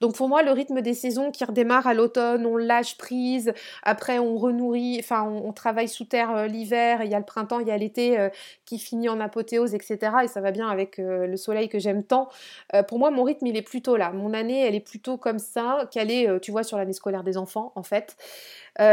donc 0.00 0.14
pour 0.14 0.28
moi, 0.28 0.42
le 0.42 0.52
rythme 0.52 0.80
des 0.80 0.94
saisons 0.94 1.30
qui 1.30 1.44
redémarre 1.44 1.86
à 1.86 1.94
l'automne, 1.94 2.46
on 2.46 2.56
lâche 2.56 2.96
prise, 2.96 3.52
après 3.82 4.18
on 4.18 4.36
renourrit, 4.38 4.96
enfin 5.00 5.22
on, 5.22 5.52
travaille 5.52 5.88
sous 5.88 6.04
terre 6.04 6.46
l'hiver, 6.48 7.02
il 7.02 7.10
y 7.10 7.14
a 7.14 7.18
le 7.18 7.24
printemps, 7.24 7.60
il 7.60 7.68
y 7.68 7.70
a 7.70 7.76
l'été 7.76 8.28
qui 8.64 8.78
finit 8.78 9.10
en 9.10 9.20
apothéose, 9.20 9.74
etc. 9.74 9.98
Et 10.24 10.28
ça 10.28 10.40
va 10.40 10.50
bien 10.50 10.68
avec 10.68 10.96
le 10.98 11.36
soleil 11.36 11.68
que 11.68 11.78
j'aime 11.78 12.02
tant. 12.04 12.30
pour 12.88 12.98
moi, 12.98 13.10
mon 13.10 13.22
rythme, 13.22 13.46
il 13.46 13.56
est 13.56 13.62
plutôt 13.62 13.96
là. 13.96 14.12
Mon 14.12 14.32
année, 14.32 14.66
elle 14.66 14.74
est 14.74 14.80
plutôt 14.80 15.18
comme 15.18 15.38
ça, 15.38 15.88
qu'elle 15.90 16.10
est, 16.10 16.40
tu 16.40 16.50
vois, 16.50 16.62
sur 16.62 16.78
l'année 16.78 16.94
scolaire 16.94 17.22
des 17.22 17.36
enfants, 17.36 17.72
en 17.74 17.82
fait. 17.82 18.16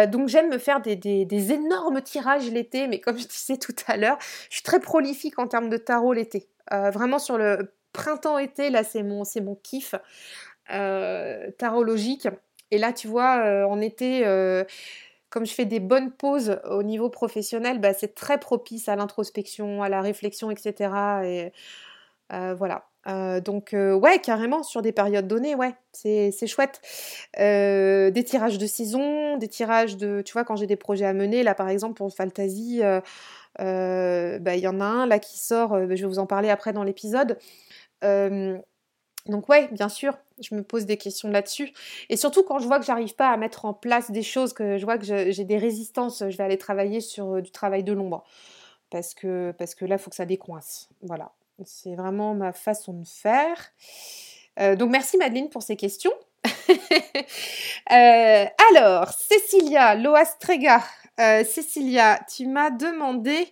donc 0.07 0.27
j'aime 0.27 0.49
me 0.49 0.57
faire 0.57 0.81
des, 0.81 0.95
des 0.97 1.51
énormes 1.53 2.01
tirages 2.01 2.51
l'été, 2.51 2.87
mais 2.87 2.99
comme 2.99 3.17
je 3.17 3.27
disais 3.27 3.57
tout 3.69 3.75
à 3.87 3.95
l'heure, 3.95 4.17
je 4.49 4.55
suis 4.55 4.63
très 4.63 4.79
prolifique 4.79 5.39
en 5.39 5.47
termes 5.47 5.69
de 5.69 5.77
tarot 5.77 6.13
l'été. 6.13 6.49
vraiment 6.71 7.19
sur 7.19 7.37
le 7.37 7.71
printemps-été, 7.93 8.69
là, 8.69 8.83
c'est 8.83 9.03
mon, 9.03 9.23
c'est 9.23 9.41
mon 9.41 9.55
kiff 9.55 9.95
euh, 10.71 11.49
tarologique. 11.57 12.27
Et 12.71 12.77
là, 12.77 12.93
tu 12.93 13.07
vois, 13.07 13.43
euh, 13.43 13.65
en 13.65 13.81
été, 13.81 14.25
euh, 14.25 14.63
comme 15.29 15.45
je 15.45 15.53
fais 15.53 15.65
des 15.65 15.79
bonnes 15.79 16.11
pauses 16.11 16.59
au 16.69 16.83
niveau 16.83 17.09
professionnel, 17.09 17.79
bah, 17.79 17.93
c'est 17.93 18.13
très 18.13 18.39
propice 18.39 18.87
à 18.87 18.95
l'introspection, 18.95 19.81
à 19.81 19.89
la 19.89 20.01
réflexion, 20.01 20.51
etc. 20.51 20.91
Et 21.23 21.51
voilà. 22.29 22.85
donc 23.41 23.71
ouais, 23.73 24.19
carrément 24.19 24.61
sur 24.61 24.83
des 24.83 24.91
périodes 24.91 25.27
données, 25.27 25.55
ouais, 25.55 25.73
c'est, 25.93 26.31
c'est 26.31 26.45
chouette. 26.47 26.81
des 27.37 28.23
tirages 28.25 28.59
de 28.59 28.67
saison, 28.67 29.37
des 29.37 29.47
tirages 29.47 29.97
de, 29.97 30.21
tu 30.21 30.33
vois, 30.33 30.43
quand 30.43 30.55
j'ai 30.55 30.67
des 30.67 30.75
projets 30.75 31.05
à 31.05 31.13
mener, 31.13 31.41
là 31.41 31.55
par 31.55 31.69
exemple 31.69 31.95
pour 31.95 32.13
Fantasy, 32.15 32.81
bah, 33.59 34.55
il 34.55 34.61
y 34.61 34.67
en 34.67 34.79
a 34.79 34.85
un 34.85 35.05
là 35.05 35.19
qui 35.19 35.37
sort, 35.37 35.79
je 35.79 35.85
vais 35.85 36.05
vous 36.05 36.19
en 36.19 36.25
parler 36.25 36.49
après 36.49 36.73
dans 36.73 36.83
l'épisode 36.83 37.37
donc 39.29 39.49
ouais, 39.49 39.67
bien 39.71 39.89
sûr, 39.89 40.17
je 40.41 40.55
me 40.55 40.63
pose 40.63 40.85
des 40.85 40.97
questions 40.97 41.29
là-dessus. 41.29 41.71
Et 42.09 42.17
surtout 42.17 42.43
quand 42.43 42.59
je 42.59 42.67
vois 42.67 42.79
que 42.79 42.85
j'arrive 42.85 43.15
pas 43.15 43.29
à 43.29 43.37
mettre 43.37 43.65
en 43.65 43.73
place 43.73 44.11
des 44.11 44.23
choses, 44.23 44.53
que 44.53 44.77
je 44.77 44.85
vois 44.85 44.97
que 44.97 45.31
j'ai 45.31 45.43
des 45.43 45.57
résistances, 45.57 46.23
je 46.27 46.37
vais 46.37 46.43
aller 46.43 46.57
travailler 46.57 47.01
sur 47.01 47.35
euh, 47.35 47.41
du 47.41 47.51
travail 47.51 47.83
de 47.83 47.93
l'ombre. 47.93 48.23
Parce 48.89 49.13
que, 49.13 49.53
parce 49.57 49.75
que 49.75 49.85
là, 49.85 49.95
il 49.95 49.99
faut 49.99 50.09
que 50.09 50.15
ça 50.15 50.25
décoince. 50.25 50.89
Voilà. 51.03 51.31
C'est 51.63 51.95
vraiment 51.95 52.33
ma 52.33 52.53
façon 52.53 52.93
de 52.93 53.05
faire. 53.05 53.57
Euh, 54.59 54.75
donc 54.75 54.89
merci 54.91 55.17
Madeleine 55.17 55.49
pour 55.49 55.63
ces 55.63 55.75
questions. 55.75 56.13
Euh, 57.91 58.45
alors, 58.71 59.09
Cécilia 59.09 59.95
Loastrega. 59.95 60.83
Cécilia, 61.43 62.19
tu 62.27 62.47
m'as 62.47 62.69
demandé 62.69 63.49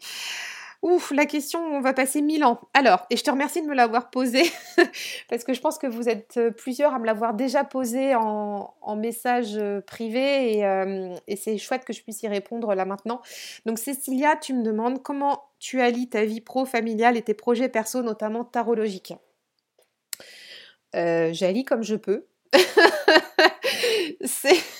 Ouf, 0.83 1.11
la 1.11 1.25
question, 1.25 1.59
on 1.59 1.81
va 1.81 1.93
passer 1.93 2.21
mille 2.21 2.43
ans. 2.43 2.61
Alors, 2.75 3.07
et 3.09 3.17
je 3.17 3.23
te 3.23 3.31
remercie 3.31 3.63
de 3.63 3.67
me 3.67 3.73
l'avoir 3.73 4.11
posée, 4.11 4.43
parce 5.29 5.43
que 5.43 5.53
je 5.53 5.59
pense 5.59 5.79
que 5.79 5.87
vous 5.87 6.07
êtes 6.07 6.37
euh, 6.37 6.51
plusieurs 6.51 6.93
à 6.93 6.99
me 6.99 7.05
l'avoir 7.05 7.33
déjà 7.33 7.63
posée 7.63 8.13
en, 8.13 8.95
message 8.95 9.57
euh, 9.57 9.81
privé, 9.81 10.63
euh, 10.63 11.15
et, 11.27 11.35
c'est 11.35 11.57
chouette 11.57 11.83
que 11.83 11.93
je 11.93 12.03
puisse 12.03 12.21
y 12.21 12.27
répondre 12.27 12.75
là 12.75 12.85
maintenant. 12.85 13.21
Donc 13.65 13.79
Cécilia, 13.79 14.35
tu 14.35 14.53
me 14.53 14.63
demandes 14.63 15.01
comment 15.01 15.45
tu 15.59 15.81
allies 15.81 16.09
ta 16.09 16.25
vie 16.25 16.41
pro, 16.41 16.65
familiale 16.65 17.17
et 17.17 17.23
tes 17.23 17.33
projets 17.33 17.69
perso, 17.69 18.03
notamment 18.03 18.45
tarologiques. 18.45 19.13
J'allie 20.93 21.63
comme 21.63 21.83
je 21.83 21.95
peux. 21.95 22.25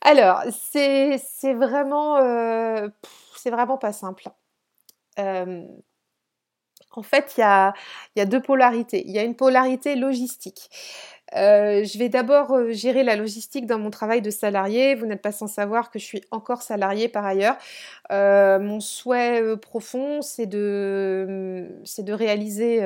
Alors, 0.00 0.42
c'est 0.50 1.18
vraiment... 1.54 2.16
c'est 3.36 3.50
vraiment 3.50 3.78
pas 3.78 3.92
simple 3.92 4.28
en 6.98 7.02
fait, 7.02 7.34
il 7.36 7.40
y 7.40 7.42
a, 7.42 8.26
deux 8.26 8.40
polarités. 8.40 9.04
Il 9.06 9.12
y 9.12 9.18
a 9.18 9.22
une 9.22 9.36
polarité 9.36 9.94
logistique. 9.94 10.68
je 11.32 11.98
vais 11.98 12.08
d'abord 12.08 12.70
gérer 12.70 13.04
la 13.04 13.16
logistique 13.16 13.66
dans 13.66 13.78
mon 13.78 13.90
travail 13.90 14.22
de 14.22 14.30
salarié. 14.30 14.94
Vous 14.94 15.06
n'êtes 15.06 15.22
pas 15.22 15.32
sans 15.32 15.46
savoir 15.46 15.90
que 15.90 15.98
je 15.98 16.04
suis 16.04 16.22
encore 16.30 16.62
salarié 16.62 17.08
par 17.08 17.24
ailleurs. 17.24 17.56
mon 18.10 18.80
souhait 18.80 19.56
profond, 19.58 20.22
c'est 20.22 20.46
de 20.46 22.12
réaliser 22.12 22.80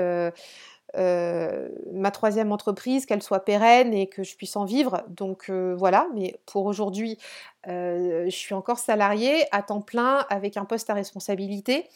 ma 0.94 2.10
troisième 2.10 2.52
entreprise, 2.52 3.06
qu'elle 3.06 3.22
soit 3.22 3.44
pérenne 3.44 3.94
et 3.94 4.08
que 4.08 4.22
je 4.22 4.36
puisse 4.36 4.56
en 4.56 4.64
vivre. 4.64 5.04
Donc 5.08 5.50
voilà, 5.50 6.06
mais 6.14 6.38
pour 6.46 6.66
aujourd'hui, 6.66 7.18
je 7.66 8.30
suis 8.30 8.54
encore 8.54 8.78
salariée 8.78 9.44
à 9.52 9.62
temps 9.62 9.80
plein 9.80 10.26
avec 10.30 10.56
un 10.56 10.64
poste 10.64 10.90
à 10.90 10.94
responsabilité. 10.94 11.88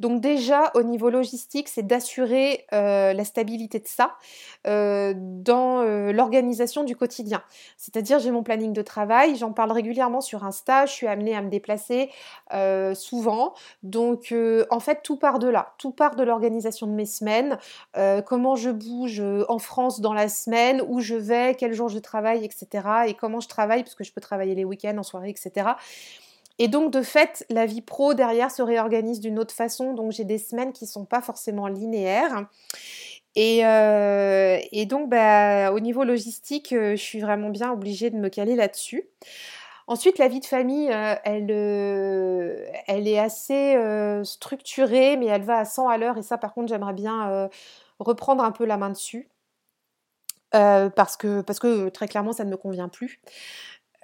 Donc 0.00 0.20
déjà 0.20 0.70
au 0.74 0.82
niveau 0.82 1.10
logistique, 1.10 1.68
c'est 1.68 1.86
d'assurer 1.86 2.66
la 2.70 3.24
stabilité 3.24 3.78
de 3.78 3.88
ça 3.88 4.16
dans 4.64 5.82
l'organisation 6.12 6.84
du 6.84 6.96
quotidien. 6.96 7.42
C'est-à-dire 7.76 8.18
j'ai 8.18 8.30
mon 8.30 8.42
planning 8.42 8.72
de 8.72 8.82
travail, 8.82 9.36
j'en 9.36 9.52
parle 9.52 9.72
régulièrement 9.72 10.20
sur 10.20 10.44
Insta, 10.44 10.86
je 10.86 10.92
suis 10.92 11.06
amenée 11.06 11.36
à 11.36 11.42
me 11.42 11.50
déplacer 11.50 12.10
souvent. 12.94 13.54
Donc 13.82 14.34
en 14.70 14.80
fait 14.80 15.02
tout 15.02 15.16
part 15.16 15.38
de 15.38 15.48
là, 15.48 15.74
tout 15.78 15.92
part 15.92 16.16
de 16.16 16.22
l'organisation 16.22 16.86
de 16.86 16.92
mes 16.92 17.06
semaines, 17.06 17.58
comment 18.26 18.56
je 18.56 18.70
bouge 18.70 19.22
en 19.48 19.58
France 19.58 20.00
dans 20.00 20.14
la 20.14 20.28
semaine, 20.28 20.82
où 20.88 21.00
je 21.00 21.14
vais, 21.14 21.54
quel 21.54 21.72
jour 21.72 21.88
je 21.88 21.98
travaille, 21.98 22.44
etc. 22.44 22.88
Et 23.06 23.14
comment 23.14 23.40
je 23.40 23.48
travaille, 23.48 23.82
parce 23.82 23.94
que 23.94 24.04
je 24.04 24.12
peux 24.12 24.20
travailler 24.20 24.54
les 24.54 24.64
week-ends 24.64 24.96
en 24.98 25.02
etc. 25.24 25.76
Et 26.58 26.68
donc, 26.68 26.92
de 26.92 27.02
fait, 27.02 27.44
la 27.50 27.66
vie 27.66 27.80
pro 27.80 28.14
derrière 28.14 28.50
se 28.50 28.62
réorganise 28.62 29.20
d'une 29.20 29.38
autre 29.38 29.54
façon. 29.54 29.94
Donc, 29.94 30.12
j'ai 30.12 30.24
des 30.24 30.38
semaines 30.38 30.72
qui 30.72 30.84
ne 30.84 30.90
sont 30.90 31.04
pas 31.04 31.22
forcément 31.22 31.66
linéaires. 31.66 32.46
Et, 33.34 33.64
euh, 33.64 34.58
donc, 34.86 35.08
bah, 35.08 35.72
au 35.72 35.80
niveau 35.80 36.04
logistique, 36.04 36.72
euh, 36.72 36.92
je 36.92 37.02
suis 37.02 37.20
vraiment 37.20 37.48
bien 37.50 37.72
obligée 37.72 38.10
de 38.10 38.16
me 38.16 38.28
caler 38.28 38.56
là-dessus. 38.56 39.08
Ensuite, 39.86 40.18
la 40.18 40.28
vie 40.28 40.40
de 40.40 40.44
famille, 40.46 40.90
euh, 40.92 41.14
elle, 41.24 41.50
elle 42.86 43.08
est 43.08 43.18
assez 43.18 43.76
structurée, 44.24 45.16
mais 45.16 45.26
elle 45.26 45.42
va 45.42 45.58
à 45.58 45.64
100 45.64 45.88
à 45.88 45.98
l'heure. 45.98 46.18
Et 46.18 46.22
ça, 46.22 46.38
par 46.38 46.54
contre, 46.54 46.68
j'aimerais 46.68 46.94
bien 46.94 47.48
reprendre 47.98 48.44
un 48.44 48.52
peu 48.52 48.64
la 48.64 48.76
main 48.76 48.90
dessus. 48.90 49.28
parce, 50.52 51.16
que, 51.16 51.40
parce 51.40 51.58
que 51.58 51.88
très 51.88 52.08
clairement, 52.08 52.32
ça 52.32 52.44
ne 52.44 52.50
me 52.50 52.56
convient 52.56 52.88
plus. 52.88 53.20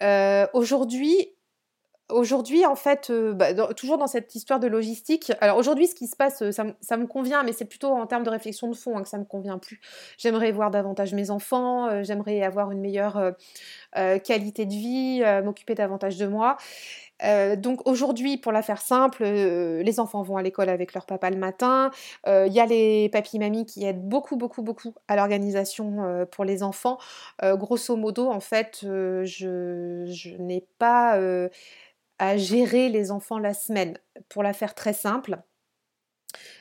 Euh, 0.02 0.46
aujourd'hui, 0.52 1.34
Aujourd'hui, 2.10 2.64
en 2.64 2.74
fait, 2.74 3.10
euh, 3.10 3.34
bah, 3.34 3.52
toujours 3.74 3.98
dans 3.98 4.06
cette 4.06 4.34
histoire 4.34 4.58
de 4.58 4.66
logistique, 4.66 5.30
alors 5.42 5.58
aujourd'hui, 5.58 5.86
ce 5.86 5.94
qui 5.94 6.06
se 6.06 6.16
passe, 6.16 6.40
euh, 6.40 6.52
ça, 6.52 6.96
me 6.96 7.06
convient, 7.06 7.42
mais 7.42 7.52
c'est 7.52 7.66
plutôt 7.66 7.88
en 7.88 8.06
termes 8.06 8.22
de 8.22 8.30
réflexion 8.30 8.70
de 8.70 8.74
fond 8.74 8.96
hein, 8.96 9.02
que 9.02 9.10
ça 9.10 9.18
me 9.18 9.26
convient 9.26 9.58
plus. 9.58 9.78
J'aimerais 10.16 10.50
voir 10.50 10.70
davantage 10.70 11.12
mes 11.12 11.28
enfants, 11.28 12.02
j'aimerais 12.02 12.40
avoir 12.40 12.70
une 12.70 12.80
meilleure 12.80 13.34
qualité 13.94 14.64
de 14.64 14.72
vie, 14.72 15.22
m'occuper 15.44 15.74
davantage 15.74 16.16
de 16.16 16.26
moi. 16.26 16.56
Euh, 17.24 17.56
donc 17.56 17.86
aujourd'hui, 17.86 18.36
pour 18.38 18.52
la 18.52 18.62
faire 18.62 18.80
simple, 18.80 19.22
euh, 19.24 19.82
les 19.82 20.00
enfants 20.00 20.22
vont 20.22 20.36
à 20.36 20.42
l'école 20.42 20.68
avec 20.68 20.94
leur 20.94 21.06
papa 21.06 21.30
le 21.30 21.36
matin. 21.36 21.90
Euh, 22.26 22.46
il 22.46 22.52
y 22.52 22.60
a 22.60 22.66
les 22.66 23.08
papis-mamies 23.10 23.66
qui 23.66 23.84
aident 23.84 24.08
beaucoup, 24.08 24.36
beaucoup, 24.36 24.62
beaucoup 24.62 24.94
à 25.08 25.16
l'organisation 25.16 26.26
pour 26.30 26.44
les 26.44 26.62
enfants. 26.62 26.98
grosso 27.42 27.96
modo, 27.96 28.30
en 28.30 28.40
fait, 28.40 28.80
je 28.82 30.36
n'ai 30.38 30.66
pas 30.78 31.18
à 32.18 32.36
gérer 32.36 32.88
les 32.88 33.10
enfants 33.10 33.38
la 33.38 33.54
semaine. 33.54 33.98
Pour 34.28 34.42
la 34.42 34.52
faire 34.52 34.74
très 34.74 34.92
simple, 34.92 35.38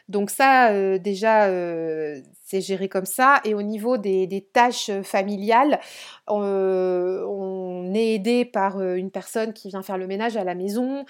Donc 0.09 0.29
ça, 0.29 0.97
déjà, 0.99 1.49
c'est 2.47 2.61
géré 2.61 2.87
comme 2.87 3.05
ça. 3.05 3.41
Et 3.43 3.53
au 3.53 3.61
niveau 3.61 3.97
des, 3.97 4.47
tâches 4.53 4.89
familiales, 5.03 5.79
on 6.27 7.91
est 7.93 8.13
aidé 8.13 8.45
par 8.45 8.81
une 8.81 9.11
personne 9.11 9.51
qui 9.51 9.67
vient 9.67 9.81
faire 9.81 9.97
le 9.97 10.07
ménage 10.07 10.37
à 10.37 10.45
la 10.45 10.55
maison. 10.55 11.03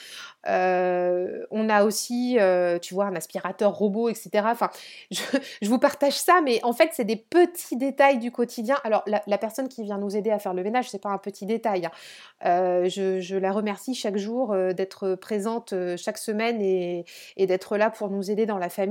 on 0.45 1.69
a 1.69 1.83
aussi, 1.83 2.38
tu 2.81 2.93
vois, 2.95 3.05
un 3.05 3.15
aspirateur 3.15 3.73
robot, 3.73 4.10
etc. 4.10 4.29
Enfin, 4.45 4.71
je, 5.12 5.21
vous 5.67 5.77
partage 5.77 6.17
ça, 6.17 6.41
mais 6.43 6.60
en 6.63 6.73
fait, 6.73 6.89
c'est 6.93 7.05
des 7.05 7.17
petits 7.17 7.77
détails 7.77 8.17
du 8.17 8.31
quotidien. 8.31 8.77
Alors, 8.83 9.03
la, 9.05 9.38
personne 9.38 9.69
qui 9.69 9.83
vient 9.83 9.99
nous 9.99 10.15
aider 10.15 10.31
à 10.31 10.39
faire 10.39 10.55
le 10.55 10.63
ménage, 10.63 10.89
c'est 10.89 11.01
pas 11.01 11.10
un 11.10 11.19
petit 11.19 11.45
détail. 11.45 11.86
Hein. 11.86 12.88
Je, 12.88 13.38
la 13.38 13.51
remercie 13.51 13.93
chaque 13.93 14.17
jour 14.17 14.55
d'être 14.73 15.13
présente 15.13 15.75
chaque 15.97 16.17
semaine 16.17 16.62
et 16.62 17.05
d'être 17.38 17.77
là 17.77 17.91
pour 17.91 18.10
nous 18.10 18.31
aider 18.31 18.47
dans 18.47 18.57
la 18.57 18.69
famille. 18.69 18.87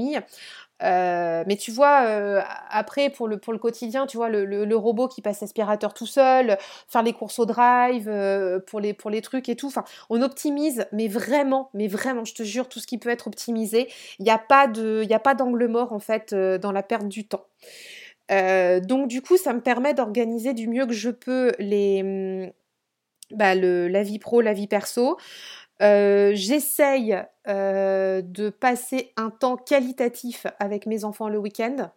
Euh, 0.83 1.43
mais 1.47 1.57
tu 1.57 1.71
vois, 1.71 2.05
euh, 2.07 2.43
après, 2.69 3.09
pour 3.09 3.29
le, 3.29 3.39
pour 3.39 3.53
le 3.53 3.59
quotidien, 3.59 4.07
tu 4.07 4.17
vois, 4.17 4.29
le, 4.29 4.45
le, 4.45 4.77
robot 4.77 5.09
qui 5.09 5.23
passe 5.23 5.43
aspirateur 5.43 5.95
tout 5.95 6.07
seul, 6.07 6.59
faire 6.89 7.03
les 7.03 7.13
courses 7.15 7.39
au 7.39 7.47
drive, 7.47 8.09
euh, 8.09 8.61
pour, 8.61 8.81
les, 8.81 8.93
pour 8.93 9.11
les 9.11 9.23
trucs 9.23 9.49
et 9.49 9.57
tout. 9.57 9.69
Enfin, 9.69 9.85
on 10.11 10.21
optimise, 10.21 10.87
mais 10.93 11.09
vraiment, 11.09 11.71
mais 11.73 11.89
vraiment, 11.89 12.25
je 12.25 12.35
te 12.35 12.43
jure, 12.43 12.69
tout 12.69 12.79
ce 12.81 12.87
qui 12.87 12.99
peut 12.99 13.09
être 13.09 13.27
optimisé. 13.27 13.89
Il 14.19 14.25
n'y 14.25 14.31
a 14.31 14.39
pas 14.39 14.67
d'angle 14.69 15.67
mort, 15.67 15.93
en 15.93 15.99
fait, 16.01 16.35
dans 16.35 16.73
la 16.73 16.83
perte 16.83 17.09
du 17.09 17.27
temps. 17.27 17.47
donc, 18.31 19.09
du 19.09 19.23
coup, 19.23 19.37
ça 19.37 19.53
me 19.55 19.61
permet 19.61 19.95
d'organiser 19.95 20.53
du 20.55 20.69
mieux 20.69 20.87
que 20.87 20.93
je 20.93 21.11
peux 21.11 21.53
les, 21.59 22.03
hum, 22.03 22.53
bah, 23.33 23.55
le, 23.55 23.89
la 23.89 24.03
vie 24.03 24.19
pro, 24.19 24.41
la 24.41 24.53
vie 24.53 24.69
perso. 24.69 25.17
Euh, 25.83 26.33
j'essaye 26.35 27.17
euh, 27.49 28.23
de 28.23 28.49
passer 28.49 29.12
un 29.17 29.31
temps 29.31 29.57
qualitatif 29.57 30.47
avec 30.59 30.87
mes 30.87 31.05
enfants 31.05 31.29
le 31.29 31.39
week-end. 31.39 31.91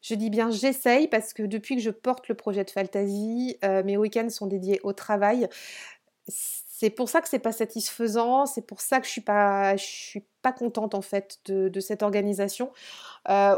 Je 0.00 0.14
dis 0.14 0.30
bien 0.30 0.50
j'essaye 0.50 1.08
parce 1.08 1.32
que 1.32 1.42
depuis 1.42 1.76
que 1.76 1.82
je 1.82 1.90
porte 1.90 2.28
le 2.28 2.34
projet 2.34 2.64
de 2.64 2.70
Fantasy, 2.70 3.56
euh, 3.64 3.82
mes 3.84 3.96
week-ends 3.96 4.30
sont 4.30 4.46
dédiés 4.46 4.80
au 4.82 4.92
travail. 4.92 5.48
C'est 6.26 6.90
pour 6.90 7.08
ça 7.08 7.20
que 7.20 7.28
c'est 7.28 7.38
pas 7.38 7.52
satisfaisant, 7.52 8.46
c'est 8.46 8.66
pour 8.66 8.80
ça 8.80 8.98
que 8.98 9.06
je 9.06 9.12
suis 9.12 9.20
pas, 9.20 9.76
je 9.76 9.84
suis 9.84 10.24
pas 10.40 10.52
contente 10.52 10.94
en 10.94 11.02
fait 11.02 11.38
de, 11.44 11.80
cette 11.80 12.02
organisation. 12.02 12.72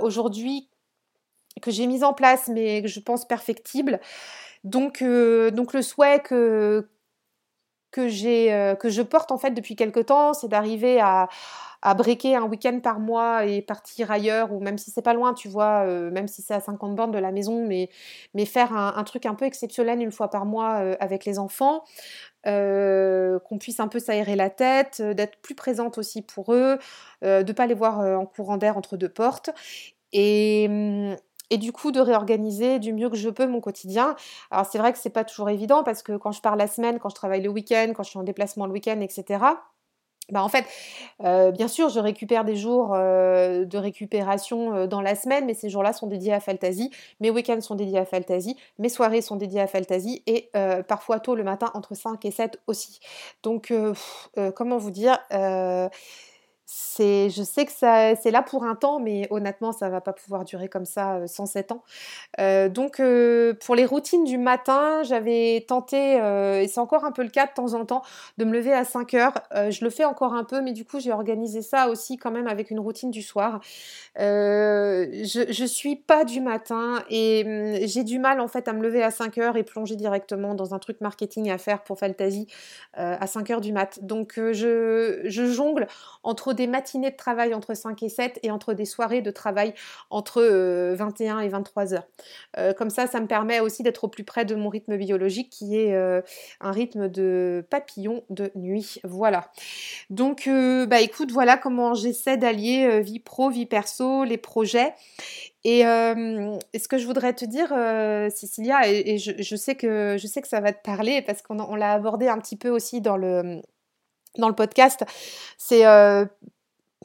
Aujourd'hui, 0.03 0.69
que 1.63 1.71
j'ai 1.71 1.87
mise 1.87 2.05
en 2.05 2.13
place, 2.13 2.49
mais 2.49 2.83
que 2.83 2.89
je 2.89 3.01
pense 3.01 3.27
perfectible. 3.27 4.01
Donc, 4.65 5.03
donc 5.03 5.73
le 5.73 5.81
souhait 5.81 6.21
que, 6.21 6.87
que, 7.95 8.09
j'ai, 8.09 8.53
euh, 8.53 8.75
que 8.75 8.89
je 8.89 9.03
porte 9.03 9.31
en 9.31 9.39
fait 9.39 9.53
depuis 9.53 9.77
quelque 9.77 10.01
temps, 10.01 10.35
c'est 10.35 10.49
d'arriver 10.49 11.01
à, 11.01 11.29
à 11.81 11.95
breaker 11.95 12.35
un 12.35 12.43
week-end 12.43 12.81
par 12.83 12.99
mois 12.99 13.45
et 13.45 13.63
partir 13.63 14.11
ailleurs, 14.11 14.53
ou 14.53 14.59
même 14.59 14.79
si 14.79 14.91
c'est 14.91 15.01
pas 15.01 15.15
loin, 15.15 15.33
tu 15.33 15.49
vois, 15.49 15.87
euh, 15.87 16.11
même 16.11 16.27
si 16.27 16.43
c'est 16.43 16.55
à 16.55 16.61
50 16.61 16.97
bornes 16.97 17.13
de 17.13 17.19
la 17.19 17.31
maison, 17.31 17.65
mais, 17.65 17.91
mais 18.35 18.47
faire 18.47 18.77
un, 18.77 19.05
truc 19.05 19.27
un 19.27 19.35
peu 19.35 19.45
exceptionnel 19.45 20.03
une 20.03 20.11
fois 20.11 20.29
par 20.29 20.45
mois 20.45 20.81
euh, 20.81 20.97
avec 20.99 21.25
les 21.25 21.39
enfants, 21.39 21.85
qu'on 22.45 23.59
puisse 23.61 23.79
un 23.79 23.89
peu 23.89 24.01
s'aérer 24.01 24.35
la 24.35 24.51
tête, 24.51 25.01
d'être 25.01 25.37
plus 25.41 25.55
présente 25.55 25.97
aussi 25.97 26.21
pour 26.21 26.53
eux, 26.53 26.79
de 27.23 27.53
pas 27.53 27.67
les 27.67 27.73
voir 27.73 28.01
en 28.01 28.27
courant 28.27 28.59
d'air 28.59 28.77
entre 28.77 28.99
deux 28.99 29.09
portes. 29.09 29.49
Et, 30.13 30.67
hum, 30.69 31.17
et 31.51 31.59
du 31.59 31.73
coup 31.73 31.93
de 31.93 32.01
réorganiser 32.01 32.79
du 32.79 32.93
mieux 32.93 33.11
que 33.11 33.17
je 33.17 33.31
peux 33.31 33.47
mon 33.47 33.61
quotidien. 33.61 34.17
Alors 34.51 34.67
c'est 34.67 34.79
vrai 34.79 34.93
que 34.93 34.99
c'est 34.99 35.11
pas 35.11 35.25
toujours 35.25 35.51
évident 35.51 35.83
parce 35.83 36.03
que 36.03 36.17
quand 36.17 36.33
je 36.33 36.41
pars 36.41 36.57
la 36.57 36.67
semaine, 36.67 36.99
quand 36.99 37.09
je 37.09 37.15
travaille 37.15 37.43
le 37.43 37.51
week-end, 37.51 37.93
quand 37.95 38.03
je 38.03 38.11
suis 38.11 38.19
en 38.19 38.25
déplacement 38.25 38.67
le 38.67 38.73
week-end, 38.73 39.01
etc. 39.01 39.39
Bah 40.31 40.43
en 40.43 40.49
fait, 40.49 40.65
euh, 41.23 41.51
bien 41.51 41.69
sûr, 41.69 41.91
je 41.91 42.01
récupère 42.01 42.45
des 42.45 42.57
jours 42.57 42.95
euh, 42.95 43.67
de 43.67 43.77
récupération 43.77 44.75
euh, 44.75 44.87
dans 44.87 45.03
la 45.03 45.15
semaine, 45.17 45.45
mais 45.45 45.53
ces 45.53 45.69
jours-là 45.69 45.93
sont 45.93 46.07
dédiés 46.07 46.33
à 46.33 46.41
Fantasy. 46.41 46.91
Mes 47.21 47.31
week-ends 47.31 47.61
sont 47.61 47.75
dédiés 47.75 47.99
à 47.99 48.07
Fantasy. 48.07 48.57
Mes 48.79 48.89
soirées 48.89 49.21
sont 49.21 49.37
dédiées 49.37 49.61
à 49.61 49.67
Fantasy. 49.67 50.23
Et 50.27 50.51
parfois 50.89 51.21
tôt 51.21 51.35
le 51.35 51.45
matin, 51.45 51.71
entre 51.75 51.95
5 51.95 52.25
et 52.25 52.31
7 52.31 52.59
aussi. 52.67 53.01
Donc, 53.43 53.73
comment 54.55 54.79
vous 54.79 54.91
dire 54.91 55.19
c'est, 56.67 57.29
je 57.29 57.43
sais 57.43 57.67
que 57.67 57.73
ça, 57.73 58.17
c'est 58.17 58.31
là 58.31 58.41
pour 58.43 58.65
un 58.65 58.75
temps, 58.75 58.99
mais 58.99 59.27
honnêtement, 59.31 59.73
ça 59.73 59.91
va 59.91 60.01
pas 60.01 60.15
pouvoir 60.15 60.45
durer 60.45 60.69
comme 60.69 60.87
ça 60.87 61.17
euh, 61.17 61.27
107 61.27 61.73
ans. 61.73 61.83
Euh, 62.41 62.71
donc, 62.71 63.01
euh, 63.01 63.53
pour 63.65 63.75
les 63.75 63.85
routines 63.85 64.25
du 64.25 64.39
matin, 64.39 65.03
j'avais 65.03 65.65
tenté, 65.69 66.19
euh, 66.21 66.63
et 66.63 66.69
c'est 66.69 66.81
encore 66.81 67.05
un 67.05 67.13
peu 67.13 67.23
le 67.23 67.29
cas 67.29 67.47
de 67.47 67.53
temps 67.53 67.75
en 67.75 67.85
temps, 67.85 68.03
de 68.39 68.47
me 68.47 68.53
lever 68.53 68.73
à 68.73 68.85
5 68.85 69.13
heures. 69.15 69.43
je 69.53 69.85
le 69.85 69.91
fais 69.91 70.05
encore 70.05 70.33
un 70.35 70.45
peu, 70.45 70.63
mais 70.63 70.73
du 70.73 70.87
coup, 70.87 71.01
j'ai 71.01 71.13
organisé 71.13 71.61
ça 71.61 71.89
aussi 71.89 72.17
quand 72.17 72.31
même 72.31 72.47
avec 72.47 72.71
une 72.71 72.81
routine 72.81 73.11
du 73.11 73.23
soir. 73.23 73.61
je, 74.17 75.47
je 75.49 75.65
suis 75.65 75.97
pas 75.97 76.25
du 76.25 76.41
matin 76.41 77.03
et 77.11 77.45
hum, 77.47 77.87
j'ai 77.87 78.05
du 78.05 78.19
mal 78.19 78.41
en 78.41 78.49
fait 78.49 78.69
à 78.69 78.73
me 78.73 78.83
lever 78.83 79.03
à 79.03 79.11
5 79.11 79.37
heures 79.39 79.57
et 79.57 79.65
plonger 79.65 79.97
directement 79.97 80.55
dans 80.55 80.75
un 80.75 80.79
truc 80.79 81.01
marketing 81.01 81.51
à 81.51 81.59
faire 81.59 81.83
pour 81.83 81.99
Fantasy 81.99 82.47
à 82.95 83.27
5 83.27 83.51
heures 83.51 83.61
du 83.61 83.73
mat. 83.73 83.99
Donc, 84.03 84.35
je 84.37 85.23
jongle 85.27 85.87
entre 86.23 86.54
des 86.55 86.67
matinées 86.67 87.11
de 87.11 87.17
travail 87.17 87.55
entre 87.55 87.75
5 87.75 88.03
et 88.03 88.09
7 88.09 88.41
et 88.43 88.51
entre 88.51 88.73
des 88.75 88.85
soirées 88.85 89.23
de 89.23 89.31
travail 89.31 89.75
entre 90.11 90.43
21 90.43 91.39
euh, 91.39 91.41
et 91.41 91.49
23 91.49 91.95
heures. 91.95 92.07
Euh, 92.59 92.73
comme 92.73 92.91
ça, 92.91 93.07
ça 93.07 93.21
me 93.21 93.27
permet 93.27 93.61
aussi 93.61 93.83
d'être 93.83 94.05
au 94.05 94.09
plus 94.09 94.25
près 94.25 94.45
de 94.45 94.55
mon 94.55 94.69
rythme 94.69 94.97
biologique 94.97 95.51
qui 95.51 95.79
est 95.79 95.95
euh, 95.95 96.23
un 96.61 96.71
rythme 96.71 97.09
de 97.09 97.67
papillon 97.71 98.25
de 98.31 98.51
nuit. 98.55 99.01
Voilà. 99.05 99.51
Donc, 100.11 100.49
bah 100.89 101.01
écoute, 101.01 101.33
voilà 101.33 101.57
comment 101.57 101.95
j'essaie 101.95 102.37
d'allier 102.37 103.01
vie 103.01 103.21
pro, 103.21 103.51
vie 103.51 103.67
perso, 103.67 104.25
les 104.25 104.39
projets. 104.39 104.95
Et 105.65 105.83
ce 105.83 106.89
que 106.89 106.99
je 106.99 107.07
voudrais 107.07 107.33
te 107.33 107.45
dire, 107.45 107.69
Cécilia, 108.31 108.89
et, 108.89 109.19
je, 109.19 109.57
sais 109.57 109.75
que, 109.75 110.17
je 110.19 110.27
sais 110.27 110.43
que 110.43 110.49
ça 110.49 110.61
va 110.61 110.73
te 110.73 110.83
parler 110.83 111.23
parce 111.23 111.43
qu'on 111.43 111.75
l'a 111.75 111.93
abordé 111.93 112.29
un 112.29 112.39
petit 112.39 112.57
peu 112.57 112.69
aussi 112.69 113.01
dans 113.01 113.17
le, 113.17 113.61
dans 114.39 114.49
le 114.49 114.55
podcast, 114.55 115.05
c'est 115.59 115.85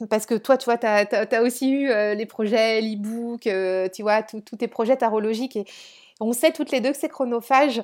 parce 0.08 0.24
que 0.26 0.34
toi, 0.34 0.56
tu 0.56 0.64
vois, 0.64 0.78
tu 0.78 0.86
as, 0.86 1.42
aussi 1.42 1.70
eu 1.70 1.88
les 1.88 2.26
projets, 2.26 2.80
l'e-book, 2.80 3.48
tu 3.92 4.02
vois, 4.02 4.22
tous 4.22 4.56
tes 4.56 4.68
projets 4.68 4.96
tarologiques. 4.96 5.56
Et, 5.56 5.64
on 6.20 6.32
sait 6.32 6.52
toutes 6.52 6.70
les 6.70 6.80
deux 6.80 6.92
que 6.92 6.98
c'est 6.98 7.08
chronophage, 7.08 7.82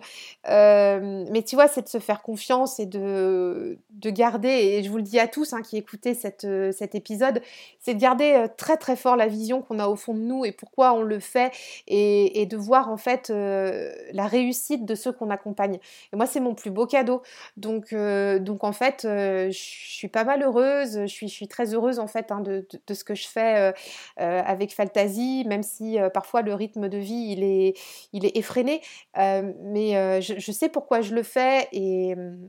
euh, 0.48 1.24
mais 1.30 1.42
tu 1.42 1.56
vois, 1.56 1.68
c'est 1.68 1.82
de 1.82 1.88
se 1.88 1.98
faire 1.98 2.22
confiance 2.22 2.78
et 2.78 2.86
de, 2.86 3.78
de 3.90 4.10
garder, 4.10 4.48
et 4.48 4.82
je 4.82 4.90
vous 4.90 4.98
le 4.98 5.02
dis 5.02 5.18
à 5.18 5.26
tous 5.26 5.54
hein, 5.54 5.62
qui 5.62 5.78
écoutez 5.78 6.16
euh, 6.44 6.70
cet 6.70 6.94
épisode, 6.94 7.40
c'est 7.80 7.94
de 7.94 8.00
garder 8.00 8.32
euh, 8.32 8.48
très 8.54 8.76
très 8.76 8.94
fort 8.94 9.16
la 9.16 9.26
vision 9.26 9.62
qu'on 9.62 9.78
a 9.78 9.88
au 9.88 9.96
fond 9.96 10.12
de 10.12 10.20
nous 10.20 10.44
et 10.44 10.52
pourquoi 10.52 10.92
on 10.92 11.02
le 11.02 11.18
fait, 11.18 11.52
et, 11.86 12.46
de 12.46 12.56
voir 12.56 12.90
en 12.90 12.96
fait 12.96 13.30
la 13.30 14.26
réussite 14.26 14.84
de 14.84 14.94
ceux 14.94 15.10
qu'on 15.10 15.30
accompagne. 15.30 15.78
Et 16.12 16.16
moi, 16.16 16.26
c'est 16.26 16.38
mon 16.38 16.54
plus 16.54 16.70
beau 16.70 16.86
cadeau. 16.86 17.22
Donc, 17.56 17.92
donc 17.92 18.62
en 18.62 18.72
fait, 18.72 19.00
je 19.02 19.50
suis 19.50 20.06
pas 20.06 20.22
mal 20.22 20.42
heureuse, 20.42 21.06
je 21.06 21.26
suis, 21.26 21.48
très 21.48 21.74
heureuse 21.74 21.98
en 21.98 22.06
fait 22.06 22.30
hein, 22.30 22.40
de, 22.40 22.66
ce 22.92 23.02
que 23.02 23.16
je 23.16 23.26
fais 23.26 23.72
avec 24.16 24.74
Fantasy, 24.74 25.44
même 25.48 25.64
si 25.64 25.96
parfois 26.14 26.42
le 26.42 26.54
rythme 26.54 26.88
de 26.88 26.98
vie, 26.98 27.32
il 27.32 27.42
est, 27.42 27.74
il 28.12 28.24
est 28.24 28.25
effréné, 28.34 28.80
euh, 29.18 29.52
mais 29.62 29.96
euh, 29.96 30.20
je, 30.20 30.52
sais 30.52 30.68
pourquoi 30.68 31.00
je 31.00 31.14
le 31.14 31.22
fais 31.22 31.68
et, 31.72 32.14
mmh, 32.14 32.48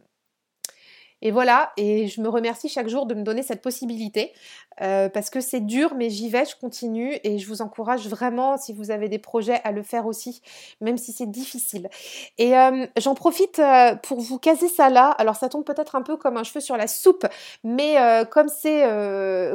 et 1.23 1.31
voilà, 1.31 1.71
et 1.77 2.07
je 2.07 2.21
me 2.21 2.29
remercie 2.29 2.69
chaque 2.69 2.87
jour 2.87 3.07
de 3.07 3.15
me 3.15 3.23
donner 3.23 3.41
cette 3.41 3.63
possibilité 3.63 4.33
euh, 4.81 5.09
parce 5.09 5.31
que 5.31 5.41
c'est 5.41 5.61
dur, 5.61 5.95
mais 5.95 6.11
j'y 6.11 6.29
vais, 6.29 6.45
je 6.45 6.55
continue 6.55 7.17
et 7.23 7.39
je 7.39 7.47
vous 7.47 7.63
encourage 7.63 8.07
vraiment, 8.07 8.55
si 8.55 8.71
vous 8.71 8.91
avez 8.91 9.09
des 9.09 9.17
projets, 9.17 9.59
à 9.63 9.71
le 9.71 9.81
faire 9.81 10.05
aussi, 10.05 10.43
même 10.79 10.97
si 10.97 11.11
c'est 11.13 11.29
difficile. 11.29 11.89
Et 12.37 12.53
j'en 12.97 13.15
profite 13.15 13.59
pour 14.03 14.19
vous 14.19 14.37
caser 14.37 14.67
ça 14.67 14.91
là. 14.91 15.09
Alors 15.17 15.35
ça 15.35 15.49
tombe 15.49 15.65
peut-être 15.65 15.95
un 15.95 16.03
peu 16.03 16.17
comme 16.17 16.37
un 16.37 16.43
cheveu 16.43 16.59
sur 16.59 16.77
la 16.77 16.85
soupe, 16.85 17.25
mais 17.63 17.95
comme 18.29 18.47
c'est 18.47 18.83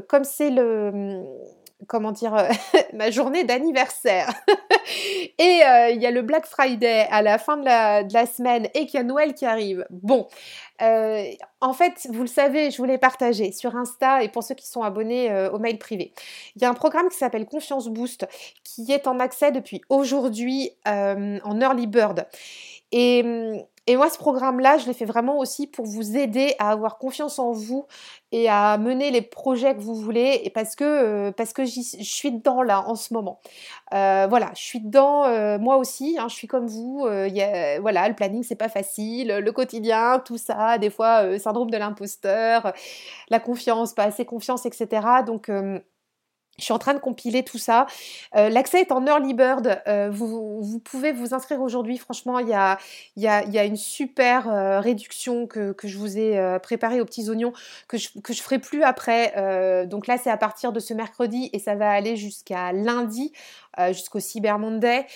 comme 0.09 0.25
c'est 0.25 0.51
le 0.51 0.91
mmh, 0.91 1.25
comment 1.87 2.13
dire, 2.13 2.35
euh, 2.35 2.49
ma 2.93 3.11
journée 3.11 3.45
d'anniversaire. 3.45 4.33
et 5.39 5.63
euh, 5.65 5.91
il 5.91 6.01
y 6.01 6.07
a 6.07 6.11
le 6.11 6.23
Black 6.23 6.47
Friday 6.47 7.07
à 7.11 7.23
la 7.23 7.39
fin 7.39 7.57
de 7.57 7.65
la, 7.65 8.05
de 8.05 8.13
la 8.13 8.27
semaine 8.27 8.69
et 8.75 8.87
qu'il 8.87 8.95
y 8.95 9.01
a 9.01 9.03
Noël 9.03 9.35
qui 9.35 9.47
arrive. 9.47 9.87
Bon, 9.91 10.29
euh, 10.81 11.25
en 11.61 11.73
fait, 11.73 12.09
vous 12.11 12.23
le 12.23 12.29
savez, 12.29 12.71
je 12.71 12.79
vous 12.79 12.85
l'ai 12.85 12.99
partagé 12.99 13.53
sur 13.53 13.77
Insta 13.77 14.23
et 14.23 14.29
pour 14.29 14.43
ceux 14.43 14.55
qui 14.55 14.67
sont 14.67 14.83
abonnés 14.83 15.49
au 15.53 15.59
mail 15.59 15.79
privé. 15.79 16.13
Il 16.57 16.63
y 16.63 16.65
a 16.65 16.71
un 16.71 16.75
programme 16.75 17.09
qui 17.09 17.17
s'appelle 17.17 17.47
Confiance 17.47 17.89
Boost 17.89 18.27
qui 18.65 18.91
est 18.93 19.07
en 19.07 19.21
accès 19.21 19.53
depuis 19.53 19.81
aujourd'hui 19.89 20.71
en 20.85 21.61
early 21.61 21.87
bird. 21.87 22.27
Et 22.93 23.23
hum, 23.25 23.63
et 23.89 23.97
moi, 23.97 24.09
ce 24.09 24.17
programme-là, 24.17 24.79
je 24.79 24.87
l'ai 24.87 24.93
fait 24.93 25.05
vraiment 25.05 25.39
aussi 25.39 25.67
pour 25.67 25.87
vous 25.87 26.17
aider 26.17 26.55
à 26.61 26.71
avoir 26.71 26.99
confiance 26.99 27.41
en 27.41 27.51
vous 27.51 27.87
et 28.31 28.49
à 28.49 28.79
mener 28.79 29.11
les 29.11 29.23
projets 29.23 29.75
que 29.75 29.81
vous 29.81 29.97
voulez, 29.97 30.41
et 30.45 30.51
parce 30.51 30.77
que, 30.77 30.85
euh, 30.85 31.33
parce 31.33 31.53
que 31.53 31.65
je 31.65 31.81
suis 31.81 32.31
dedans 32.31 32.63
là 32.63 32.89
en 32.89 32.95
ce 32.95 33.13
moment. 33.13 33.41
Euh, 33.93 34.27
voilà, 34.29 34.53
je 34.55 34.63
suis 34.63 34.81
dedans 34.81 35.25
euh, 35.25 35.59
moi 35.59 35.79
aussi, 35.79 36.17
hein, 36.19 36.29
je 36.29 36.35
suis 36.35 36.47
comme 36.47 36.69
vous. 36.69 37.01
Voilà, 37.01 38.09
le 38.09 38.15
planning, 38.15 38.45
c'est 38.45 38.55
pas 38.55 38.69
facile, 38.69 39.37
le 39.39 39.53
quotidien, 39.53 40.21
tout 40.25 40.39
ça, 40.39 40.79
des 40.79 40.91
fois, 40.91 41.37
syndrome 41.41 41.71
de 41.71 41.77
l'imposteur, 41.77 42.73
la 43.31 43.41
confiance, 43.41 43.95
pas 43.95 44.05
assez 44.05 44.25
confiance, 44.25 44.65
etc. 44.65 45.25
Donc, 45.27 45.51
Je 46.59 46.65
suis 46.65 46.73
en 46.73 46.79
train 46.79 46.93
de 46.95 46.99
compiler 46.99 47.43
tout 47.43 47.59
ça. 47.59 47.87
Euh, 48.37 48.51
l'accès 48.51 48.81
est 48.81 48.93
en 48.93 49.07
early 49.07 49.33
bird. 49.33 49.83
Euh, 49.89 50.11
vous, 50.13 50.81
pouvez 50.85 51.13
vous 51.13 51.35
inscrire 51.35 51.61
aujourd'hui. 51.61 51.97
Franchement, 51.97 52.39
il 52.39 52.49
y 52.49 52.55
a, 53.27 53.65
une 53.65 53.77
super 53.77 54.49
euh, 54.49 54.79
réduction 54.79 55.47
que, 55.47 55.75
je 55.83 55.99
vous 55.99 56.19
ai 56.19 56.59
préparée 56.63 57.01
aux 57.01 57.05
petits 57.05 57.31
oignons 57.31 57.53
que 57.89 57.97
je 57.97 58.09
ne 58.17 58.35
ferai 58.35 58.59
plus 58.59 58.83
après. 58.83 59.87
donc 59.87 60.07
là, 60.07 60.19
c'est 60.19 60.31
à 60.31 60.37
partir 60.37 60.73
de 60.73 60.81
ce 60.81 60.95
mercredi 60.95 61.49
et 61.53 61.59
ça 61.59 61.75
va 61.75 61.91
aller 61.91 62.17
jusqu'à 62.17 62.73
lundi, 62.73 63.33
jusqu'au 63.91 64.21
Cyber 64.21 64.59
Monday. 64.59 65.07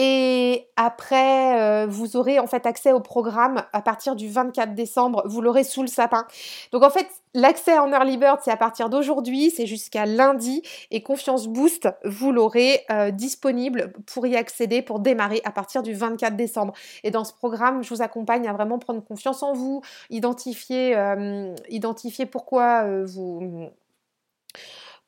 Et 0.00 0.68
après, 0.76 1.60
euh, 1.60 1.86
vous 1.88 2.16
aurez 2.16 2.38
en 2.38 2.46
fait 2.46 2.66
accès 2.66 2.92
au 2.92 3.00
programme 3.00 3.64
à 3.72 3.82
partir 3.82 4.14
du 4.14 4.28
24 4.28 4.72
décembre. 4.76 5.24
Vous 5.26 5.40
l'aurez 5.40 5.64
sous 5.64 5.82
le 5.82 5.88
sapin. 5.88 6.24
Donc 6.70 6.84
en 6.84 6.90
fait, 6.90 7.08
l'accès 7.34 7.76
en 7.76 7.90
Early 7.90 8.16
Bird, 8.16 8.38
c'est 8.44 8.52
à 8.52 8.56
partir 8.56 8.90
d'aujourd'hui, 8.90 9.50
c'est 9.50 9.66
jusqu'à 9.66 10.06
lundi. 10.06 10.62
Et 10.92 11.02
Confiance 11.02 11.48
Boost, 11.48 11.88
vous 12.04 12.30
l'aurez 12.30 12.84
euh, 12.92 13.10
disponible 13.10 13.92
pour 14.06 14.24
y 14.24 14.36
accéder, 14.36 14.82
pour 14.82 15.00
démarrer 15.00 15.40
à 15.42 15.50
partir 15.50 15.82
du 15.82 15.94
24 15.94 16.36
décembre. 16.36 16.74
Et 17.02 17.10
dans 17.10 17.24
ce 17.24 17.32
programme, 17.32 17.82
je 17.82 17.92
vous 17.92 18.00
accompagne 18.00 18.46
à 18.46 18.52
vraiment 18.52 18.78
prendre 18.78 19.02
confiance 19.02 19.42
en 19.42 19.52
vous, 19.52 19.82
identifier, 20.10 20.96
euh, 20.96 21.56
identifier 21.70 22.24
pourquoi 22.24 22.84
vous 23.04 23.68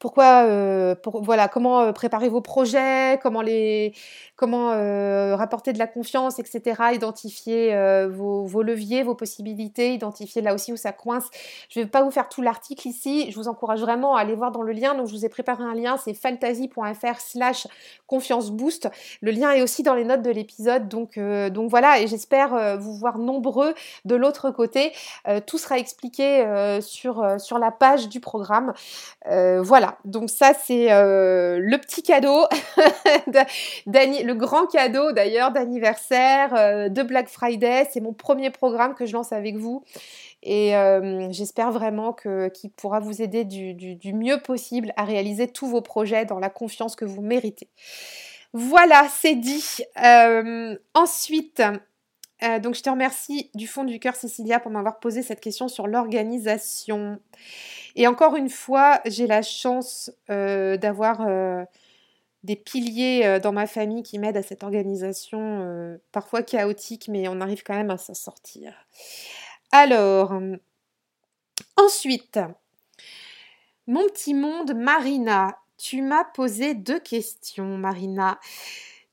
pourquoi, 0.01 0.45
euh, 0.47 0.95
voilà, 1.05 1.47
comment 1.47 1.83
euh, 1.83 1.93
préparer 1.93 2.31
vos 2.31 2.41
projets, 2.41 3.21
comment 3.23 3.43
les, 3.43 3.93
comment 4.35 4.71
euh, 4.73 5.37
rapporter 5.37 5.75
de 5.75 5.79
la 5.79 5.87
confiance, 5.87 6.39
etc. 6.39 6.95
Identifier 6.95 7.77
vos, 8.09 8.63
leviers, 8.63 9.03
vos 9.03 9.15
possibilités, 9.15 9.93
identifier 9.93 10.41
là 10.41 10.55
aussi 10.55 10.73
où 10.73 10.77
ça 10.77 10.93
coince. 10.93 11.29
Je 11.69 11.79
ne 11.79 11.85
vais 11.85 11.91
pas 11.91 12.03
vous 12.03 12.11
faire 12.11 12.31
tout 12.31 12.41
l'article 12.41 12.89
ici. 12.89 13.31
Je 13.31 13.37
vous 13.37 13.47
encourage 13.47 13.83
vraiment 13.83 14.17
à 14.17 14.23
aller 14.23 14.35
voir 14.35 14.53
dans 14.53 14.63
le 14.63 14.73
lien. 14.73 14.95
Donc, 14.95 15.07
je 15.07 15.13
vous 15.13 15.27
ai 15.27 15.29
préparé 15.29 15.63
un 15.63 15.75
lien, 15.75 15.99
c'est 15.99 16.15
fantasy.fr/slash 16.15 17.67
confiance 18.07 18.51
boost. 18.51 18.91
Le 19.21 19.31
lien 19.33 19.51
est 19.51 19.61
aussi 19.61 19.83
dans 19.83 19.95
les 19.95 20.05
notes 20.05 20.23
de 20.23 20.31
l'épisode. 20.31 20.89
Donc, 20.89 21.19
donc 21.19 21.69
voilà, 21.69 22.01
et 22.01 22.07
j'espère 22.07 22.79
vous 22.79 22.95
voir 22.95 23.19
nombreux 23.19 23.75
de 24.07 24.15
l'autre 24.15 24.51
côté. 24.51 24.93
tout 25.47 25.59
sera 25.59 25.79
expliqué 25.79 26.79
sur, 26.81 27.39
sur 27.39 27.59
la 27.59 27.71
page 27.71 28.09
du 28.09 28.21
programme. 28.21 28.73
voilà 29.27 29.90
donc 30.05 30.31
ça 30.31 30.53
c'est 30.55 30.93
euh, 30.93 31.59
le 31.59 31.79
petit 31.79 32.03
cadeau, 32.03 32.47
le 33.87 34.33
grand 34.33 34.67
cadeau 34.67 35.13
d'ailleurs 35.13 35.53
d'anniversaire, 35.53 36.55
euh, 36.55 36.89
de 36.89 37.03
Black 37.03 37.29
Friday. 37.29 37.89
C'est 37.93 38.01
mon 38.01 38.13
premier 38.13 38.51
programme 38.51 38.95
que 38.95 39.07
je 39.07 39.13
lance 39.13 39.33
avec 39.33 39.57
vous. 39.57 39.85
Et 40.43 40.75
euh, 40.75 41.31
j'espère 41.31 41.71
vraiment 41.71 42.13
qu'il 42.15 42.71
pourra 42.71 43.01
vous 43.01 43.21
aider 43.21 43.45
du, 43.45 44.15
mieux 44.15 44.41
possible 44.41 44.93
à 44.97 45.05
réaliser 45.05 45.49
tous 45.49 45.67
vos 45.67 45.83
projets 45.83 46.25
dans 46.25 46.39
la 46.39 46.49
confiance 46.49 46.97
que 46.97 47.05
vous 47.05 47.23
méritez. 47.23 47.69
Voilà, 48.53 49.07
c'est 49.09 49.37
dit. 49.37 49.83
ensuite, 50.95 51.63
donc 52.63 52.75
je 52.75 52.83
te 52.83 52.91
remercie 52.91 53.51
du 53.55 53.67
fond 53.67 53.85
du 53.85 54.01
cœur 54.01 54.17
Cécilia 54.17 54.61
pour 54.61 54.71
m'avoir 54.71 54.99
posé 54.99 55.23
cette 55.23 55.41
question 55.41 55.69
sur 55.69 55.87
l'organisation. 55.87 57.19
Et 57.97 58.07
encore 58.07 58.37
une 58.37 58.51
fois, 58.51 59.01
j'ai 59.05 59.27
la 59.27 59.43
chance 59.43 60.11
euh, 60.31 60.77
d'avoir 60.77 61.23
euh, 61.23 61.65
des 62.45 62.57
piliers 62.57 63.23
euh, 63.25 63.39
dans 63.39 63.53
ma 63.53 63.67
famille 63.67 64.03
qui 64.03 64.19
m'aident 64.19 64.37
à 64.37 64.43
cette 64.43 64.63
organisation, 64.63 65.99
parfois 66.13 66.43
chaotique, 66.43 67.09
mais 67.09 67.29
on 67.29 67.41
arrive 67.41 67.63
quand 67.63 67.75
même 67.75 67.91
à 67.91 67.99
s'en 67.99 68.15
sortir. 68.15 68.75
Alors, 69.73 70.39
ensuite, 71.77 72.39
mon 73.87 74.07
petit 74.09 74.35
monde, 74.35 74.75
Marina, 74.75 75.59
tu 75.77 76.03
m'as 76.03 76.25
posé 76.25 76.75
deux 76.75 77.01
questions, 77.01 77.79
Marina. 77.79 78.39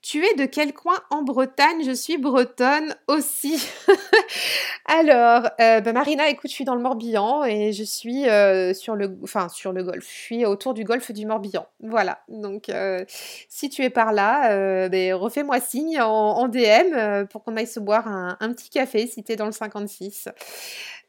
Tu 0.09 0.25
es 0.25 0.35
de 0.35 0.45
quel 0.45 0.73
coin 0.73 0.97
en 1.09 1.21
Bretagne? 1.21 1.83
Je 1.85 1.91
suis 1.91 2.17
bretonne 2.17 2.95
aussi. 3.09 3.61
Alors, 4.85 5.49
euh, 5.59 5.81
bah, 5.81 5.91
Marina, 5.91 6.29
écoute, 6.29 6.49
je 6.49 6.55
suis 6.55 6.63
dans 6.63 6.75
le 6.75 6.81
Morbihan 6.81 7.43
et 7.43 7.73
je 7.73 7.83
suis 7.83 8.25
euh, 8.29 8.73
sur 8.73 8.95
le, 8.95 9.09
golfe. 9.09 10.05
Je 10.05 10.15
suis 10.15 10.45
autour 10.45 10.73
du 10.73 10.85
golfe 10.85 11.11
du 11.11 11.25
Morbihan. 11.25 11.67
Voilà. 11.81 12.19
Donc, 12.29 12.69
euh, 12.69 13.03
si 13.49 13.69
tu 13.69 13.83
es 13.83 13.89
par 13.89 14.13
là, 14.13 14.87
ben, 14.87 15.13
refais-moi 15.13 15.59
signe 15.59 15.99
en, 15.99 16.47
DM 16.47 17.25
pour 17.29 17.43
qu'on 17.43 17.57
aille 17.57 17.67
se 17.67 17.81
boire 17.81 18.07
un, 18.07 18.37
un, 18.39 18.53
petit 18.53 18.69
café 18.69 19.07
si 19.07 19.25
tu 19.25 19.33
es 19.33 19.35
dans 19.35 19.45
le 19.45 19.51
56. 19.51 20.29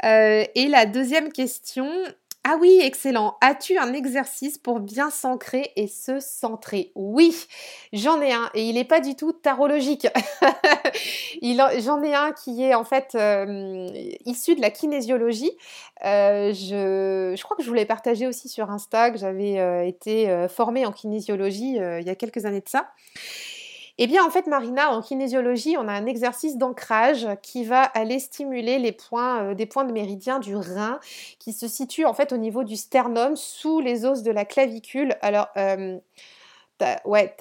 et 0.02 0.68
la 0.68 0.86
deuxième 0.86 1.30
question, 1.30 1.88
ah 2.50 2.56
oui, 2.58 2.80
excellent. 2.82 3.36
As-tu 3.42 3.76
un 3.76 3.92
exercice 3.92 4.56
pour 4.56 4.80
bien 4.80 5.10
s'ancrer 5.10 5.70
et 5.76 5.86
se 5.86 6.18
centrer? 6.18 6.92
Oui, 6.94 7.46
j'en 7.92 8.22
ai 8.22 8.32
un 8.32 8.48
et 8.54 8.66
il 8.66 8.76
n'est 8.76 8.86
pas 8.86 9.00
du 9.00 9.14
tout 9.16 9.32
tarologique. 9.32 10.06
j'en 11.42 12.02
ai 12.02 12.14
un 12.14 12.32
qui 12.32 12.62
est 12.62 12.72
en 12.72 12.84
fait 12.84 13.14
euh, 13.16 13.90
issu 14.24 14.54
de 14.54 14.62
la 14.62 14.70
kinésiologie. 14.70 15.50
Euh, 16.06 16.54
je, 16.54 17.42
crois 17.42 17.54
que 17.54 17.62
je 17.62 17.68
vous 17.68 17.74
l'ai 17.74 17.84
partagé 17.84 18.26
aussi 18.26 18.48
sur 18.48 18.70
Insta, 18.70 19.14
j'avais 19.14 19.58
euh, 19.58 19.84
été 19.84 20.46
formée 20.48 20.86
en 20.86 20.92
kinésiologie 20.92 21.74
il 21.74 22.06
y 22.06 22.10
a 22.10 22.14
quelques 22.14 22.46
années 22.46 22.62
de 22.62 22.68
ça. 22.70 22.88
Eh 24.00 24.06
bien, 24.06 24.24
en 24.24 24.30
fait, 24.30 24.46
Marina, 24.46 24.92
en 24.92 25.02
kinésiologie, 25.02 25.76
on 25.76 25.88
a 25.88 25.92
un 25.92 26.06
exercice 26.06 26.56
d'ancrage 26.56 27.26
qui 27.42 27.64
va 27.64 27.82
aller 27.82 28.20
stimuler 28.20 28.78
les 28.78 28.92
points, 28.92 29.42
euh, 29.42 29.54
des 29.54 29.66
points 29.66 29.84
de 29.84 29.92
méridien 29.92 30.38
du 30.38 30.54
rein 30.54 31.00
qui 31.40 31.52
se 31.52 31.66
situent 31.66 32.06
en 32.06 32.14
fait 32.14 32.32
au 32.32 32.36
niveau 32.36 32.62
du 32.62 32.76
sternum, 32.76 33.34
sous 33.34 33.80
les 33.80 34.04
os 34.04 34.22
de 34.22 34.30
la 34.30 34.44
clavicule. 34.44 35.16
Alors, 35.20 35.48
euh, 35.56 35.98
ouais, 37.04 37.34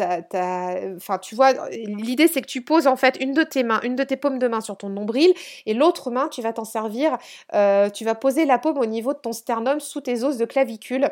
enfin, 0.96 1.20
tu 1.20 1.36
vois, 1.36 1.54
l'idée 1.72 2.28
c'est 2.28 2.42
que 2.42 2.48
tu 2.48 2.64
poses 2.64 2.88
en 2.88 2.96
fait 2.96 3.18
une 3.22 3.34
de 3.34 3.44
tes 3.44 3.64
mains, 3.64 3.80
une 3.84 3.96
de 3.96 4.04
tes 4.04 4.18
paumes 4.18 4.40
de 4.40 4.48
main 4.48 4.62
sur 4.62 4.78
ton 4.78 4.90
nombril 4.90 5.32
et 5.68 5.76
l'autre 5.76 6.10
main, 6.10 6.28
tu 6.30 6.42
vas 6.42 6.54
t'en 6.54 6.66
servir, 6.66 7.18
euh, 7.54 7.90
tu 7.92 8.04
vas 8.04 8.16
poser 8.16 8.46
la 8.46 8.58
paume 8.58 8.80
au 8.80 8.86
niveau 8.88 9.14
de 9.14 9.20
ton 9.20 9.34
sternum 9.34 9.80
sous 9.80 10.02
tes 10.02 10.24
os 10.24 10.38
de 10.38 10.46
clavicule, 10.46 11.10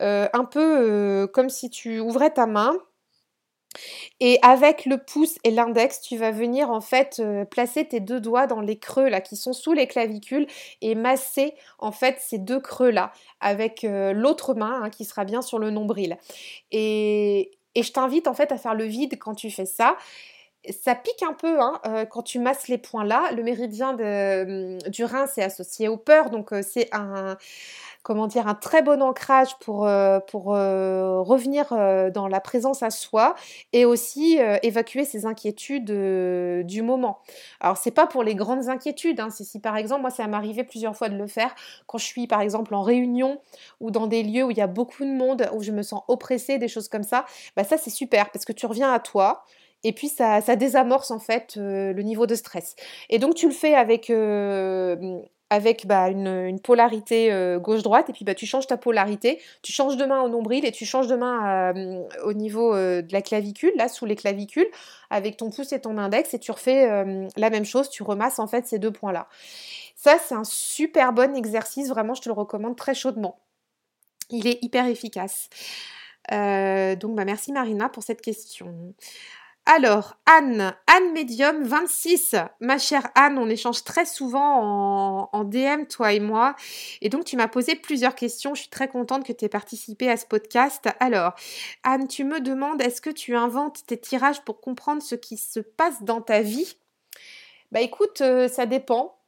un 0.00 0.44
peu 0.44 1.28
comme 1.32 1.48
si 1.48 1.70
tu 1.70 2.00
ouvrais 2.00 2.30
ta 2.30 2.46
main 2.46 2.74
et 4.18 4.38
avec 4.42 4.84
le 4.84 4.98
pouce 4.98 5.38
et 5.44 5.50
l'index, 5.50 6.00
tu 6.00 6.16
vas 6.16 6.30
venir 6.30 6.70
en 6.70 6.80
fait 6.80 7.20
euh, 7.20 7.44
placer 7.44 7.86
tes 7.86 8.00
deux 8.00 8.20
doigts 8.20 8.46
dans 8.46 8.60
les 8.60 8.78
creux 8.78 9.08
là 9.08 9.20
qui 9.20 9.36
sont 9.36 9.52
sous 9.52 9.72
les 9.72 9.86
clavicules 9.86 10.46
et 10.80 10.94
masser 10.94 11.54
en 11.78 11.92
fait 11.92 12.18
ces 12.20 12.38
deux 12.38 12.60
creux 12.60 12.90
là 12.90 13.12
avec 13.40 13.84
euh, 13.84 14.12
l'autre 14.12 14.54
main 14.54 14.82
hein, 14.82 14.90
qui 14.90 15.04
sera 15.04 15.24
bien 15.24 15.42
sur 15.42 15.58
le 15.58 15.70
nombril. 15.70 16.18
Et, 16.72 17.52
je 17.76 17.92
t'invite 17.92 18.26
en 18.26 18.34
fait 18.34 18.52
à 18.52 18.58
faire 18.58 18.74
le 18.74 18.84
vide 18.84 19.16
quand 19.18 19.34
tu 19.34 19.50
fais 19.50 19.64
ça 19.64 19.96
ça 20.68 20.94
pique 20.94 21.22
un 21.22 21.32
peu 21.32 21.58
hein, 21.58 21.80
euh, 21.86 22.04
quand 22.04 22.22
tu 22.22 22.38
masses 22.38 22.68
les 22.68 22.76
points 22.76 23.04
là. 23.04 23.30
Le 23.32 23.42
méridien 23.42 23.94
du 23.94 25.04
rein, 25.04 25.26
c'est 25.26 25.42
associé 25.42 25.88
aux 25.88 25.96
peurs, 25.96 26.28
donc 26.28 26.52
c'est 26.62 26.94
un, 26.94 27.38
comment 28.02 28.26
dire, 28.26 28.48
un 28.48 28.54
très 28.54 28.82
bon 28.82 29.02
ancrage 29.02 29.58
pour, 29.58 29.86
euh, 29.86 30.18
euh, 30.34 31.20
revenir 31.20 31.72
euh, 31.72 32.10
dans 32.10 32.28
la 32.28 32.40
présence 32.40 32.82
à 32.82 32.90
soi 32.90 33.34
et 33.72 33.84
aussi 33.84 34.38
évacuer 34.62 35.04
ses 35.04 35.26
inquiétudes 35.26 35.92
du 36.66 36.82
moment. 36.82 37.18
Alors 37.60 37.76
c'est 37.76 37.90
pas 37.90 38.06
pour 38.06 38.22
les 38.22 38.34
grandes 38.34 38.68
inquiétudes, 38.68 39.20
hein, 39.20 39.28
si 39.30 39.60
par 39.60 39.76
exemple, 39.76 40.00
moi 40.02 40.10
ça 40.10 40.26
m'est 40.26 40.36
arrivé 40.36 40.64
plusieurs 40.64 40.96
fois 40.96 41.08
de 41.08 41.16
le 41.16 41.26
faire 41.26 41.54
quand 41.86 41.98
je 41.98 42.04
suis 42.04 42.26
par 42.26 42.40
exemple 42.40 42.74
en 42.74 42.82
réunion 42.82 43.40
ou 43.80 43.90
dans 43.90 44.06
des 44.06 44.22
lieux 44.22 44.44
où 44.44 44.50
il 44.50 44.56
y 44.56 44.62
a 44.62 44.66
beaucoup 44.66 45.04
de 45.04 45.12
monde, 45.12 45.48
où 45.52 45.62
je 45.62 45.72
me 45.72 45.82
sens 45.82 46.02
oppressée, 46.08 46.58
des 46.58 46.68
choses 46.68 46.88
comme 46.88 47.02
ça, 47.02 47.24
bah 47.56 47.64
ça 47.64 47.76
c'est 47.76 47.90
super 47.90 48.30
parce 48.30 48.44
que 48.44 48.52
tu 48.52 48.66
reviens 48.66 48.92
à 48.92 48.98
toi, 48.98 49.44
et 49.84 49.92
puis 49.92 50.08
ça 50.08 50.40
désamorce 50.56 51.10
en 51.10 51.18
fait 51.18 51.56
le 51.56 52.00
niveau 52.02 52.26
de 52.26 52.34
stress. 52.34 52.76
Et 53.08 53.18
donc 53.18 53.34
tu 53.34 53.46
le 53.46 53.54
fais 53.54 53.74
avec, 53.74 54.10
avec 55.50 55.86
bah, 55.86 56.08
une, 56.08 56.60
polarité 56.60 57.32
euh, 57.32 57.58
gauche-droite, 57.58 58.08
et 58.08 58.12
puis 58.12 58.24
bah, 58.24 58.34
tu 58.34 58.46
changes 58.46 58.68
ta 58.68 58.76
polarité, 58.76 59.40
tu 59.62 59.72
changes 59.72 59.96
de 59.96 60.04
main 60.04 60.22
au 60.22 60.28
nombril 60.28 60.64
et 60.64 60.70
tu 60.70 60.86
changes 60.86 61.08
de 61.08 61.16
main 61.16 61.74
euh, 61.74 62.08
au 62.24 62.32
niveau 62.32 62.72
euh, 62.72 63.02
de 63.02 63.12
la 63.12 63.20
clavicule, 63.20 63.72
là 63.76 63.88
sous 63.88 64.06
les 64.06 64.14
clavicules, 64.14 64.68
avec 65.10 65.36
ton 65.36 65.50
pouce 65.50 65.72
et 65.72 65.80
ton 65.80 65.98
index, 65.98 66.32
et 66.34 66.38
tu 66.38 66.52
refais 66.52 66.86
la 67.36 67.50
même 67.50 67.64
chose, 67.64 67.90
tu 67.90 68.04
remasses 68.04 68.38
en 68.38 68.46
fait 68.46 68.66
ces 68.66 68.78
deux 68.78 68.92
points-là. 68.92 69.26
Ça, 69.96 70.16
c'est 70.24 70.36
un 70.36 70.44
super 70.44 71.12
bon 71.12 71.34
exercice, 71.34 71.88
vraiment, 71.88 72.14
je 72.14 72.22
te 72.22 72.28
le 72.28 72.34
recommande 72.34 72.76
très 72.76 72.94
chaudement. 72.94 73.40
Il 74.30 74.46
est 74.46 74.62
hyper 74.62 74.86
efficace. 74.86 75.48
donc, 76.30 77.16
bah, 77.16 77.24
merci 77.24 77.50
Marina 77.50 77.88
pour 77.88 78.04
cette 78.04 78.22
question. 78.22 78.94
Alors, 79.66 80.16
Anne, 80.26 80.74
Anne 80.86 81.12
Medium 81.12 81.62
26. 81.62 82.34
Ma 82.60 82.78
chère 82.78 83.08
Anne, 83.14 83.38
on 83.38 83.48
échange 83.48 83.84
très 83.84 84.04
souvent 84.04 85.28
en, 85.32 85.44
DM, 85.44 85.84
toi 85.88 86.12
et 86.12 86.20
moi. 86.20 86.56
Et 87.00 87.08
donc, 87.08 87.24
tu 87.24 87.36
m'as 87.36 87.46
posé 87.46 87.76
plusieurs 87.76 88.14
questions. 88.14 88.54
Je 88.54 88.62
suis 88.62 88.70
très 88.70 88.88
contente 88.88 89.24
que 89.24 89.32
tu 89.32 89.44
aies 89.44 89.48
participé 89.48 90.10
à 90.10 90.16
ce 90.16 90.26
podcast. 90.26 90.88
Alors, 90.98 91.34
Anne, 91.84 92.08
tu 92.08 92.24
me 92.24 92.40
demandes, 92.40 92.82
est-ce 92.82 93.00
que 93.00 93.10
tu 93.10 93.36
inventes 93.36 93.86
tes 93.86 93.98
tirages 94.00 94.42
pour 94.44 94.60
comprendre 94.60 95.02
ce 95.02 95.14
qui 95.14 95.36
se 95.36 95.60
passe 95.60 96.02
dans 96.02 96.20
ta 96.20 96.40
vie? 96.40 96.76
Bah 97.70 97.80
écoute, 97.80 98.22
euh, 98.22 98.48
ça 98.48 98.66
dépend. 98.66 99.20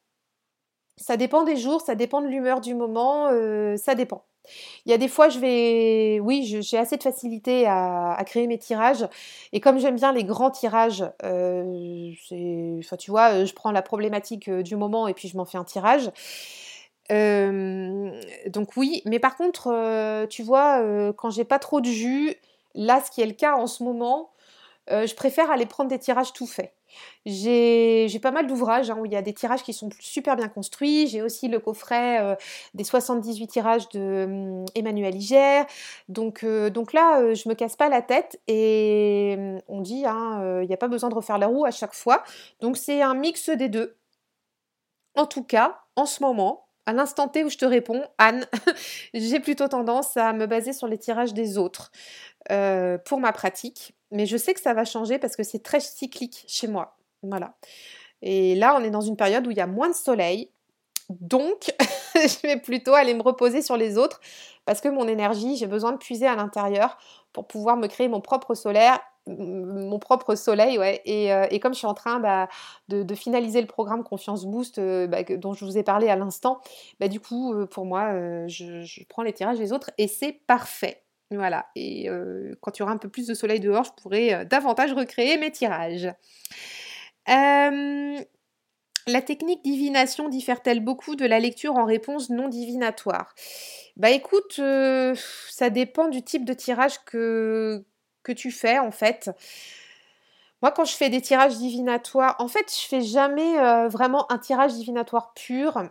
Ça 0.96 1.16
dépend 1.16 1.44
des 1.44 1.56
jours, 1.56 1.80
ça 1.80 1.94
dépend 1.94 2.20
de 2.20 2.28
l'humeur 2.28 2.60
du 2.60 2.74
moment, 2.74 3.28
euh, 3.28 3.76
ça 3.76 3.94
dépend. 3.94 4.24
Il 4.84 4.90
y 4.90 4.92
a 4.92 4.98
des 4.98 5.08
fois, 5.08 5.28
je 5.28 5.38
vais, 5.38 6.20
oui, 6.20 6.44
j'ai 6.60 6.78
assez 6.78 6.96
de 6.96 7.02
facilité 7.02 7.66
à, 7.66 8.20
créer 8.26 8.46
mes 8.46 8.58
tirages. 8.58 9.06
Et 9.52 9.60
comme 9.60 9.78
j'aime 9.78 9.96
bien 9.96 10.12
les 10.12 10.24
grands 10.24 10.50
tirages, 10.50 11.04
euh, 11.24 12.12
enfin, 12.78 12.96
tu 12.96 13.10
vois, 13.10 13.44
je 13.44 13.52
prends 13.54 13.70
la 13.70 13.82
problématique 13.82 14.48
euh, 14.48 14.62
du 14.62 14.76
moment 14.76 15.08
et 15.08 15.14
puis 15.14 15.28
je 15.28 15.36
m'en 15.36 15.44
fais 15.44 15.58
un 15.58 15.64
tirage. 15.64 16.10
Euh, 17.10 18.10
donc 18.48 18.76
oui, 18.76 19.02
mais 19.04 19.18
par 19.18 19.36
contre, 19.36 20.26
tu 20.28 20.42
vois, 20.42 20.82
quand 21.16 21.30
j'ai 21.30 21.44
pas 21.44 21.58
trop 21.58 21.80
de 21.80 21.86
jus, 21.86 22.34
là, 22.74 23.00
ce 23.04 23.10
qui 23.10 23.20
est 23.20 23.26
le 23.26 23.32
cas 23.32 23.54
en 23.54 23.66
ce 23.66 23.84
moment, 23.84 24.31
je 24.88 25.14
préfère 25.14 25.50
aller 25.50 25.66
prendre 25.66 25.90
des 25.90 25.98
tirages 25.98 26.32
tout 26.32 26.46
faits. 26.46 26.74
J'ai 27.24 28.18
pas 28.20 28.30
mal 28.30 28.46
d'ouvrages 28.46 28.90
hein, 28.90 28.96
où 28.98 29.06
il 29.06 29.12
y 29.12 29.16
a 29.16 29.22
des 29.22 29.32
tirages 29.32 29.62
qui 29.62 29.72
sont 29.72 29.88
super 30.00 30.36
bien 30.36 30.48
construits. 30.48 31.06
J'ai 31.06 31.22
aussi 31.22 31.48
le 31.48 31.58
coffret 31.60 32.20
euh, 32.20 32.34
des 32.74 32.84
78 32.84 33.46
tirages 33.46 33.88
de 33.90 34.24
hum, 34.24 34.64
Emmanuel 34.74 35.18
euh, 36.44 36.70
donc 36.70 36.92
là, 36.92 37.20
euh, 37.20 37.34
je 37.34 37.48
me 37.48 37.54
casse 37.54 37.76
pas 37.76 37.88
la 37.88 38.02
tête 38.02 38.40
et 38.48 39.36
hum, 39.38 39.60
on 39.68 39.80
dit, 39.80 40.04
hein, 40.06 40.60
il 40.62 40.68
n'y 40.68 40.74
a 40.74 40.78
pas 40.78 40.88
besoin 40.88 41.08
de 41.08 41.14
refaire 41.14 41.38
la 41.38 41.46
roue 41.46 41.64
à 41.64 41.70
chaque 41.70 41.94
fois. 41.94 42.22
Donc 42.60 42.76
c'est 42.76 43.02
un 43.02 43.14
mix 43.14 43.48
des 43.50 43.68
deux. 43.68 43.96
En 45.14 45.26
tout 45.26 45.44
cas, 45.44 45.80
en 45.96 46.06
ce 46.06 46.22
moment, 46.22 46.66
à 46.86 46.92
l'instant 46.92 47.28
T 47.28 47.44
où 47.44 47.50
je 47.50 47.58
te 47.58 47.64
réponds, 47.64 48.04
Anne, 48.18 48.46
j'ai 49.14 49.40
plutôt 49.40 49.68
tendance 49.68 50.16
à 50.16 50.32
me 50.32 50.46
baser 50.46 50.72
sur 50.72 50.86
les 50.86 50.98
tirages 50.98 51.34
des 51.34 51.58
autres 51.58 51.92
pour 53.04 53.20
ma 53.20 53.32
pratique. 53.32 53.94
Mais 54.10 54.26
je 54.26 54.36
sais 54.36 54.52
que 54.52 54.60
ça 54.60 54.74
va 54.74 54.84
changer 54.84 55.18
parce 55.18 55.36
que 55.36 55.42
c'est 55.42 55.62
très 55.62 55.80
cyclique 55.80 56.44
chez 56.46 56.66
moi. 56.66 56.96
Voilà. 57.22 57.54
Et 58.20 58.54
là, 58.54 58.76
on 58.78 58.84
est 58.84 58.90
dans 58.90 59.00
une 59.00 59.16
période 59.16 59.46
où 59.46 59.50
il 59.50 59.56
y 59.56 59.60
a 59.60 59.66
moins 59.66 59.88
de 59.88 59.94
soleil. 59.94 60.50
Donc, 61.08 61.72
je 62.14 62.46
vais 62.46 62.58
plutôt 62.58 62.94
aller 62.94 63.14
me 63.14 63.22
reposer 63.22 63.62
sur 63.62 63.76
les 63.76 63.98
autres 63.98 64.20
parce 64.64 64.80
que 64.80 64.88
mon 64.88 65.08
énergie, 65.08 65.56
j'ai 65.56 65.66
besoin 65.66 65.92
de 65.92 65.98
puiser 65.98 66.26
à 66.26 66.36
l'intérieur 66.36 66.98
pour 67.32 67.46
pouvoir 67.46 67.76
me 67.76 67.86
créer 67.86 68.08
mon 68.08 68.20
propre 68.20 68.54
solaire 68.54 69.00
mon 69.26 69.98
propre 69.98 70.34
soleil, 70.34 70.78
ouais. 70.78 71.00
Et, 71.04 71.32
euh, 71.32 71.46
comme 71.60 71.74
je 71.74 71.78
suis 71.78 71.86
en 71.86 71.94
train 71.94 72.18
bah, 72.18 72.48
de, 72.88 73.14
finaliser 73.14 73.60
le 73.60 73.66
programme 73.66 74.02
Confiance 74.02 74.44
Boost 74.46 74.78
euh, 74.78 75.06
bah, 75.06 75.22
dont 75.22 75.54
je 75.54 75.64
vous 75.64 75.78
ai 75.78 75.82
parlé 75.82 76.08
à 76.08 76.16
l'instant, 76.16 76.60
bah, 76.98 77.08
du 77.08 77.20
coup, 77.20 77.54
euh, 77.54 77.66
pour 77.66 77.84
moi, 77.84 78.46
je, 78.48 78.82
je, 78.82 79.04
prends 79.08 79.22
les 79.22 79.32
tirages 79.32 79.58
des 79.58 79.72
autres 79.72 79.90
et 79.98 80.08
c'est 80.08 80.32
parfait. 80.32 81.02
Voilà, 81.30 81.66
et 81.76 82.08
quand 82.60 82.76
il 82.76 82.80
y 82.80 82.82
aura 82.82 82.92
un 82.92 82.98
peu 82.98 83.08
plus 83.08 83.26
de 83.26 83.32
soleil 83.32 83.58
dehors, 83.58 83.84
je 83.84 84.02
pourrai 84.02 84.44
davantage 84.44 84.92
recréer 84.92 85.38
mes 85.38 85.50
tirages. 85.50 86.12
La 89.06 89.22
technique 89.22 89.62
divination 89.62 90.28
diffère-t-elle 90.28 90.80
beaucoup 90.80 91.16
de 91.16 91.26
la 91.26 91.40
lecture 91.40 91.76
en 91.76 91.84
réponse 91.84 92.30
non 92.30 92.48
divinatoire 92.48 93.34
Bah 93.96 94.10
écoute, 94.10 94.60
ça 95.50 95.70
dépend 95.70 96.08
du 96.08 96.22
type 96.22 96.44
de 96.44 96.52
tirage 96.52 97.04
que, 97.04 97.84
que 98.22 98.32
tu 98.32 98.50
fais 98.50 98.78
en 98.78 98.90
fait. 98.90 99.30
Moi, 100.62 100.70
quand 100.70 100.84
je 100.84 100.94
fais 100.94 101.10
des 101.10 101.20
tirages 101.20 101.56
divinatoires, 101.58 102.36
en 102.38 102.46
fait, 102.46 102.72
je 102.72 102.86
fais 102.86 103.02
jamais 103.02 103.56
vraiment 103.88 104.30
un 104.30 104.38
tirage 104.38 104.74
divinatoire 104.74 105.32
pur. 105.34 105.82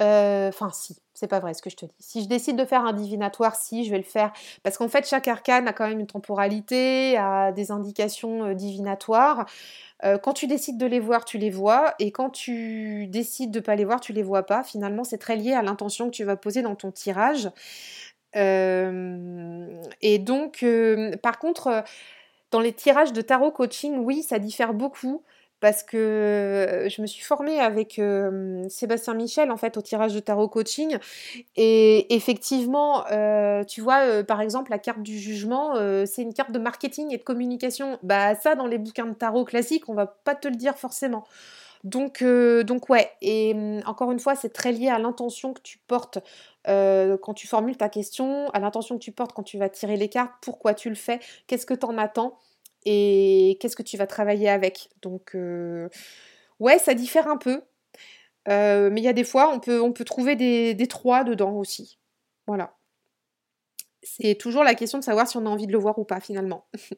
Enfin, 0.00 0.70
si, 0.72 0.96
c'est 1.14 1.26
pas 1.26 1.40
vrai 1.40 1.54
ce 1.54 1.62
que 1.62 1.70
je 1.70 1.76
te 1.76 1.86
dis. 1.86 1.94
Si 1.98 2.22
je 2.22 2.28
décide 2.28 2.56
de 2.56 2.64
faire 2.64 2.84
un 2.84 2.92
divinatoire, 2.92 3.56
si, 3.56 3.84
je 3.84 3.90
vais 3.90 3.96
le 3.98 4.04
faire. 4.04 4.32
Parce 4.62 4.76
qu'en 4.76 4.88
fait, 4.88 5.06
chaque 5.08 5.26
arcane 5.28 5.66
a 5.68 5.72
quand 5.72 5.88
même 5.88 6.00
une 6.00 6.06
temporalité, 6.06 7.16
a 7.16 7.52
des 7.52 7.70
indications 7.70 8.52
divinatoires. 8.52 9.46
quand 10.22 10.34
tu 10.34 10.46
décides 10.46 10.78
de 10.78 10.86
les 10.86 11.00
voir, 11.00 11.24
tu 11.24 11.38
les 11.38 11.50
vois. 11.50 11.94
Et 11.98 12.12
quand 12.12 12.30
tu 12.30 13.06
décides 13.08 13.50
de 13.50 13.58
ne 13.60 13.64
pas 13.64 13.76
les 13.76 13.84
voir, 13.84 14.00
tu 14.00 14.12
les 14.12 14.22
vois 14.22 14.44
pas. 14.44 14.62
Finalement, 14.64 15.04
c'est 15.04 15.18
très 15.18 15.36
lié 15.36 15.54
à 15.54 15.62
l'intention 15.62 16.06
que 16.06 16.14
tu 16.14 16.24
vas 16.24 16.36
poser 16.36 16.62
dans 16.62 16.74
ton 16.76 16.92
tirage. 16.92 17.50
et 18.34 20.18
donc, 20.18 20.64
par 21.22 21.38
contre, 21.38 21.84
dans 22.50 22.60
les 22.60 22.72
tirages 22.72 23.12
de 23.12 23.20
tarot 23.22 23.50
coaching, 23.50 23.98
oui, 23.98 24.22
ça 24.22 24.38
diffère 24.38 24.74
beaucoup 24.74 25.22
parce 25.60 25.82
que 25.82 26.86
je 26.88 27.02
me 27.02 27.06
suis 27.06 27.22
formée 27.24 27.58
avec 27.60 28.00
Sébastien 28.68 29.14
Michel 29.14 29.50
en 29.50 29.56
fait 29.56 29.76
au 29.76 29.82
tirage 29.82 30.14
de 30.14 30.20
tarot 30.20 30.48
coaching 30.48 30.98
et 31.56 32.14
effectivement 32.14 33.04
tu 33.66 33.80
vois 33.80 34.22
par 34.24 34.40
exemple 34.40 34.70
la 34.70 34.78
carte 34.78 35.02
du 35.02 35.18
jugement 35.18 35.74
c'est 36.06 36.22
une 36.22 36.34
carte 36.34 36.52
de 36.52 36.58
marketing 36.58 37.12
et 37.12 37.18
de 37.18 37.22
communication. 37.22 37.98
Bah 38.02 38.34
ça 38.34 38.54
dans 38.54 38.66
les 38.66 38.78
bouquins 38.78 39.06
de 39.06 39.14
tarot 39.14 39.44
classiques 39.44 39.88
on 39.88 39.94
va 39.94 40.06
pas 40.06 40.34
te 40.34 40.48
le 40.48 40.56
dire 40.56 40.76
forcément. 40.76 41.24
Donc, 41.84 42.24
donc 42.64 42.88
ouais, 42.88 43.12
et 43.22 43.54
encore 43.86 44.10
une 44.10 44.18
fois, 44.18 44.34
c'est 44.34 44.48
très 44.48 44.72
lié 44.72 44.88
à 44.88 44.98
l'intention 44.98 45.52
que 45.52 45.60
tu 45.60 45.78
portes 45.86 46.18
quand 46.64 47.34
tu 47.34 47.46
formules 47.46 47.76
ta 47.76 47.88
question, 47.88 48.48
à 48.50 48.58
l'intention 48.58 48.96
que 48.98 49.04
tu 49.04 49.12
portes 49.12 49.32
quand 49.32 49.44
tu 49.44 49.56
vas 49.56 49.68
tirer 49.68 49.96
les 49.96 50.08
cartes, 50.08 50.32
pourquoi 50.40 50.74
tu 50.74 50.88
le 50.88 50.96
fais, 50.96 51.20
qu'est-ce 51.46 51.64
que 51.64 51.74
tu 51.74 51.86
en 51.86 51.96
attends 51.96 52.38
et 52.86 53.58
qu'est-ce 53.60 53.76
que 53.76 53.82
tu 53.82 53.96
vas 53.96 54.06
travailler 54.06 54.48
avec. 54.48 54.88
Donc, 55.02 55.34
euh, 55.34 55.88
ouais, 56.60 56.78
ça 56.78 56.94
diffère 56.94 57.26
un 57.26 57.36
peu. 57.36 57.62
Euh, 58.48 58.90
mais 58.90 59.00
il 59.00 59.04
y 59.04 59.08
a 59.08 59.12
des 59.12 59.24
fois, 59.24 59.52
on 59.52 59.58
peut, 59.58 59.80
on 59.80 59.92
peut 59.92 60.04
trouver 60.04 60.36
des, 60.36 60.86
trois 60.88 61.24
dedans 61.24 61.52
aussi. 61.56 61.98
Voilà. 62.46 62.76
C'est 64.02 64.36
toujours 64.36 64.62
la 64.62 64.76
question 64.76 64.98
de 65.00 65.04
savoir 65.04 65.26
si 65.26 65.36
on 65.36 65.46
a 65.46 65.48
envie 65.48 65.66
de 65.66 65.72
le 65.72 65.78
voir 65.78 65.98
ou 65.98 66.04
pas 66.04 66.20
finalement. 66.20 66.66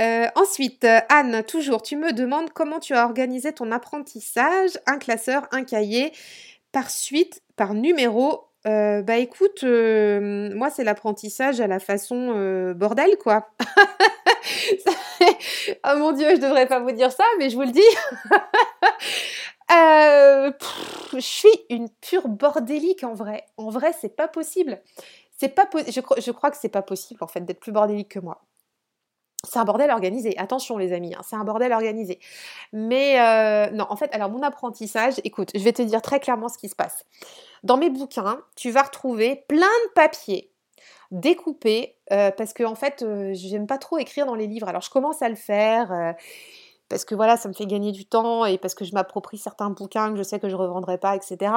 Euh, 0.00 0.28
ensuite, 0.36 0.86
Anne, 1.08 1.42
toujours, 1.42 1.82
tu 1.82 1.96
me 1.96 2.12
demandes 2.12 2.50
comment 2.50 2.78
tu 2.78 2.94
as 2.94 3.04
organisé 3.04 3.52
ton 3.52 3.72
apprentissage, 3.72 4.78
un 4.86 4.96
classeur, 4.96 5.48
un 5.50 5.64
cahier, 5.64 6.12
par 6.70 6.88
suite, 6.88 7.42
par 7.56 7.74
numéro. 7.74 8.47
Bah 9.02 9.16
écoute, 9.16 9.62
moi 9.62 10.70
c'est 10.70 10.84
l'apprentissage 10.84 11.60
à 11.60 11.66
la 11.66 11.78
façon 11.78 12.72
bordel 12.76 13.16
quoi. 13.18 13.48
oh 15.20 15.96
mon 15.96 16.12
dieu, 16.12 16.36
je 16.36 16.40
devrais 16.40 16.66
pas 16.66 16.80
vous 16.80 16.92
dire 16.92 17.12
ça, 17.12 17.24
mais 17.38 17.50
je 17.50 17.56
vous 17.56 17.62
le 17.62 17.72
dis. 17.72 17.80
Euh, 19.70 20.50
je 21.12 21.20
suis 21.20 21.50
une 21.68 21.90
pure 21.90 22.26
bordélique 22.28 23.04
en 23.04 23.12
vrai. 23.12 23.44
En 23.58 23.68
vrai, 23.68 23.92
c'est 23.92 24.16
pas 24.16 24.26
possible. 24.26 24.80
C'est 25.36 25.50
pas 25.50 25.68
je, 25.74 26.00
je, 26.18 26.30
crois 26.30 26.50
que 26.50 26.56
c'est 26.56 26.70
pas 26.70 26.80
possible 26.80 27.22
en 27.22 27.26
fait 27.26 27.40
d'être 27.40 27.60
plus 27.60 27.72
bordélique 27.72 28.08
que 28.08 28.18
moi. 28.18 28.40
C'est 29.48 29.58
un 29.58 29.64
bordel 29.64 29.90
organisé. 29.90 30.36
Attention 30.38 30.78
les 30.78 30.92
amis, 30.92 31.14
hein, 31.14 31.22
c'est 31.26 31.36
un 31.36 31.44
bordel 31.44 31.72
organisé. 31.72 32.18
Mais 32.72 33.20
euh, 33.20 33.70
non, 33.70 33.86
en 33.88 33.96
fait, 33.96 34.12
alors 34.12 34.30
mon 34.30 34.42
apprentissage, 34.42 35.14
écoute, 35.24 35.50
je 35.54 35.62
vais 35.62 35.72
te 35.72 35.82
dire 35.82 36.02
très 36.02 36.20
clairement 36.20 36.48
ce 36.48 36.58
qui 36.58 36.68
se 36.68 36.76
passe. 36.76 37.04
Dans 37.62 37.76
mes 37.76 37.90
bouquins, 37.90 38.40
tu 38.56 38.70
vas 38.70 38.82
retrouver 38.82 39.44
plein 39.48 39.66
de 39.86 39.92
papiers 39.94 40.52
découper 41.10 41.96
euh, 42.12 42.30
parce 42.30 42.52
que 42.52 42.64
en 42.64 42.74
fait 42.74 43.02
euh, 43.02 43.32
j'aime 43.32 43.66
pas 43.66 43.78
trop 43.78 43.96
écrire 43.96 44.26
dans 44.26 44.34
les 44.34 44.46
livres 44.46 44.68
alors 44.68 44.82
je 44.82 44.90
commence 44.90 45.22
à 45.22 45.30
le 45.30 45.36
faire 45.36 46.14
parce 46.90 47.06
que 47.06 47.14
voilà 47.14 47.38
ça 47.38 47.48
me 47.48 47.54
fait 47.54 47.64
gagner 47.64 47.92
du 47.92 48.04
temps 48.04 48.44
et 48.44 48.58
parce 48.58 48.74
que 48.74 48.84
je 48.84 48.92
m'approprie 48.92 49.38
certains 49.38 49.70
bouquins 49.70 50.10
que 50.10 50.18
je 50.18 50.22
sais 50.22 50.38
que 50.38 50.50
je 50.50 50.54
revendrai 50.54 50.98
pas 50.98 51.16
etc 51.16 51.50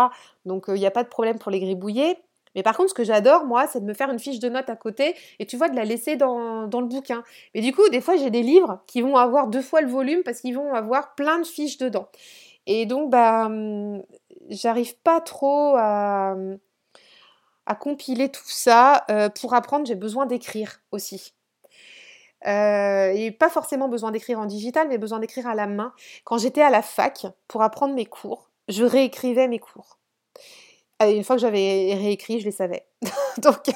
donc 0.45 0.67
il 0.69 0.75
n'y 0.75 0.85
a 0.85 0.91
pas 0.91 1.03
de 1.03 1.09
problème 1.09 1.37
pour 1.37 1.51
les 1.51 1.59
gribouiller 1.59 2.17
mais 2.55 2.63
par 2.63 2.75
contre, 2.75 2.89
ce 2.89 2.93
que 2.93 3.03
j'adore, 3.03 3.45
moi, 3.45 3.67
c'est 3.67 3.79
de 3.79 3.85
me 3.85 3.93
faire 3.93 4.09
une 4.09 4.19
fiche 4.19 4.39
de 4.39 4.49
notes 4.49 4.69
à 4.69 4.75
côté 4.75 5.15
et 5.39 5.45
tu 5.45 5.57
vois, 5.57 5.69
de 5.69 5.75
la 5.75 5.85
laisser 5.85 6.15
dans, 6.15 6.63
le 6.63 6.85
bouquin. 6.85 7.23
Mais 7.55 7.61
du 7.61 7.73
coup, 7.73 7.87
des 7.89 8.01
fois, 8.01 8.17
j'ai 8.17 8.29
des 8.29 8.43
livres 8.43 8.81
qui 8.87 9.01
vont 9.01 9.17
avoir 9.17 9.47
deux 9.47 9.61
fois 9.61 9.81
le 9.81 9.87
volume 9.87 10.23
parce 10.23 10.41
qu'ils 10.41 10.55
vont 10.55 10.73
avoir 10.73 11.15
plein 11.15 11.39
de 11.39 11.45
fiches 11.45 11.77
dedans. 11.77 12.07
Et 12.67 12.85
donc, 12.85 13.09
bah, 13.09 13.45
hum, 13.45 14.03
j'arrive 14.49 14.95
pas 14.97 15.21
trop 15.21 15.75
à, 15.77 16.35
à 17.65 17.75
compiler 17.75 18.29
tout 18.29 18.41
ça. 18.45 19.05
Euh, 19.09 19.29
pour 19.29 19.53
apprendre, 19.53 19.85
j'ai 19.85 19.95
besoin 19.95 20.25
d'écrire 20.25 20.81
aussi. 20.91 21.33
Euh, 22.47 23.11
et 23.13 23.31
pas 23.31 23.49
forcément 23.49 23.87
besoin 23.87 24.11
d'écrire 24.11 24.39
en 24.39 24.45
digital, 24.45 24.87
mais 24.87 24.97
besoin 24.97 25.19
d'écrire 25.19 25.47
à 25.47 25.55
la 25.55 25.67
main. 25.67 25.93
Quand 26.23 26.37
j'étais 26.37 26.61
à 26.61 26.69
la 26.69 26.81
fac, 26.81 27.27
pour 27.47 27.61
apprendre 27.61 27.93
mes 27.93 28.05
cours, 28.05 28.49
je 28.67 28.83
réécrivais 28.83 29.47
mes 29.47 29.59
cours. 29.59 29.99
Et 31.05 31.15
une 31.15 31.23
fois 31.23 31.35
que 31.35 31.41
j'avais 31.41 31.95
réécrit, 31.95 32.39
je 32.39 32.45
les 32.45 32.51
savais. 32.51 32.85
Donc, 33.41 33.71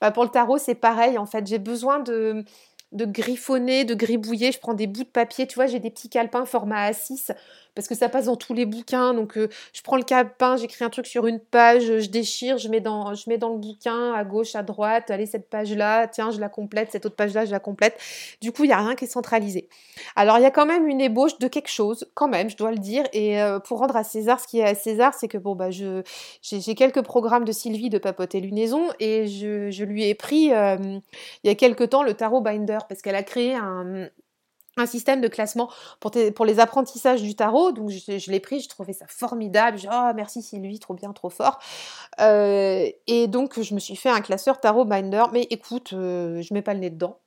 bah, 0.00 0.10
pour 0.10 0.24
le 0.24 0.30
tarot, 0.30 0.58
c'est 0.58 0.74
pareil. 0.74 1.18
En 1.18 1.26
fait, 1.26 1.46
j'ai 1.46 1.58
besoin 1.58 2.00
de, 2.00 2.44
de 2.92 3.04
griffonner, 3.04 3.84
de 3.84 3.94
gribouiller. 3.94 4.52
Je 4.52 4.58
prends 4.58 4.74
des 4.74 4.86
bouts 4.86 5.04
de 5.04 5.08
papier. 5.08 5.46
Tu 5.46 5.54
vois, 5.56 5.66
j'ai 5.66 5.80
des 5.80 5.90
petits 5.90 6.08
calepins 6.08 6.44
format 6.46 6.90
A6 6.90 7.32
parce 7.76 7.86
que 7.86 7.94
ça 7.94 8.08
passe 8.08 8.24
dans 8.24 8.36
tous 8.36 8.54
les 8.54 8.66
bouquins. 8.66 9.14
Donc, 9.14 9.36
euh, 9.36 9.48
je 9.72 9.82
prends 9.82 9.96
le 9.96 10.02
calepin, 10.02 10.56
j'écris 10.56 10.82
un 10.82 10.90
truc 10.90 11.06
sur 11.06 11.26
une 11.26 11.38
page, 11.38 11.84
je 11.84 12.08
déchire, 12.08 12.58
je 12.58 12.68
mets 12.68 12.80
dans, 12.80 13.14
je 13.14 13.30
le 13.30 13.36
bouquin 13.36 14.14
à 14.14 14.24
gauche, 14.24 14.56
à 14.56 14.62
droite. 14.62 15.10
Allez, 15.10 15.26
cette 15.26 15.48
page-là, 15.50 16.08
tiens, 16.08 16.30
je 16.30 16.40
la 16.40 16.48
complète. 16.48 16.90
Cette 16.90 17.06
autre 17.06 17.16
page-là, 17.16 17.44
je 17.44 17.50
la 17.50 17.60
complète. 17.60 17.96
Du 18.40 18.50
coup, 18.50 18.64
il 18.64 18.68
n'y 18.68 18.72
a 18.72 18.78
rien 18.78 18.94
qui 18.94 19.04
est 19.04 19.08
centralisé. 19.08 19.68
Alors, 20.16 20.38
il 20.38 20.42
y 20.42 20.46
a 20.46 20.50
quand 20.50 20.64
même 20.64 20.88
une 20.88 21.02
ébauche 21.02 21.38
de 21.38 21.48
quelque 21.48 21.68
chose, 21.68 22.10
quand 22.14 22.28
même, 22.28 22.48
je 22.48 22.56
dois 22.56 22.70
le 22.70 22.78
dire. 22.78 23.04
Et 23.12 23.40
euh, 23.42 23.60
pour 23.60 23.78
rendre 23.78 23.96
à 23.96 24.04
César 24.04 24.40
ce 24.40 24.48
qui 24.48 24.60
est 24.60 24.64
à 24.64 24.74
César, 24.74 25.12
c'est 25.12 25.28
que 25.28 25.38
bon, 25.38 25.54
bah, 25.54 25.70
j'ai, 25.70 26.74
quelques 26.74 27.02
programmes 27.02 27.44
de 27.44 27.52
Sylvie 27.52 27.90
de 27.90 27.98
Papoter 27.98 28.40
Lunaison 28.40 28.88
et 29.00 29.26
je, 29.26 29.70
je 29.70 29.84
lui 29.84 30.04
ai 30.04 30.14
pris 30.14 30.52
euh, 30.52 30.76
il 31.42 31.48
y 31.48 31.50
a 31.50 31.54
quelques 31.54 31.90
temps 31.90 32.02
le 32.02 32.14
tarot 32.14 32.40
binder 32.40 32.78
parce 32.88 33.02
qu'elle 33.02 33.16
a 33.16 33.22
créé 33.22 33.54
un 33.54 34.08
un 34.76 34.86
système 34.86 35.20
de 35.20 35.28
classement 35.28 35.70
pour, 36.00 36.44
les 36.44 36.60
apprentissages 36.60 37.22
du 37.22 37.34
tarot. 37.34 37.72
Donc 37.72 37.90
je, 37.90 38.30
l'ai 38.30 38.40
pris, 38.40 38.60
je 38.60 38.68
trouvais 38.68 38.92
ça 38.92 39.06
formidable. 39.08 39.78
Je, 39.78 39.88
oh 39.90 40.12
merci 40.14 40.42
Sylvie, 40.42 40.78
trop 40.78 40.94
bien, 40.94 41.12
trop 41.12 41.30
fort. 41.30 41.58
Euh, 42.20 42.86
et 43.06 43.26
donc 43.26 43.60
je 43.60 43.74
me 43.74 43.80
suis 43.80 43.96
fait 43.96 44.10
un 44.10 44.20
classeur 44.20 44.60
tarot 44.60 44.84
binder. 44.84 45.24
Mais 45.32 45.46
écoute, 45.50 45.92
euh, 45.92 46.42
je 46.42 46.52
mets 46.52 46.62
pas 46.62 46.74
le 46.74 46.80
nez 46.80 46.90
dedans. 46.90 47.18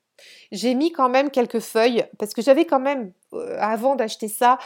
J'ai 0.51 0.75
mis 0.75 0.91
quand 0.91 1.07
même 1.07 1.29
quelques 1.29 1.61
feuilles 1.61 2.03
parce 2.17 2.33
que 2.33 2.41
j'avais 2.41 2.65
quand 2.65 2.81
même, 2.81 3.13
euh, 3.33 3.55
avant 3.57 3.95
d'acheter 3.95 4.27
ça, 4.27 4.57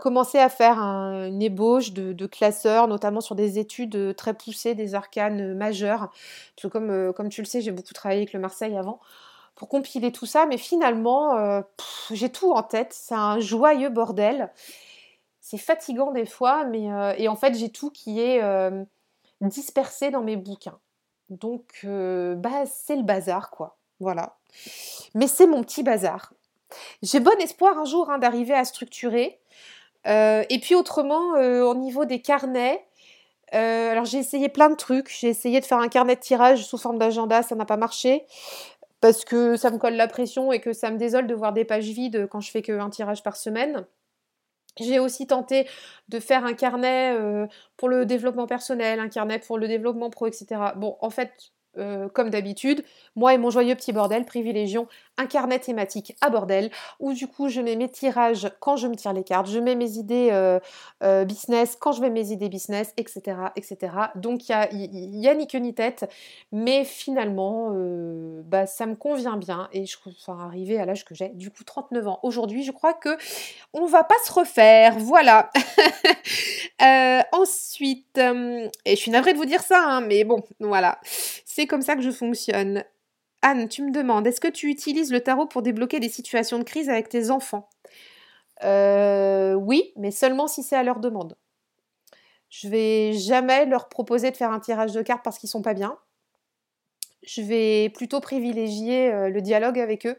commencé 0.00 0.38
à 0.38 0.48
faire 0.48 0.78
une 0.78 1.42
ébauche 1.42 1.92
de, 1.92 2.26
classeurs, 2.26 2.86
notamment 2.86 3.20
sur 3.20 3.34
des 3.34 3.58
études 3.58 4.14
très 4.16 4.34
poussées 4.34 4.74
des 4.74 4.94
arcanes 4.94 5.54
majeurs. 5.54 6.12
Comme 6.62 7.28
tu 7.28 7.42
le 7.42 7.46
sais, 7.46 7.60
j'ai 7.60 7.72
beaucoup 7.72 7.92
travaillé 7.92 8.20
avec 8.20 8.32
le 8.32 8.38
Marseille 8.38 8.76
avant 8.76 9.00
pour 9.58 9.68
compiler 9.68 10.12
tout 10.12 10.24
ça, 10.24 10.46
mais 10.46 10.56
finalement, 10.56 11.36
euh, 11.36 11.62
j'ai 12.12 12.30
tout 12.30 12.52
en 12.52 12.62
tête. 12.62 12.92
C'est 12.92 13.16
un 13.16 13.40
joyeux 13.40 13.88
bordel. 13.88 14.52
C'est 15.40 15.58
fatigant 15.58 16.12
des 16.12 16.26
fois, 16.26 16.64
mais 16.64 16.92
euh, 16.92 17.12
et 17.18 17.26
en 17.26 17.34
fait, 17.34 17.54
j'ai 17.54 17.68
tout 17.68 17.90
qui 17.90 18.20
est 18.20 18.40
euh, 18.40 18.84
dispersé 19.40 20.10
dans 20.10 20.22
mes 20.22 20.36
bouquins. 20.36 20.78
Donc, 21.28 21.84
bah, 21.84 22.66
c'est 22.66 22.94
le 22.94 23.02
bazar, 23.02 23.50
quoi. 23.50 23.76
Voilà. 23.98 24.36
Mais 25.14 25.26
c'est 25.26 25.48
mon 25.48 25.62
petit 25.64 25.82
bazar. 25.82 26.32
J'ai 27.02 27.18
bon 27.18 27.36
espoir 27.40 27.76
un 27.78 27.84
jour 27.84 28.10
hein, 28.10 28.18
d'arriver 28.18 28.54
à 28.54 28.64
structurer. 28.64 29.40
et 30.06 30.58
puis 30.62 30.76
autrement, 30.76 31.32
au 31.32 31.74
niveau 31.74 32.04
des 32.04 32.22
carnets, 32.22 32.86
alors 33.52 34.04
j'ai 34.04 34.18
essayé 34.18 34.48
plein 34.48 34.70
de 34.70 34.76
trucs. 34.76 35.10
J'ai 35.10 35.28
essayé 35.28 35.60
de 35.60 35.66
faire 35.66 35.78
un 35.78 35.88
carnet 35.88 36.14
de 36.14 36.20
tirage 36.20 36.64
sous 36.64 36.78
forme 36.78 36.98
d'agenda, 36.98 37.42
ça 37.42 37.56
n'a 37.56 37.66
pas 37.66 37.76
marché 37.76 38.24
parce 39.00 39.24
que 39.24 39.56
ça 39.56 39.70
me 39.70 39.78
colle 39.78 39.94
la 39.94 40.08
pression 40.08 40.52
et 40.52 40.60
que 40.60 40.72
ça 40.72 40.90
me 40.90 40.98
désole 40.98 41.26
de 41.26 41.34
voir 41.34 41.52
des 41.52 41.64
pages 41.64 41.88
vides 41.88 42.26
quand 42.30 42.40
je 42.40 42.50
fais 42.50 42.62
qu'un 42.62 42.90
tirage 42.90 43.22
par 43.22 43.36
semaine. 43.36 43.86
J'ai 44.80 44.98
aussi 44.98 45.26
tenté 45.26 45.68
de 46.08 46.20
faire 46.20 46.44
un 46.44 46.54
carnet 46.54 47.16
euh, 47.18 47.46
pour 47.76 47.88
le 47.88 48.06
développement 48.06 48.46
personnel, 48.46 49.00
un 49.00 49.08
carnet 49.08 49.38
pour 49.40 49.58
le 49.58 49.66
développement 49.66 50.10
pro, 50.10 50.26
etc. 50.26 50.72
Bon, 50.76 50.96
en 51.00 51.10
fait, 51.10 51.52
euh, 51.76 52.08
comme 52.08 52.30
d'habitude, 52.30 52.82
moi 53.14 53.34
et 53.34 53.38
mon 53.38 53.50
joyeux 53.50 53.74
petit 53.74 53.92
bordel 53.92 54.24
privilégions 54.24 54.88
un 55.16 55.26
carnet 55.26 55.58
thématique 55.58 56.16
à 56.20 56.30
bordel, 56.30 56.70
où 57.00 57.12
du 57.12 57.26
coup 57.26 57.48
je 57.48 57.60
mets 57.60 57.76
mes 57.76 57.88
tirages 57.88 58.50
quand 58.60 58.76
je 58.76 58.86
me 58.86 58.94
tire 58.94 59.12
les 59.12 59.24
cartes, 59.24 59.48
je 59.48 59.58
mets 59.58 59.74
mes 59.74 59.92
idées 59.92 60.28
euh, 60.32 60.60
euh, 61.02 61.24
business 61.24 61.76
quand 61.78 61.92
je 61.92 62.00
mets 62.00 62.10
mes 62.10 62.30
idées 62.30 62.48
business, 62.48 62.94
etc. 62.96 63.36
etc. 63.56 63.92
Donc 64.14 64.48
il 64.48 65.20
y 65.20 65.28
a, 65.28 65.34
ni 65.34 65.46
queue 65.46 65.58
ni 65.58 65.74
tête, 65.74 66.08
mais 66.52 66.84
finalement, 66.84 67.72
bah, 68.44 68.66
ça 68.66 68.86
me 68.86 68.94
convient 68.94 69.36
bien, 69.36 69.68
et 69.72 69.86
je 69.86 69.96
enfin, 70.06 70.38
arriver 70.46 70.78
à 70.78 70.86
l'âge 70.86 71.04
que 71.04 71.14
j'ai, 71.14 71.30
du 71.30 71.50
coup 71.50 71.64
39 71.64 72.08
ans 72.08 72.20
aujourd'hui, 72.22 72.62
je 72.62 72.72
crois 72.72 72.94
que 72.94 73.16
on 73.72 73.86
va 73.86 74.04
pas 74.04 74.14
se 74.24 74.32
refaire, 74.32 74.98
voilà. 74.98 75.50
ensuite, 77.32 78.18
et 78.18 78.90
je 78.90 78.96
suis 78.96 79.10
navrée 79.10 79.32
de 79.32 79.38
vous 79.38 79.44
dire 79.44 79.62
ça, 79.62 79.82
hein, 79.84 80.00
mais 80.00 80.24
bon, 80.24 80.42
voilà. 80.60 81.00
C'est 81.02 81.66
comme 81.66 81.82
ça 81.82 81.96
que 81.96 82.02
je 82.02 82.10
fonctionne. 82.10 82.84
Anne, 83.42 83.68
tu 83.68 83.82
me 83.82 83.92
demandes, 83.92 84.26
est-ce 84.26 84.40
que 84.40 84.48
tu 84.48 84.68
utilises 84.68 85.12
le 85.12 85.20
tarot 85.20 85.46
pour 85.46 85.62
débloquer 85.62 86.00
des 86.00 86.08
situations 86.08 86.58
de 86.58 86.64
crise 86.64 86.88
avec 86.90 87.08
tes 87.08 87.30
enfants? 87.30 87.68
Euh, 88.64 89.54
Oui, 89.54 89.92
mais 89.96 90.10
seulement 90.10 90.46
si 90.48 90.62
c'est 90.62 90.76
à 90.76 90.82
leur 90.82 91.00
demande. 91.00 91.36
Je 92.50 92.68
vais 92.68 93.12
jamais 93.12 93.66
leur 93.66 93.88
proposer 93.88 94.30
de 94.30 94.36
faire 94.36 94.50
un 94.50 94.60
tirage 94.60 94.92
de 94.92 95.02
cartes 95.02 95.22
parce 95.22 95.38
qu'ils 95.38 95.48
sont 95.48 95.62
pas 95.62 95.74
bien. 95.74 95.98
Je 97.22 97.42
vais 97.42 97.90
plutôt 97.90 98.20
privilégier 98.20 99.12
euh, 99.12 99.28
le 99.28 99.40
dialogue 99.42 99.78
avec 99.78 100.06
eux 100.06 100.16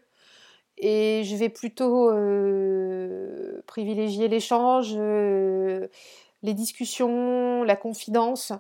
et 0.78 1.24
je 1.26 1.36
vais 1.36 1.50
plutôt 1.50 2.10
euh, 2.12 3.62
privilégier 3.68 4.28
l'échange, 4.28 4.96
les 6.44 6.54
discussions, 6.54 7.64
la 7.64 7.76
confidence 7.76 8.54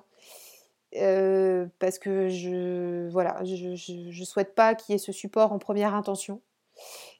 euh, 0.95 1.67
parce 1.77 1.99
que 1.99 2.29
je 2.29 3.07
voilà, 3.09 3.43
je, 3.43 4.23
souhaite 4.23 4.55
pas 4.55 4.73
qu'il 4.73 4.93
y 4.93 4.95
ait 4.95 4.99
ce 4.99 5.11
support 5.11 5.51
en 5.51 5.59
première 5.59 5.93
intention. 5.93 6.41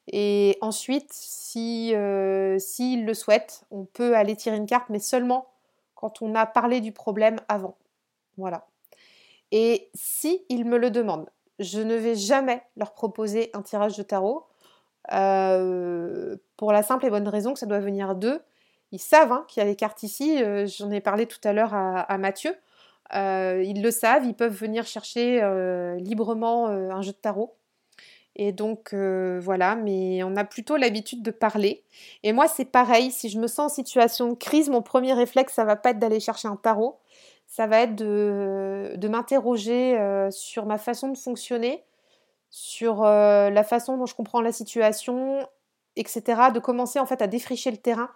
Et 0.08 0.58
ensuite, 0.60 1.12
si 1.12 1.94
euh, 1.94 2.58
s'il 2.58 3.04
le 3.04 3.14
souhaite, 3.14 3.64
on 3.70 3.84
peut 3.84 4.16
aller 4.16 4.34
tirer 4.34 4.56
une 4.56 4.66
carte, 4.66 4.88
mais 4.88 4.98
seulement 4.98 5.46
quand 5.94 6.22
on 6.22 6.34
a 6.34 6.46
parlé 6.46 6.80
du 6.80 6.92
problème 6.92 7.36
avant. 7.48 7.76
Voilà. 8.38 8.66
Et 9.52 9.90
si 9.94 10.44
ils 10.48 10.64
me 10.64 10.78
le 10.78 10.90
demandent, 10.90 11.28
je 11.58 11.80
ne 11.80 11.94
vais 11.94 12.14
jamais 12.14 12.62
leur 12.76 12.94
proposer 12.94 13.50
un 13.52 13.62
tirage 13.62 13.96
de 13.96 14.02
tarot 14.02 14.46
euh, 15.12 16.36
pour 16.56 16.72
la 16.72 16.82
simple 16.82 17.06
et 17.06 17.10
bonne 17.10 17.28
raison 17.28 17.52
que 17.52 17.58
ça 17.58 17.66
doit 17.66 17.80
venir 17.80 18.14
d'eux. 18.14 18.40
Ils 18.92 18.98
savent 18.98 19.32
hein, 19.32 19.44
qu'il 19.48 19.62
y 19.62 19.66
a 19.66 19.68
des 19.68 19.76
cartes 19.76 20.02
ici. 20.02 20.42
J'en 20.66 20.90
ai 20.90 21.00
parlé 21.00 21.26
tout 21.26 21.40
à 21.44 21.52
l'heure 21.52 21.74
à, 21.74 22.18
Mathieu. 22.18 22.54
Euh, 23.14 23.62
ils 23.64 23.82
le 23.82 23.90
savent, 23.90 24.24
ils 24.24 24.34
peuvent 24.34 24.54
venir 24.54 24.86
chercher 24.86 25.42
euh, 25.42 25.96
librement 25.96 26.68
euh, 26.68 26.90
un 26.90 27.02
jeu 27.02 27.12
de 27.12 27.16
tarot. 27.16 27.56
Et 28.36 28.52
donc 28.52 28.94
voilà, 28.94 29.74
mais 29.74 30.22
on 30.22 30.36
a 30.36 30.44
plutôt 30.44 30.76
l'habitude 30.76 31.20
de 31.22 31.30
parler. 31.30 31.82
Et 32.22 32.32
moi, 32.32 32.46
c'est 32.48 32.64
pareil, 32.64 33.10
si 33.10 33.28
je 33.28 33.38
me 33.38 33.48
sens 33.48 33.72
en 33.72 33.74
situation 33.74 34.28
de 34.28 34.34
crise, 34.34 34.70
mon 34.70 34.82
premier 34.82 35.12
réflexe, 35.12 35.52
ça 35.52 35.64
va 35.64 35.76
pas 35.76 35.90
être 35.90 35.98
d'aller 35.98 36.20
chercher 36.20 36.48
un 36.48 36.56
tarot, 36.56 37.00
ça 37.46 37.66
va 37.66 37.80
être 37.80 37.96
de 37.96 39.08
m'interroger 39.08 39.98
sur 40.30 40.64
ma 40.64 40.78
façon 40.78 41.08
de 41.08 41.18
fonctionner, 41.18 41.84
sur 42.50 43.02
la 43.02 43.64
façon 43.64 43.98
dont 43.98 44.06
je 44.06 44.14
comprends 44.14 44.40
la 44.40 44.52
situation, 44.52 45.46
etc. 45.96 46.22
De 46.54 46.60
commencer 46.60 47.00
en 47.00 47.06
fait 47.06 47.20
à 47.20 47.26
défricher 47.26 47.72
le 47.72 47.78
terrain 47.78 48.10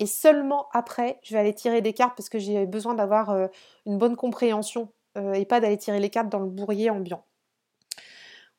et 0.00 0.06
seulement 0.06 0.68
après, 0.72 1.18
je 1.22 1.34
vais 1.34 1.40
aller 1.40 1.54
tirer 1.54 1.80
des 1.80 1.92
cartes 1.92 2.16
parce 2.16 2.28
que 2.28 2.38
j'ai 2.38 2.66
besoin 2.66 2.94
d'avoir 2.94 3.30
euh, 3.30 3.48
une 3.84 3.98
bonne 3.98 4.16
compréhension 4.16 4.92
euh, 5.16 5.32
et 5.32 5.44
pas 5.44 5.60
d'aller 5.60 5.76
tirer 5.76 5.98
les 5.98 6.10
cartes 6.10 6.28
dans 6.28 6.38
le 6.38 6.48
bourrier 6.48 6.90
ambiant. 6.90 7.24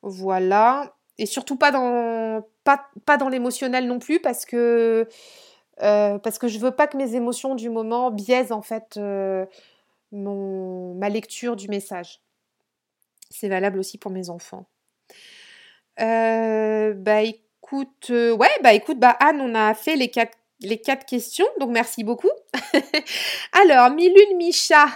Voilà. 0.02 0.94
Et 1.18 1.26
surtout 1.26 1.56
pas 1.56 1.70
dans, 1.70 2.44
pas, 2.64 2.86
pas 3.06 3.16
dans 3.16 3.28
l'émotionnel 3.28 3.86
non 3.86 3.98
plus 3.98 4.20
parce 4.20 4.44
que, 4.44 5.08
euh, 5.82 6.18
parce 6.18 6.38
que 6.38 6.48
je 6.48 6.58
veux 6.58 6.70
pas 6.72 6.86
que 6.86 6.96
mes 6.96 7.14
émotions 7.14 7.54
du 7.54 7.70
moment 7.70 8.10
biaisent 8.10 8.52
en 8.52 8.62
fait 8.62 8.98
mon, 10.12 10.94
ma 10.94 11.08
lecture 11.08 11.56
du 11.56 11.68
message. 11.68 12.20
C'est 13.30 13.48
valable 13.48 13.78
aussi 13.78 13.96
pour 13.96 14.10
mes 14.10 14.28
enfants. 14.28 14.66
bah 15.96 17.22
écoute, 17.22 18.10
ouais, 18.10 18.48
bah 18.62 18.72
écoute, 18.72 18.98
bah 18.98 19.16
Anne, 19.20 19.40
on 19.40 19.54
a 19.54 19.74
fait 19.74 19.96
les 19.96 20.10
quatre 20.10 20.39
les 20.62 20.78
quatre 20.78 21.06
questions, 21.06 21.46
donc 21.58 21.70
merci 21.70 22.04
beaucoup. 22.04 22.30
Alors, 23.52 23.90
Milune 23.90 24.36
Micha, 24.36 24.86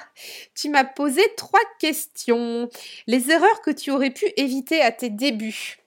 tu 0.54 0.68
m'as 0.68 0.84
posé 0.84 1.22
trois 1.36 1.60
questions. 1.78 2.68
Les 3.06 3.30
erreurs 3.30 3.62
que 3.62 3.70
tu 3.70 3.90
aurais 3.90 4.10
pu 4.10 4.26
éviter 4.36 4.80
à 4.82 4.92
tes 4.92 5.10
débuts? 5.10 5.78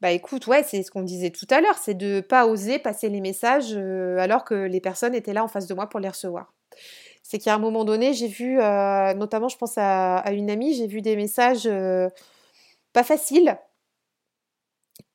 Bah 0.00 0.10
écoute, 0.10 0.48
ouais, 0.48 0.64
c'est 0.64 0.82
ce 0.82 0.90
qu'on 0.90 1.02
disait 1.02 1.30
tout 1.30 1.46
à 1.50 1.60
l'heure, 1.60 1.78
c'est 1.78 1.94
de 1.94 2.20
pas 2.20 2.46
oser 2.48 2.80
passer 2.80 3.08
les 3.08 3.20
messages 3.20 3.74
euh, 3.76 4.18
alors 4.18 4.44
que 4.44 4.54
les 4.54 4.80
personnes 4.80 5.14
étaient 5.14 5.32
là 5.32 5.44
en 5.44 5.48
face 5.48 5.68
de 5.68 5.74
moi 5.74 5.88
pour 5.88 6.00
les 6.00 6.08
recevoir. 6.08 6.52
C'est 7.22 7.38
qu'à 7.38 7.54
un 7.54 7.58
moment 7.58 7.84
donné, 7.84 8.12
j'ai 8.12 8.26
vu, 8.26 8.60
euh, 8.60 9.14
notamment 9.14 9.48
je 9.48 9.56
pense 9.56 9.74
à, 9.76 10.24
une 10.32 10.50
amie, 10.50 10.74
j'ai 10.74 10.88
vu 10.88 11.02
des 11.02 11.14
messages 11.14 11.66
euh, 11.66 12.08
pas 12.92 13.04
faciles. 13.04 13.56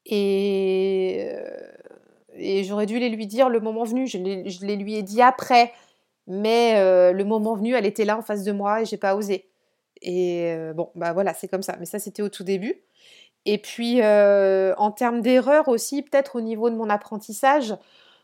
Et 0.06 1.28
et 2.38 2.64
j'aurais 2.64 2.86
dû 2.86 3.00
les 3.00 3.10
lui 3.10 3.28
dire 3.28 3.50
le 3.50 3.60
moment 3.60 3.84
venu. 3.84 4.08
Je 4.08 4.18
les, 4.18 4.76
lui 4.76 4.96
ai 4.96 5.04
dit 5.04 5.22
après, 5.22 5.74
mais 6.28 6.76
euh, 6.78 7.12
le 7.12 7.24
moment 7.24 7.56
venu, 7.56 7.74
elle 7.76 7.86
était 7.86 8.06
là 8.06 8.18
en 8.18 8.22
face 8.22 8.44
de 8.44 8.52
moi 8.52 8.82
et 8.82 8.86
j'ai 8.86 8.98
pas 8.98 9.16
osé. 9.16 9.50
Et 10.02 10.52
euh, 10.52 10.74
bon, 10.74 10.92
bah 10.96 11.14
voilà, 11.14 11.34
c'est 11.34 11.48
comme 11.48 11.64
ça. 11.64 11.76
Mais 11.80 11.86
ça, 11.86 12.00
c'était 12.00 12.22
au 12.22 12.30
tout 12.30 12.44
début. 12.44 12.82
Et 13.46 13.58
puis, 13.58 14.02
euh, 14.02 14.74
en 14.78 14.92
termes 14.92 15.22
d'erreur 15.22 15.68
aussi, 15.68 16.04
peut-être 16.04 16.36
au 16.36 16.42
niveau 16.42 16.70
de 16.70 16.76
mon 16.76 16.90
apprentissage, 16.90 17.76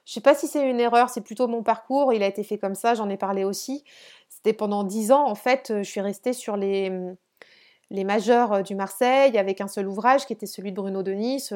je 0.06 0.14
sais 0.14 0.22
pas 0.22 0.36
si 0.36 0.48
c'est 0.48 0.70
une 0.70 0.82
erreur, 0.82 1.10
c'est 1.10 1.22
plutôt 1.22 1.48
mon 1.48 1.64
parcours. 1.64 2.14
Il 2.14 2.24
a 2.24 2.28
été 2.28 2.44
fait 2.44 2.58
comme 2.58 2.76
ça, 2.76 2.94
j'en 2.94 3.10
ai 3.10 3.18
parlé 3.18 3.46
aussi. 3.46 3.86
C'était 4.28 4.54
pendant 4.54 4.84
dix 4.84 5.12
ans, 5.12 5.26
en 5.26 5.36
fait, 5.36 5.74
je 5.78 5.90
suis 5.90 6.02
restée 6.02 6.34
sur 6.34 6.58
les, 6.58 6.92
les 7.90 8.04
majeurs 8.04 8.64
du 8.64 8.76
Marseille 8.76 9.38
avec 9.38 9.62
un 9.62 9.70
seul 9.70 9.88
ouvrage 9.88 10.26
qui 10.26 10.34
était 10.34 10.46
celui 10.46 10.72
de 10.72 10.76
Bruno 10.76 11.04
Denis 11.04 11.50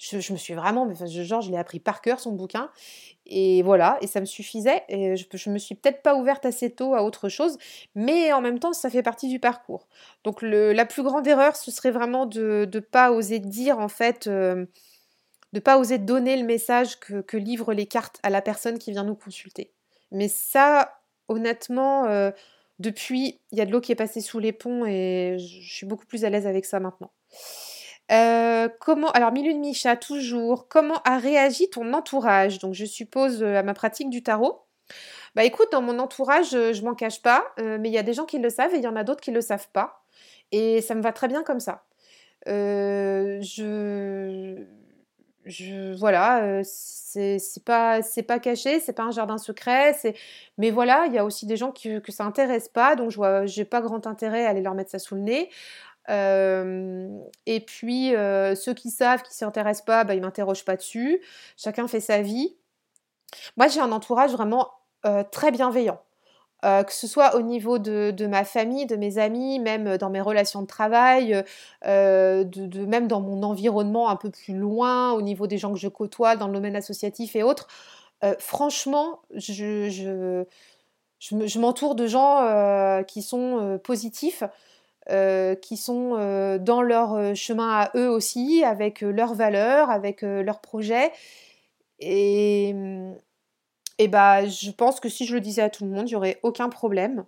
je, 0.00 0.32
me 0.32 0.38
suis 0.38 0.54
vraiment, 0.54 0.90
genre, 0.94 1.42
je 1.42 1.50
l'ai 1.50 1.58
appris 1.58 1.78
par 1.78 2.00
cœur 2.00 2.20
son 2.20 2.32
bouquin. 2.32 2.70
Et 3.26 3.62
voilà, 3.62 3.98
et 4.00 4.06
ça 4.06 4.20
me 4.20 4.24
suffisait. 4.24 4.82
Et 4.88 5.16
je, 5.16 5.26
je 5.32 5.50
me 5.50 5.58
suis 5.58 5.74
peut-être 5.74 6.02
pas 6.02 6.14
ouverte 6.14 6.46
assez 6.46 6.70
tôt 6.70 6.94
à 6.94 7.02
autre 7.02 7.28
chose, 7.28 7.58
mais 7.94 8.32
en 8.32 8.40
même 8.40 8.58
temps, 8.58 8.72
ça 8.72 8.88
fait 8.88 9.02
partie 9.02 9.28
du 9.28 9.38
parcours. 9.38 9.86
Donc 10.24 10.40
la 10.42 10.86
plus 10.86 11.02
grande 11.02 11.26
erreur, 11.26 11.54
ce 11.54 11.70
serait 11.70 11.90
vraiment 11.90 12.24
de 12.24 12.68
ne 12.72 12.80
pas 12.80 13.12
oser 13.12 13.40
dire, 13.40 13.78
en 13.78 13.88
fait, 13.88 14.26
euh, 14.26 14.64
de 15.52 15.60
pas 15.60 15.78
oser 15.78 15.98
donner 15.98 16.36
le 16.36 16.46
message 16.46 16.98
que, 16.98 17.36
livrent 17.36 17.74
les 17.74 17.86
cartes 17.86 18.18
à 18.22 18.30
la 18.30 18.40
personne 18.40 18.78
qui 18.78 18.92
vient 18.92 19.04
nous 19.04 19.16
consulter. 19.16 19.70
Mais 20.12 20.28
ça, 20.28 20.98
honnêtement, 21.28 22.06
euh, 22.06 22.30
depuis, 22.78 23.38
il 23.52 23.58
y 23.58 23.60
a 23.60 23.66
de 23.66 23.70
l'eau 23.70 23.82
qui 23.82 23.92
est 23.92 23.96
passée 23.96 24.22
sous 24.22 24.38
les 24.38 24.52
ponts 24.52 24.86
et 24.86 25.36
je 25.38 25.74
suis 25.74 25.86
beaucoup 25.86 26.06
plus 26.06 26.24
à 26.24 26.30
l'aise 26.30 26.46
avec 26.46 26.64
ça 26.64 26.80
maintenant. 26.80 27.10
Comment, 28.80 29.10
alors 29.12 29.32
Milune 29.32 29.60
Micha, 29.60 29.96
toujours, 29.96 30.68
comment 30.68 31.00
a 31.04 31.18
réagi 31.18 31.70
ton 31.70 31.92
entourage? 31.92 32.58
Donc 32.58 32.74
je 32.74 32.84
suppose 32.84 33.42
à 33.42 33.62
ma 33.62 33.74
pratique 33.74 34.10
du 34.10 34.22
tarot. 34.22 34.62
Bah 35.34 35.44
écoute, 35.44 35.68
dans 35.70 35.82
mon 35.82 35.98
entourage, 36.00 36.50
je 36.50 36.82
m'en 36.82 36.94
cache 36.94 37.22
pas, 37.22 37.44
mais 37.58 37.88
il 37.88 37.92
y 37.92 37.98
a 37.98 38.02
des 38.02 38.14
gens 38.14 38.24
qui 38.24 38.38
le 38.38 38.50
savent 38.50 38.74
et 38.74 38.78
il 38.78 38.82
y 38.82 38.88
en 38.88 38.96
a 38.96 39.04
d'autres 39.04 39.20
qui 39.20 39.30
le 39.30 39.40
savent 39.40 39.68
pas. 39.72 40.02
Et 40.52 40.80
ça 40.82 40.94
me 40.94 41.02
va 41.02 41.12
très 41.12 41.28
bien 41.28 41.44
comme 41.44 41.60
ça. 41.60 41.84
je 42.46 43.40
voilà, 45.46 46.44
euh, 46.44 46.62
c'est 46.64 47.38
pas, 47.64 48.00
pas 48.28 48.38
caché, 48.38 48.80
c'est 48.80 48.92
pas 48.92 49.04
un 49.04 49.10
jardin 49.10 49.38
secret, 49.38 49.94
mais 50.58 50.70
voilà, 50.70 51.06
il 51.06 51.14
y 51.14 51.18
a 51.18 51.24
aussi 51.24 51.46
des 51.46 51.56
gens 51.56 51.72
que 51.72 52.12
ça 52.12 52.24
intéresse 52.24 52.68
pas, 52.68 52.94
donc 52.94 53.10
je 53.10 53.16
vois, 53.16 53.46
j'ai 53.46 53.64
pas 53.64 53.80
grand 53.80 54.06
intérêt 54.06 54.46
à 54.46 54.50
aller 54.50 54.60
leur 54.60 54.74
mettre 54.74 54.90
ça 54.90 54.98
sous 54.98 55.14
le 55.14 55.22
nez. 55.22 55.50
Euh, 56.10 57.08
et 57.46 57.60
puis 57.60 58.14
euh, 58.14 58.54
ceux 58.54 58.74
qui 58.74 58.90
savent, 58.90 59.22
qui 59.22 59.34
s'y 59.34 59.44
intéressent 59.44 59.84
pas, 59.84 60.04
bah, 60.04 60.14
ils 60.14 60.20
m'interrogent 60.20 60.64
pas 60.64 60.76
dessus. 60.76 61.22
Chacun 61.56 61.88
fait 61.88 62.00
sa 62.00 62.20
vie. 62.20 62.56
Moi, 63.56 63.68
j'ai 63.68 63.80
un 63.80 63.92
entourage 63.92 64.32
vraiment 64.32 64.70
très 65.30 65.50
bienveillant. 65.50 66.00
Euh, 66.64 66.82
que 66.82 66.92
ce 66.92 67.06
soit 67.06 67.36
au 67.36 67.40
niveau 67.40 67.78
de, 67.78 68.26
ma 68.26 68.44
famille, 68.44 68.84
de 68.84 68.96
mes 68.96 69.16
amis, 69.18 69.58
même 69.58 69.96
dans 69.96 70.10
mes 70.10 70.20
relations 70.20 70.60
de 70.60 70.66
travail, 70.66 71.42
euh, 71.86 72.44
même 72.86 73.08
dans 73.08 73.20
mon 73.20 73.42
environnement 73.42 74.10
un 74.10 74.16
peu 74.16 74.30
plus 74.30 74.54
loin, 74.54 75.12
au 75.12 75.22
niveau 75.22 75.46
des 75.46 75.56
gens 75.56 75.72
que 75.72 75.78
je 75.78 75.88
côtoie 75.88 76.36
dans 76.36 76.48
le 76.48 76.52
domaine 76.52 76.76
associatif 76.76 77.34
et 77.34 77.42
autres. 77.42 77.66
Euh, 78.24 78.34
franchement, 78.38 79.20
je 79.36 80.44
m'entoure 81.58 81.94
de 81.94 82.06
gens 82.06 83.02
qui 83.06 83.22
sont 83.22 83.80
positifs. 83.82 84.42
Qui 85.60 85.76
sont 85.76 86.58
dans 86.58 86.82
leur 86.82 87.34
chemin 87.34 87.70
à 87.70 87.90
eux 87.96 88.08
aussi, 88.08 88.62
avec 88.64 89.00
leurs 89.00 89.34
valeurs, 89.34 89.90
avec 89.90 90.22
leurs 90.22 90.60
projets. 90.60 91.12
Et, 91.98 92.74
et 93.98 94.08
bah, 94.08 94.46
je 94.46 94.70
pense 94.70 95.00
que 95.00 95.08
si 95.08 95.26
je 95.26 95.34
le 95.34 95.40
disais 95.40 95.62
à 95.62 95.70
tout 95.70 95.84
le 95.84 95.90
monde, 95.90 96.08
il 96.08 96.12
n'y 96.12 96.16
aurait 96.16 96.40
aucun 96.42 96.68
problème. 96.68 97.24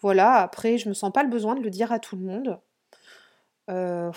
Voilà, 0.00 0.34
après, 0.34 0.76
je 0.76 0.90
me 0.90 0.94
sens 0.94 1.10
pas 1.10 1.22
le 1.22 1.30
besoin 1.30 1.54
de 1.54 1.62
le 1.62 1.70
dire 1.70 1.90
à 1.90 1.98
tout 1.98 2.16
le 2.16 2.22
monde. 2.22 2.60
Euh, 3.70 4.10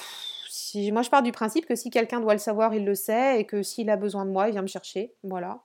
si, 0.49 0.91
moi, 0.91 1.01
je 1.01 1.09
pars 1.09 1.23
du 1.23 1.31
principe 1.31 1.65
que 1.65 1.75
si 1.75 1.89
quelqu'un 1.89 2.19
doit 2.19 2.33
le 2.33 2.39
savoir, 2.39 2.73
il 2.73 2.83
le 2.83 2.93
sait, 2.93 3.39
et 3.39 3.45
que 3.45 3.63
s'il 3.63 3.89
a 3.89 3.95
besoin 3.95 4.25
de 4.25 4.31
moi, 4.31 4.49
il 4.49 4.51
vient 4.51 4.61
me 4.61 4.67
chercher. 4.67 5.13
Voilà. 5.23 5.61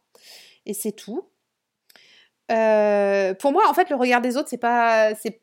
Et 0.65 0.75
c'est 0.75 0.93
tout. 0.93 1.29
Euh, 2.53 3.35
pour 3.35 3.51
moi, 3.51 3.69
en 3.69 3.75
fait, 3.75 3.91
le 3.91 3.97
regard 3.97 4.21
des 4.21 4.37
autres, 4.37 4.49
c'est 4.49 4.59
pas, 4.59 5.13
c'est, 5.17 5.42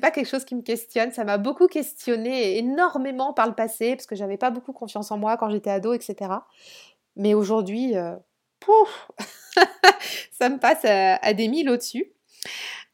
pas 0.00 0.10
quelque 0.10 0.28
chose 0.28 0.44
qui 0.44 0.54
me 0.54 0.62
questionne. 0.62 1.12
Ça 1.12 1.24
m'a 1.24 1.38
beaucoup 1.38 1.66
questionné 1.66 2.58
énormément 2.58 3.32
par 3.32 3.46
le 3.46 3.54
passé, 3.54 3.96
parce 3.96 4.06
que 4.06 4.14
j'avais 4.14 4.36
pas 4.36 4.50
beaucoup 4.50 4.72
confiance 4.72 5.10
en 5.10 5.18
moi 5.18 5.36
quand 5.36 5.50
j'étais 5.50 5.70
ado, 5.70 5.92
etc. 5.94 6.30
Mais 7.16 7.34
aujourd'hui, 7.34 7.96
euh, 7.96 8.14
pouf 8.60 9.10
ça 10.38 10.48
me 10.48 10.58
passe 10.58 10.84
à, 10.84 11.32
des 11.34 11.48
mille 11.48 11.70
au-dessus. 11.70 12.12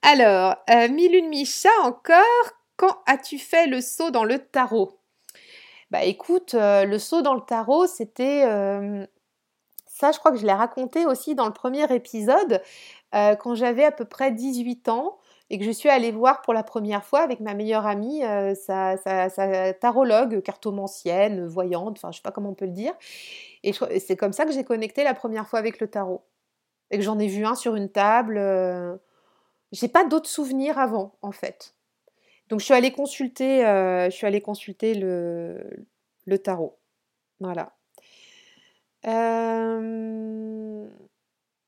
Alors, 0.02 0.56
euh, 0.70 0.88
mille 0.88 1.14
une 1.14 1.28
Micha 1.28 1.70
encore, 1.82 2.22
quand 2.76 2.98
as-tu 3.06 3.38
fait 3.38 3.66
le 3.66 3.80
saut 3.80 4.10
dans 4.10 4.24
le 4.24 4.38
tarot? 4.38 4.98
Bah 5.90 6.04
écoute, 6.04 6.54
euh, 6.54 6.84
le 6.84 6.98
saut 6.98 7.22
dans 7.22 7.34
le 7.34 7.40
tarot, 7.40 7.86
c'était... 7.86 8.44
Euh, 8.46 9.06
ça, 9.86 10.10
je 10.10 10.18
crois 10.18 10.32
que 10.32 10.38
je 10.38 10.46
l'ai 10.46 10.52
raconté 10.52 11.06
aussi 11.06 11.34
dans 11.34 11.46
le 11.46 11.52
premier 11.52 11.92
épisode, 11.94 12.60
quand 13.12 13.54
j'avais 13.54 13.84
à 13.84 13.92
peu 13.92 14.04
près 14.04 14.32
18 14.32 14.88
ans 14.88 15.18
et 15.50 15.58
que 15.58 15.64
je 15.64 15.70
suis 15.70 15.88
allée 15.88 16.10
voir 16.10 16.42
pour 16.42 16.54
la 16.54 16.62
première 16.62 17.04
fois 17.04 17.20
avec 17.20 17.40
ma 17.40 17.54
meilleure 17.54 17.86
amie, 17.86 18.22
sa, 18.54 18.96
tarologue, 19.80 20.40
cartomancienne, 20.42 21.46
voyante, 21.46 21.98
enfin 21.98 22.10
je 22.10 22.16
sais 22.16 22.22
pas 22.22 22.32
comment 22.32 22.50
on 22.50 22.54
peut 22.54 22.64
le 22.64 22.72
dire. 22.72 22.94
Et 23.62 23.72
c'est 23.72 24.16
comme 24.16 24.32
ça 24.32 24.44
que 24.44 24.52
j'ai 24.52 24.64
connecté 24.64 25.04
la 25.04 25.14
première 25.14 25.46
fois 25.46 25.58
avec 25.58 25.80
le 25.80 25.88
tarot 25.88 26.22
et 26.90 26.98
que 26.98 27.02
j'en 27.02 27.18
ai 27.18 27.26
vu 27.26 27.44
un 27.44 27.54
sur 27.54 27.74
une 27.74 27.90
table. 27.90 28.36
Euh, 28.38 28.96
j'ai 29.72 29.88
pas 29.88 30.04
d'autres 30.04 30.28
souvenirs 30.28 30.78
avant, 30.78 31.16
en 31.22 31.32
fait. 31.32 31.74
Donc 32.48 32.60
je 32.60 32.66
suis 32.66 32.74
allée 32.74 32.92
consulter, 32.92 33.66
euh, 33.66 34.10
je 34.10 34.14
suis 34.14 34.26
allée 34.26 34.40
consulter 34.40 34.94
le, 34.94 35.86
le 36.26 36.38
tarot. 36.38 36.78
Voilà. 37.40 37.72
Il 39.04 39.10
euh, 39.10 40.86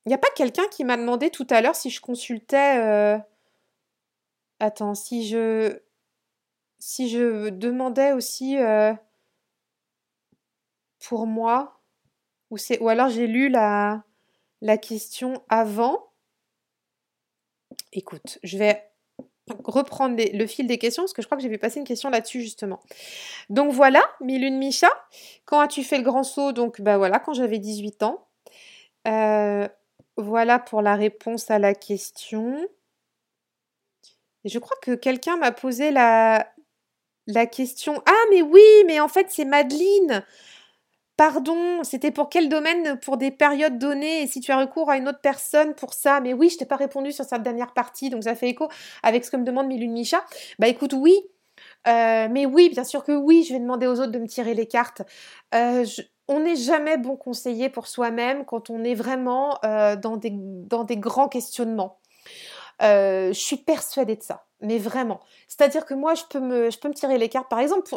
n'y 0.07 0.15
a 0.15 0.19
pas 0.19 0.29
quelqu'un 0.37 0.67
qui 0.71 0.85
m'a 0.85 0.97
demandé 0.97 1.31
tout 1.31 1.47
à 1.51 1.61
l'heure 1.61 1.75
si 1.75 1.91
je 1.91 2.01
consultais. 2.01 3.19
Attends, 4.61 4.95
si 4.95 5.27
je 5.29 5.79
si 6.79 7.09
je 7.09 7.49
demandais 7.49 8.13
aussi 8.13 8.57
pour 11.07 11.27
moi 11.27 11.81
ou 12.51 12.57
c'est 12.57 12.79
ou 12.81 12.89
alors 12.89 13.09
j'ai 13.09 13.27
lu 13.27 13.49
la 13.49 14.05
la 14.63 14.79
question 14.79 15.43
avant. 15.49 16.11
Écoute, 17.93 18.39
je 18.43 18.59
vais 18.59 18.83
reprendre 19.65 20.17
le 20.17 20.47
fil 20.47 20.67
des 20.67 20.79
questions 20.79 21.05
parce 21.05 21.13
que 21.13 21.23
je 21.23 21.27
crois 21.27 21.37
que 21.37 21.43
j'ai 21.43 21.49
vu 21.49 21.59
passer 21.59 21.79
une 21.79 21.87
question 21.87 22.11
là-dessus 22.11 22.41
justement. 22.43 22.81
Donc 23.49 23.73
voilà, 23.73 24.03
Milune 24.21 24.59
Micha, 24.59 24.91
quand 25.45 25.61
as-tu 25.61 25.83
fait 25.85 25.99
le 25.99 26.05
grand 26.05 26.25
saut? 26.25 26.53
Donc 26.53 26.81
bah 26.81 26.99
voilà, 26.99 27.19
quand 27.19 27.35
j'avais 27.35 27.59
18 27.59 28.03
ans. 28.03 28.27
Euh, 29.07 29.69
voilà 30.17 30.59
pour 30.59 30.83
la 30.83 30.97
réponse 30.97 31.51
à 31.51 31.59
la 31.59 31.75
question. 31.75 32.57
Et 34.47 34.49
je 34.49 34.61
crois 34.61 34.77
que 34.81 34.95
quelqu'un 34.95 35.37
m'a 35.37 35.51
posé 35.51 35.91
la, 35.91 36.47
question. 37.51 38.01
Ah 38.07 38.25
mais 38.31 38.43
oui, 38.43 38.63
mais 38.87 39.01
en 39.01 39.09
fait 39.09 39.27
c'est 39.29 39.45
Madeleine. 39.45 40.25
Pardon, 41.17 41.83
c'était 41.83 42.13
pour 42.13 42.29
quel 42.29 42.49
domaine 42.49 42.97
Pour 43.01 43.17
des 43.17 43.33
périodes 43.33 43.77
données 43.79 44.23
et 44.23 44.29
si 44.29 44.41
tu 44.41 44.53
as 44.53 44.59
recours 44.59 44.89
à 44.89 44.99
une 44.99 45.09
autre 45.09 45.21
personne 45.21 45.75
pour 45.75 45.95
ça? 45.95 46.21
Mais 46.21 46.33
oui, 46.33 46.49
je 46.49 46.59
t'ai 46.59 46.65
pas 46.65 46.77
répondu 46.77 47.11
sur 47.11 47.25
cette 47.25 47.43
dernière 47.43 47.73
partie, 47.73 48.09
donc 48.09 48.23
ça 48.23 48.37
fait 48.37 48.49
écho 48.49 48.69
avec 49.03 49.25
ce 49.25 49.33
que 49.33 49.37
me 49.37 49.45
demande 49.45 49.67
Milune 49.67 49.91
Micha. 49.91 50.25
Bah 50.61 50.69
écoute, 50.69 50.93
oui, 50.93 51.19
euh, 51.89 52.29
mais 52.31 52.47
oui, 52.47 52.69
bien 52.71 52.85
sûr 52.85 53.03
que 53.03 53.13
oui, 53.13 53.45
je 53.49 53.53
vais 53.53 53.59
demander 53.59 53.89
aux 53.89 53.99
autres 53.99 54.13
de 54.13 54.19
me 54.21 54.29
tirer 54.29 54.55
les 54.55 54.67
cartes. 54.69 55.03
Euh, 55.57 55.85
on 56.29 56.39
n'est 56.41 56.55
jamais 56.55 56.99
bon 56.99 57.17
conseiller 57.17 57.69
pour 57.69 57.89
soi-même 57.89 58.45
quand 58.45 58.71
on 58.71 58.85
est 58.85 58.95
vraiment 58.95 59.59
euh, 59.65 59.97
dans 59.97 60.17
des 60.19 60.97
grands 60.99 61.29
questionnements. 61.29 61.99
Je 62.81 63.33
suis 63.33 63.57
persuadée 63.57 64.17
de 64.17 64.23
ça 64.23 64.47
mais 64.61 64.79
vraiment. 64.79 65.21
C'est-à-dire 65.49 65.85
que 65.85 65.95
moi, 65.95 66.15
je 66.15 66.23
peux, 66.31 66.41
me, 66.41 66.71
je 66.71 66.79
peux 66.79 66.89
me 66.89 66.95
tirer 66.95 67.19
les 67.19 67.29
cartes. 67.29 67.49
Par 67.49 67.59
exemple, 67.59 67.91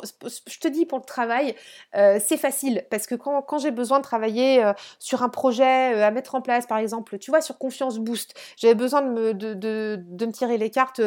je 0.48 0.60
te 0.60 0.68
dis 0.68 0.86
pour 0.86 0.98
le 0.98 1.06
travail, 1.06 1.56
euh, 1.96 2.20
c'est 2.24 2.38
facile 2.38 2.86
parce 2.92 3.08
que 3.08 3.16
quand, 3.16 3.58
j'ai 3.60 3.72
besoin 3.72 4.00
de 4.00 4.04
travailler 4.04 4.64
euh, 4.64 4.74
sur 5.00 5.24
un 5.24 5.30
projet 5.30 5.96
euh, 5.96 6.06
à 6.06 6.12
mettre 6.12 6.36
en 6.36 6.42
place, 6.42 6.68
par 6.68 6.78
exemple, 6.78 7.18
tu 7.18 7.32
vois, 7.32 7.42
sur 7.42 7.58
Confiance 7.58 7.98
Boost, 8.00 8.34
j'avais 8.58 8.76
besoin 8.76 9.02
de 9.02 9.10
me, 9.10 9.34
de, 9.34 9.54
de 9.54 10.26
me 10.26 10.32
tirer 10.32 10.58
les 10.58 10.70
cartes 10.70 11.02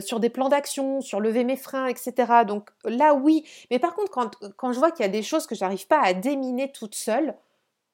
sur 0.00 0.20
des 0.20 0.30
plans 0.30 0.48
d'action, 0.48 1.00
sur 1.00 1.20
lever 1.20 1.44
mes 1.44 1.56
freins, 1.56 1.86
etc. 1.86 2.44
Donc 2.46 2.70
là, 2.84 3.14
oui. 3.14 3.44
Mais 3.70 3.78
par 3.78 3.94
contre, 3.94 4.10
quand, 4.10 4.36
quand 4.56 4.72
je 4.72 4.78
vois 4.78 4.90
qu'il 4.92 5.04
y 5.04 5.08
a 5.08 5.12
des 5.12 5.22
choses 5.22 5.46
que 5.46 5.54
j'arrive 5.54 5.86
pas 5.86 6.00
à 6.00 6.14
déminer 6.14 6.70
toute 6.70 6.94
seule, 6.94 7.34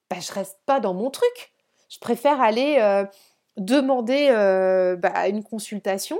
bah, 0.09 0.17
je 0.19 0.31
reste 0.31 0.59
pas 0.65 0.79
dans 0.79 0.93
mon 0.93 1.09
truc. 1.09 1.53
Je 1.89 1.97
préfère 1.97 2.39
aller 2.39 2.77
demander 3.59 4.29
bah, 4.99 5.27
une 5.27 5.43
consultation 5.43 6.19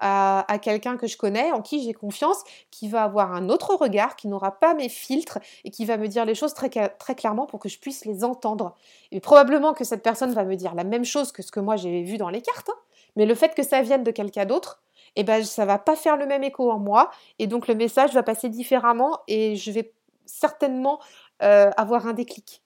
à, 0.00 0.58
quelqu'un 0.60 0.96
que 0.96 1.06
je 1.06 1.16
connais, 1.16 1.52
en 1.52 1.62
qui 1.62 1.82
j'ai 1.82 1.92
confiance, 1.92 2.42
qui 2.70 2.88
va 2.88 3.04
avoir 3.04 3.32
un 3.32 3.48
autre 3.48 3.74
regard, 3.74 4.16
qui 4.16 4.28
n'aura 4.28 4.58
pas 4.58 4.74
mes 4.74 4.88
filtres 4.88 5.38
et 5.64 5.70
qui 5.70 5.84
va 5.84 5.96
me 5.96 6.08
dire 6.08 6.24
les 6.24 6.34
choses 6.34 6.54
très, 6.54 6.68
très 6.68 7.14
clairement 7.14 7.46
pour 7.46 7.60
que 7.60 7.68
je 7.68 7.78
puisse 7.78 8.04
les 8.04 8.24
entendre. 8.24 8.74
Et 9.12 9.20
probablement 9.20 9.72
que 9.72 9.84
cette 9.84 10.02
personne 10.02 10.32
va 10.32 10.44
me 10.44 10.56
dire 10.56 10.74
la 10.74 10.84
même 10.84 11.04
chose 11.04 11.32
que 11.32 11.42
ce 11.42 11.50
que 11.50 11.60
moi 11.60 11.76
j'ai 11.76 12.02
vu 12.02 12.18
dans 12.18 12.28
les 12.28 12.42
cartes, 12.42 12.68
hein. 12.68 12.78
mais 13.16 13.26
le 13.26 13.34
fait 13.34 13.54
que 13.54 13.62
ça 13.62 13.82
vienne 13.82 14.04
de 14.04 14.10
quelqu'un 14.10 14.44
d'autre, 14.44 14.82
eh 15.16 15.24
ben, 15.24 15.42
ça 15.44 15.64
va 15.64 15.78
pas 15.78 15.96
faire 15.96 16.16
le 16.16 16.26
même 16.26 16.44
écho 16.44 16.70
en 16.70 16.78
moi, 16.78 17.10
et 17.38 17.46
donc 17.46 17.68
le 17.68 17.74
message 17.74 18.12
va 18.12 18.22
passer 18.22 18.50
différemment, 18.50 19.20
et 19.28 19.56
je 19.56 19.70
vais 19.70 19.92
certainement 20.26 21.00
euh, 21.42 21.70
avoir 21.76 22.06
un 22.06 22.12
déclic. 22.12 22.62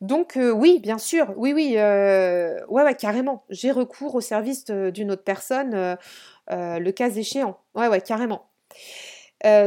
Donc 0.00 0.38
euh, 0.38 0.50
oui, 0.50 0.78
bien 0.78 0.98
sûr, 0.98 1.26
oui, 1.36 1.52
oui, 1.52 1.74
euh, 1.76 2.58
ouais, 2.68 2.82
ouais, 2.82 2.94
carrément. 2.94 3.44
J'ai 3.50 3.70
recours 3.70 4.14
au 4.14 4.20
service 4.20 4.64
d'une 4.64 5.10
autre 5.10 5.24
personne, 5.24 5.74
euh, 5.74 6.78
le 6.78 6.90
cas 6.90 7.10
échéant. 7.10 7.58
Ouais, 7.74 7.88
ouais, 7.88 8.00
carrément. 8.00 8.46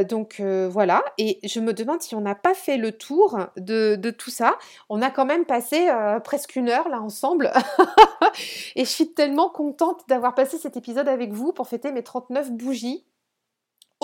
donc 0.08 0.40
voilà, 0.40 1.04
et 1.18 1.38
je 1.44 1.60
me 1.60 1.72
demande 1.72 2.02
si 2.02 2.14
on 2.14 2.20
n'a 2.20 2.34
pas 2.34 2.54
fait 2.54 2.76
le 2.76 2.92
tour 2.92 3.38
de, 3.56 3.96
de, 3.96 4.10
tout 4.10 4.30
ça. 4.30 4.58
On 4.88 5.02
a 5.02 5.10
quand 5.10 5.24
même 5.26 5.44
passé 5.44 5.88
presque 6.24 6.56
une 6.56 6.68
heure 6.68 6.88
là 6.88 7.00
ensemble. 7.00 7.52
et 8.76 8.84
je 8.84 8.90
suis 8.90 9.14
tellement 9.14 9.48
contente 9.50 10.02
d'avoir 10.08 10.34
passé 10.34 10.58
cet 10.58 10.76
épisode 10.76 11.08
avec 11.08 11.32
vous 11.32 11.52
pour 11.52 11.68
fêter 11.68 11.92
mes 11.92 12.02
39 12.02 12.50
bougies 12.52 13.04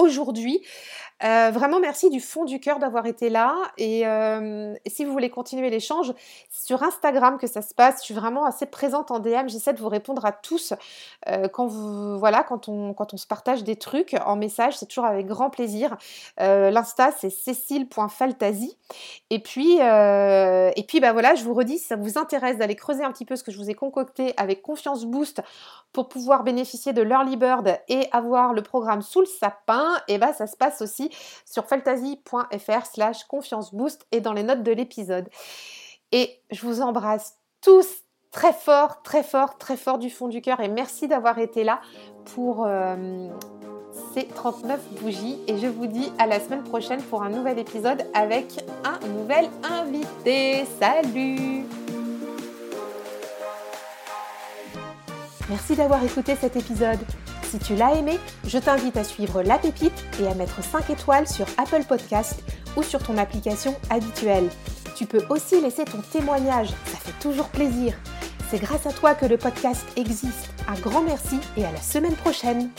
aujourd'hui. 0.00 0.62
Euh, 1.22 1.50
vraiment, 1.52 1.80
merci 1.80 2.08
du 2.08 2.20
fond 2.20 2.44
du 2.44 2.60
cœur 2.60 2.78
d'avoir 2.78 3.06
été 3.06 3.28
là. 3.28 3.54
Et, 3.76 4.06
euh, 4.06 4.74
si 4.86 5.04
vous 5.04 5.12
voulez 5.12 5.28
continuer 5.28 5.68
l'échange, 5.68 6.12
sur 6.50 6.82
Instagram 6.82 7.36
que 7.38 7.46
ça 7.46 7.62
se 7.62 7.74
passe. 7.74 7.98
Je 7.98 8.04
suis 8.04 8.14
vraiment 8.14 8.44
assez 8.44 8.66
présente 8.66 9.10
en 9.10 9.18
DM. 9.18 9.48
J'essaie 9.48 9.72
de 9.72 9.80
vous 9.80 9.88
répondre 9.88 10.24
à 10.24 10.32
tous 10.32 10.72
euh, 11.28 11.48
quand 11.48 11.66
voilà, 11.66 12.42
quand 12.42 12.68
on, 12.68 12.94
quand 12.94 13.12
on 13.12 13.16
se 13.16 13.26
partage 13.26 13.64
des 13.64 13.76
trucs 13.76 14.16
en 14.24 14.36
message. 14.36 14.78
C'est 14.78 14.86
toujours 14.86 15.04
avec 15.04 15.26
grand 15.26 15.50
plaisir. 15.50 15.96
L'insta, 16.38 17.10
c'est 17.18 17.30
cécile.faltasy. 17.30 18.76
Et 19.30 19.38
puis, 19.40 19.78
et 19.78 20.84
puis, 20.88 21.00
bah 21.00 21.12
voilà, 21.12 21.34
je 21.34 21.44
vous 21.44 21.54
redis, 21.54 21.78
si 21.78 21.86
ça 21.86 21.96
vous 21.96 22.18
intéresse 22.18 22.58
d'aller 22.58 22.76
creuser 22.76 23.04
un 23.04 23.12
petit 23.12 23.24
peu 23.24 23.36
ce 23.36 23.44
que 23.44 23.52
je 23.52 23.58
vous 23.58 23.70
ai 23.70 23.74
concocté 23.74 24.32
avec 24.36 24.62
Confiance 24.62 25.04
Boost 25.04 25.42
pour 25.92 26.08
pouvoir 26.08 26.44
bénéficier 26.44 26.92
de 26.92 27.02
l'Early 27.02 27.36
Bird 27.36 27.78
et 27.88 28.08
avoir 28.12 28.52
le 28.52 28.62
programme 28.62 29.02
sous 29.02 29.20
le 29.20 29.26
sapin, 29.26 29.89
et 30.08 30.18
bah 30.18 30.32
ça 30.32 30.46
se 30.46 30.56
passe 30.56 30.82
aussi 30.82 31.10
sur 31.44 31.66
fantasy.fr 31.66 32.86
slash 32.86 33.24
confiance 33.24 33.74
boost 33.74 34.06
et 34.12 34.20
dans 34.20 34.32
les 34.32 34.42
notes 34.42 34.62
de 34.62 34.72
l'épisode. 34.72 35.28
Et 36.12 36.40
je 36.50 36.66
vous 36.66 36.80
embrasse 36.80 37.36
tous 37.60 37.86
très 38.30 38.52
fort, 38.52 39.02
très 39.02 39.22
fort, 39.22 39.58
très 39.58 39.76
fort 39.76 39.98
du 39.98 40.10
fond 40.10 40.28
du 40.28 40.40
cœur 40.40 40.60
et 40.60 40.68
merci 40.68 41.08
d'avoir 41.08 41.38
été 41.38 41.64
là 41.64 41.80
pour 42.34 42.64
euh, 42.66 43.28
ces 44.14 44.26
39 44.26 44.80
bougies 45.00 45.38
et 45.46 45.58
je 45.58 45.66
vous 45.66 45.86
dis 45.86 46.12
à 46.18 46.26
la 46.26 46.40
semaine 46.40 46.62
prochaine 46.62 47.02
pour 47.02 47.22
un 47.22 47.30
nouvel 47.30 47.58
épisode 47.58 48.04
avec 48.14 48.64
un 48.84 49.06
nouvel 49.08 49.48
invité. 49.62 50.64
Salut 50.78 51.64
Merci 55.48 55.74
d'avoir 55.74 56.02
écouté 56.04 56.36
cet 56.36 56.54
épisode. 56.54 57.00
Si 57.50 57.58
tu 57.58 57.74
l'as 57.74 57.94
aimé, 57.94 58.20
je 58.46 58.58
t'invite 58.58 58.96
à 58.96 59.02
suivre 59.02 59.42
La 59.42 59.58
Pépite 59.58 60.04
et 60.20 60.28
à 60.28 60.34
mettre 60.34 60.62
5 60.62 60.88
étoiles 60.88 61.26
sur 61.26 61.46
Apple 61.58 61.82
Podcast 61.82 62.44
ou 62.76 62.84
sur 62.84 63.02
ton 63.02 63.18
application 63.18 63.74
habituelle. 63.90 64.48
Tu 64.94 65.04
peux 65.04 65.24
aussi 65.30 65.60
laisser 65.60 65.84
ton 65.84 65.98
témoignage, 66.12 66.68
ça 66.68 66.98
fait 66.98 67.18
toujours 67.20 67.48
plaisir. 67.48 67.94
C'est 68.50 68.60
grâce 68.60 68.86
à 68.86 68.92
toi 68.92 69.16
que 69.16 69.26
le 69.26 69.36
podcast 69.36 69.84
existe. 69.96 70.48
Un 70.68 70.78
grand 70.78 71.02
merci 71.02 71.40
et 71.56 71.64
à 71.64 71.72
la 71.72 71.80
semaine 71.80 72.14
prochaine. 72.14 72.70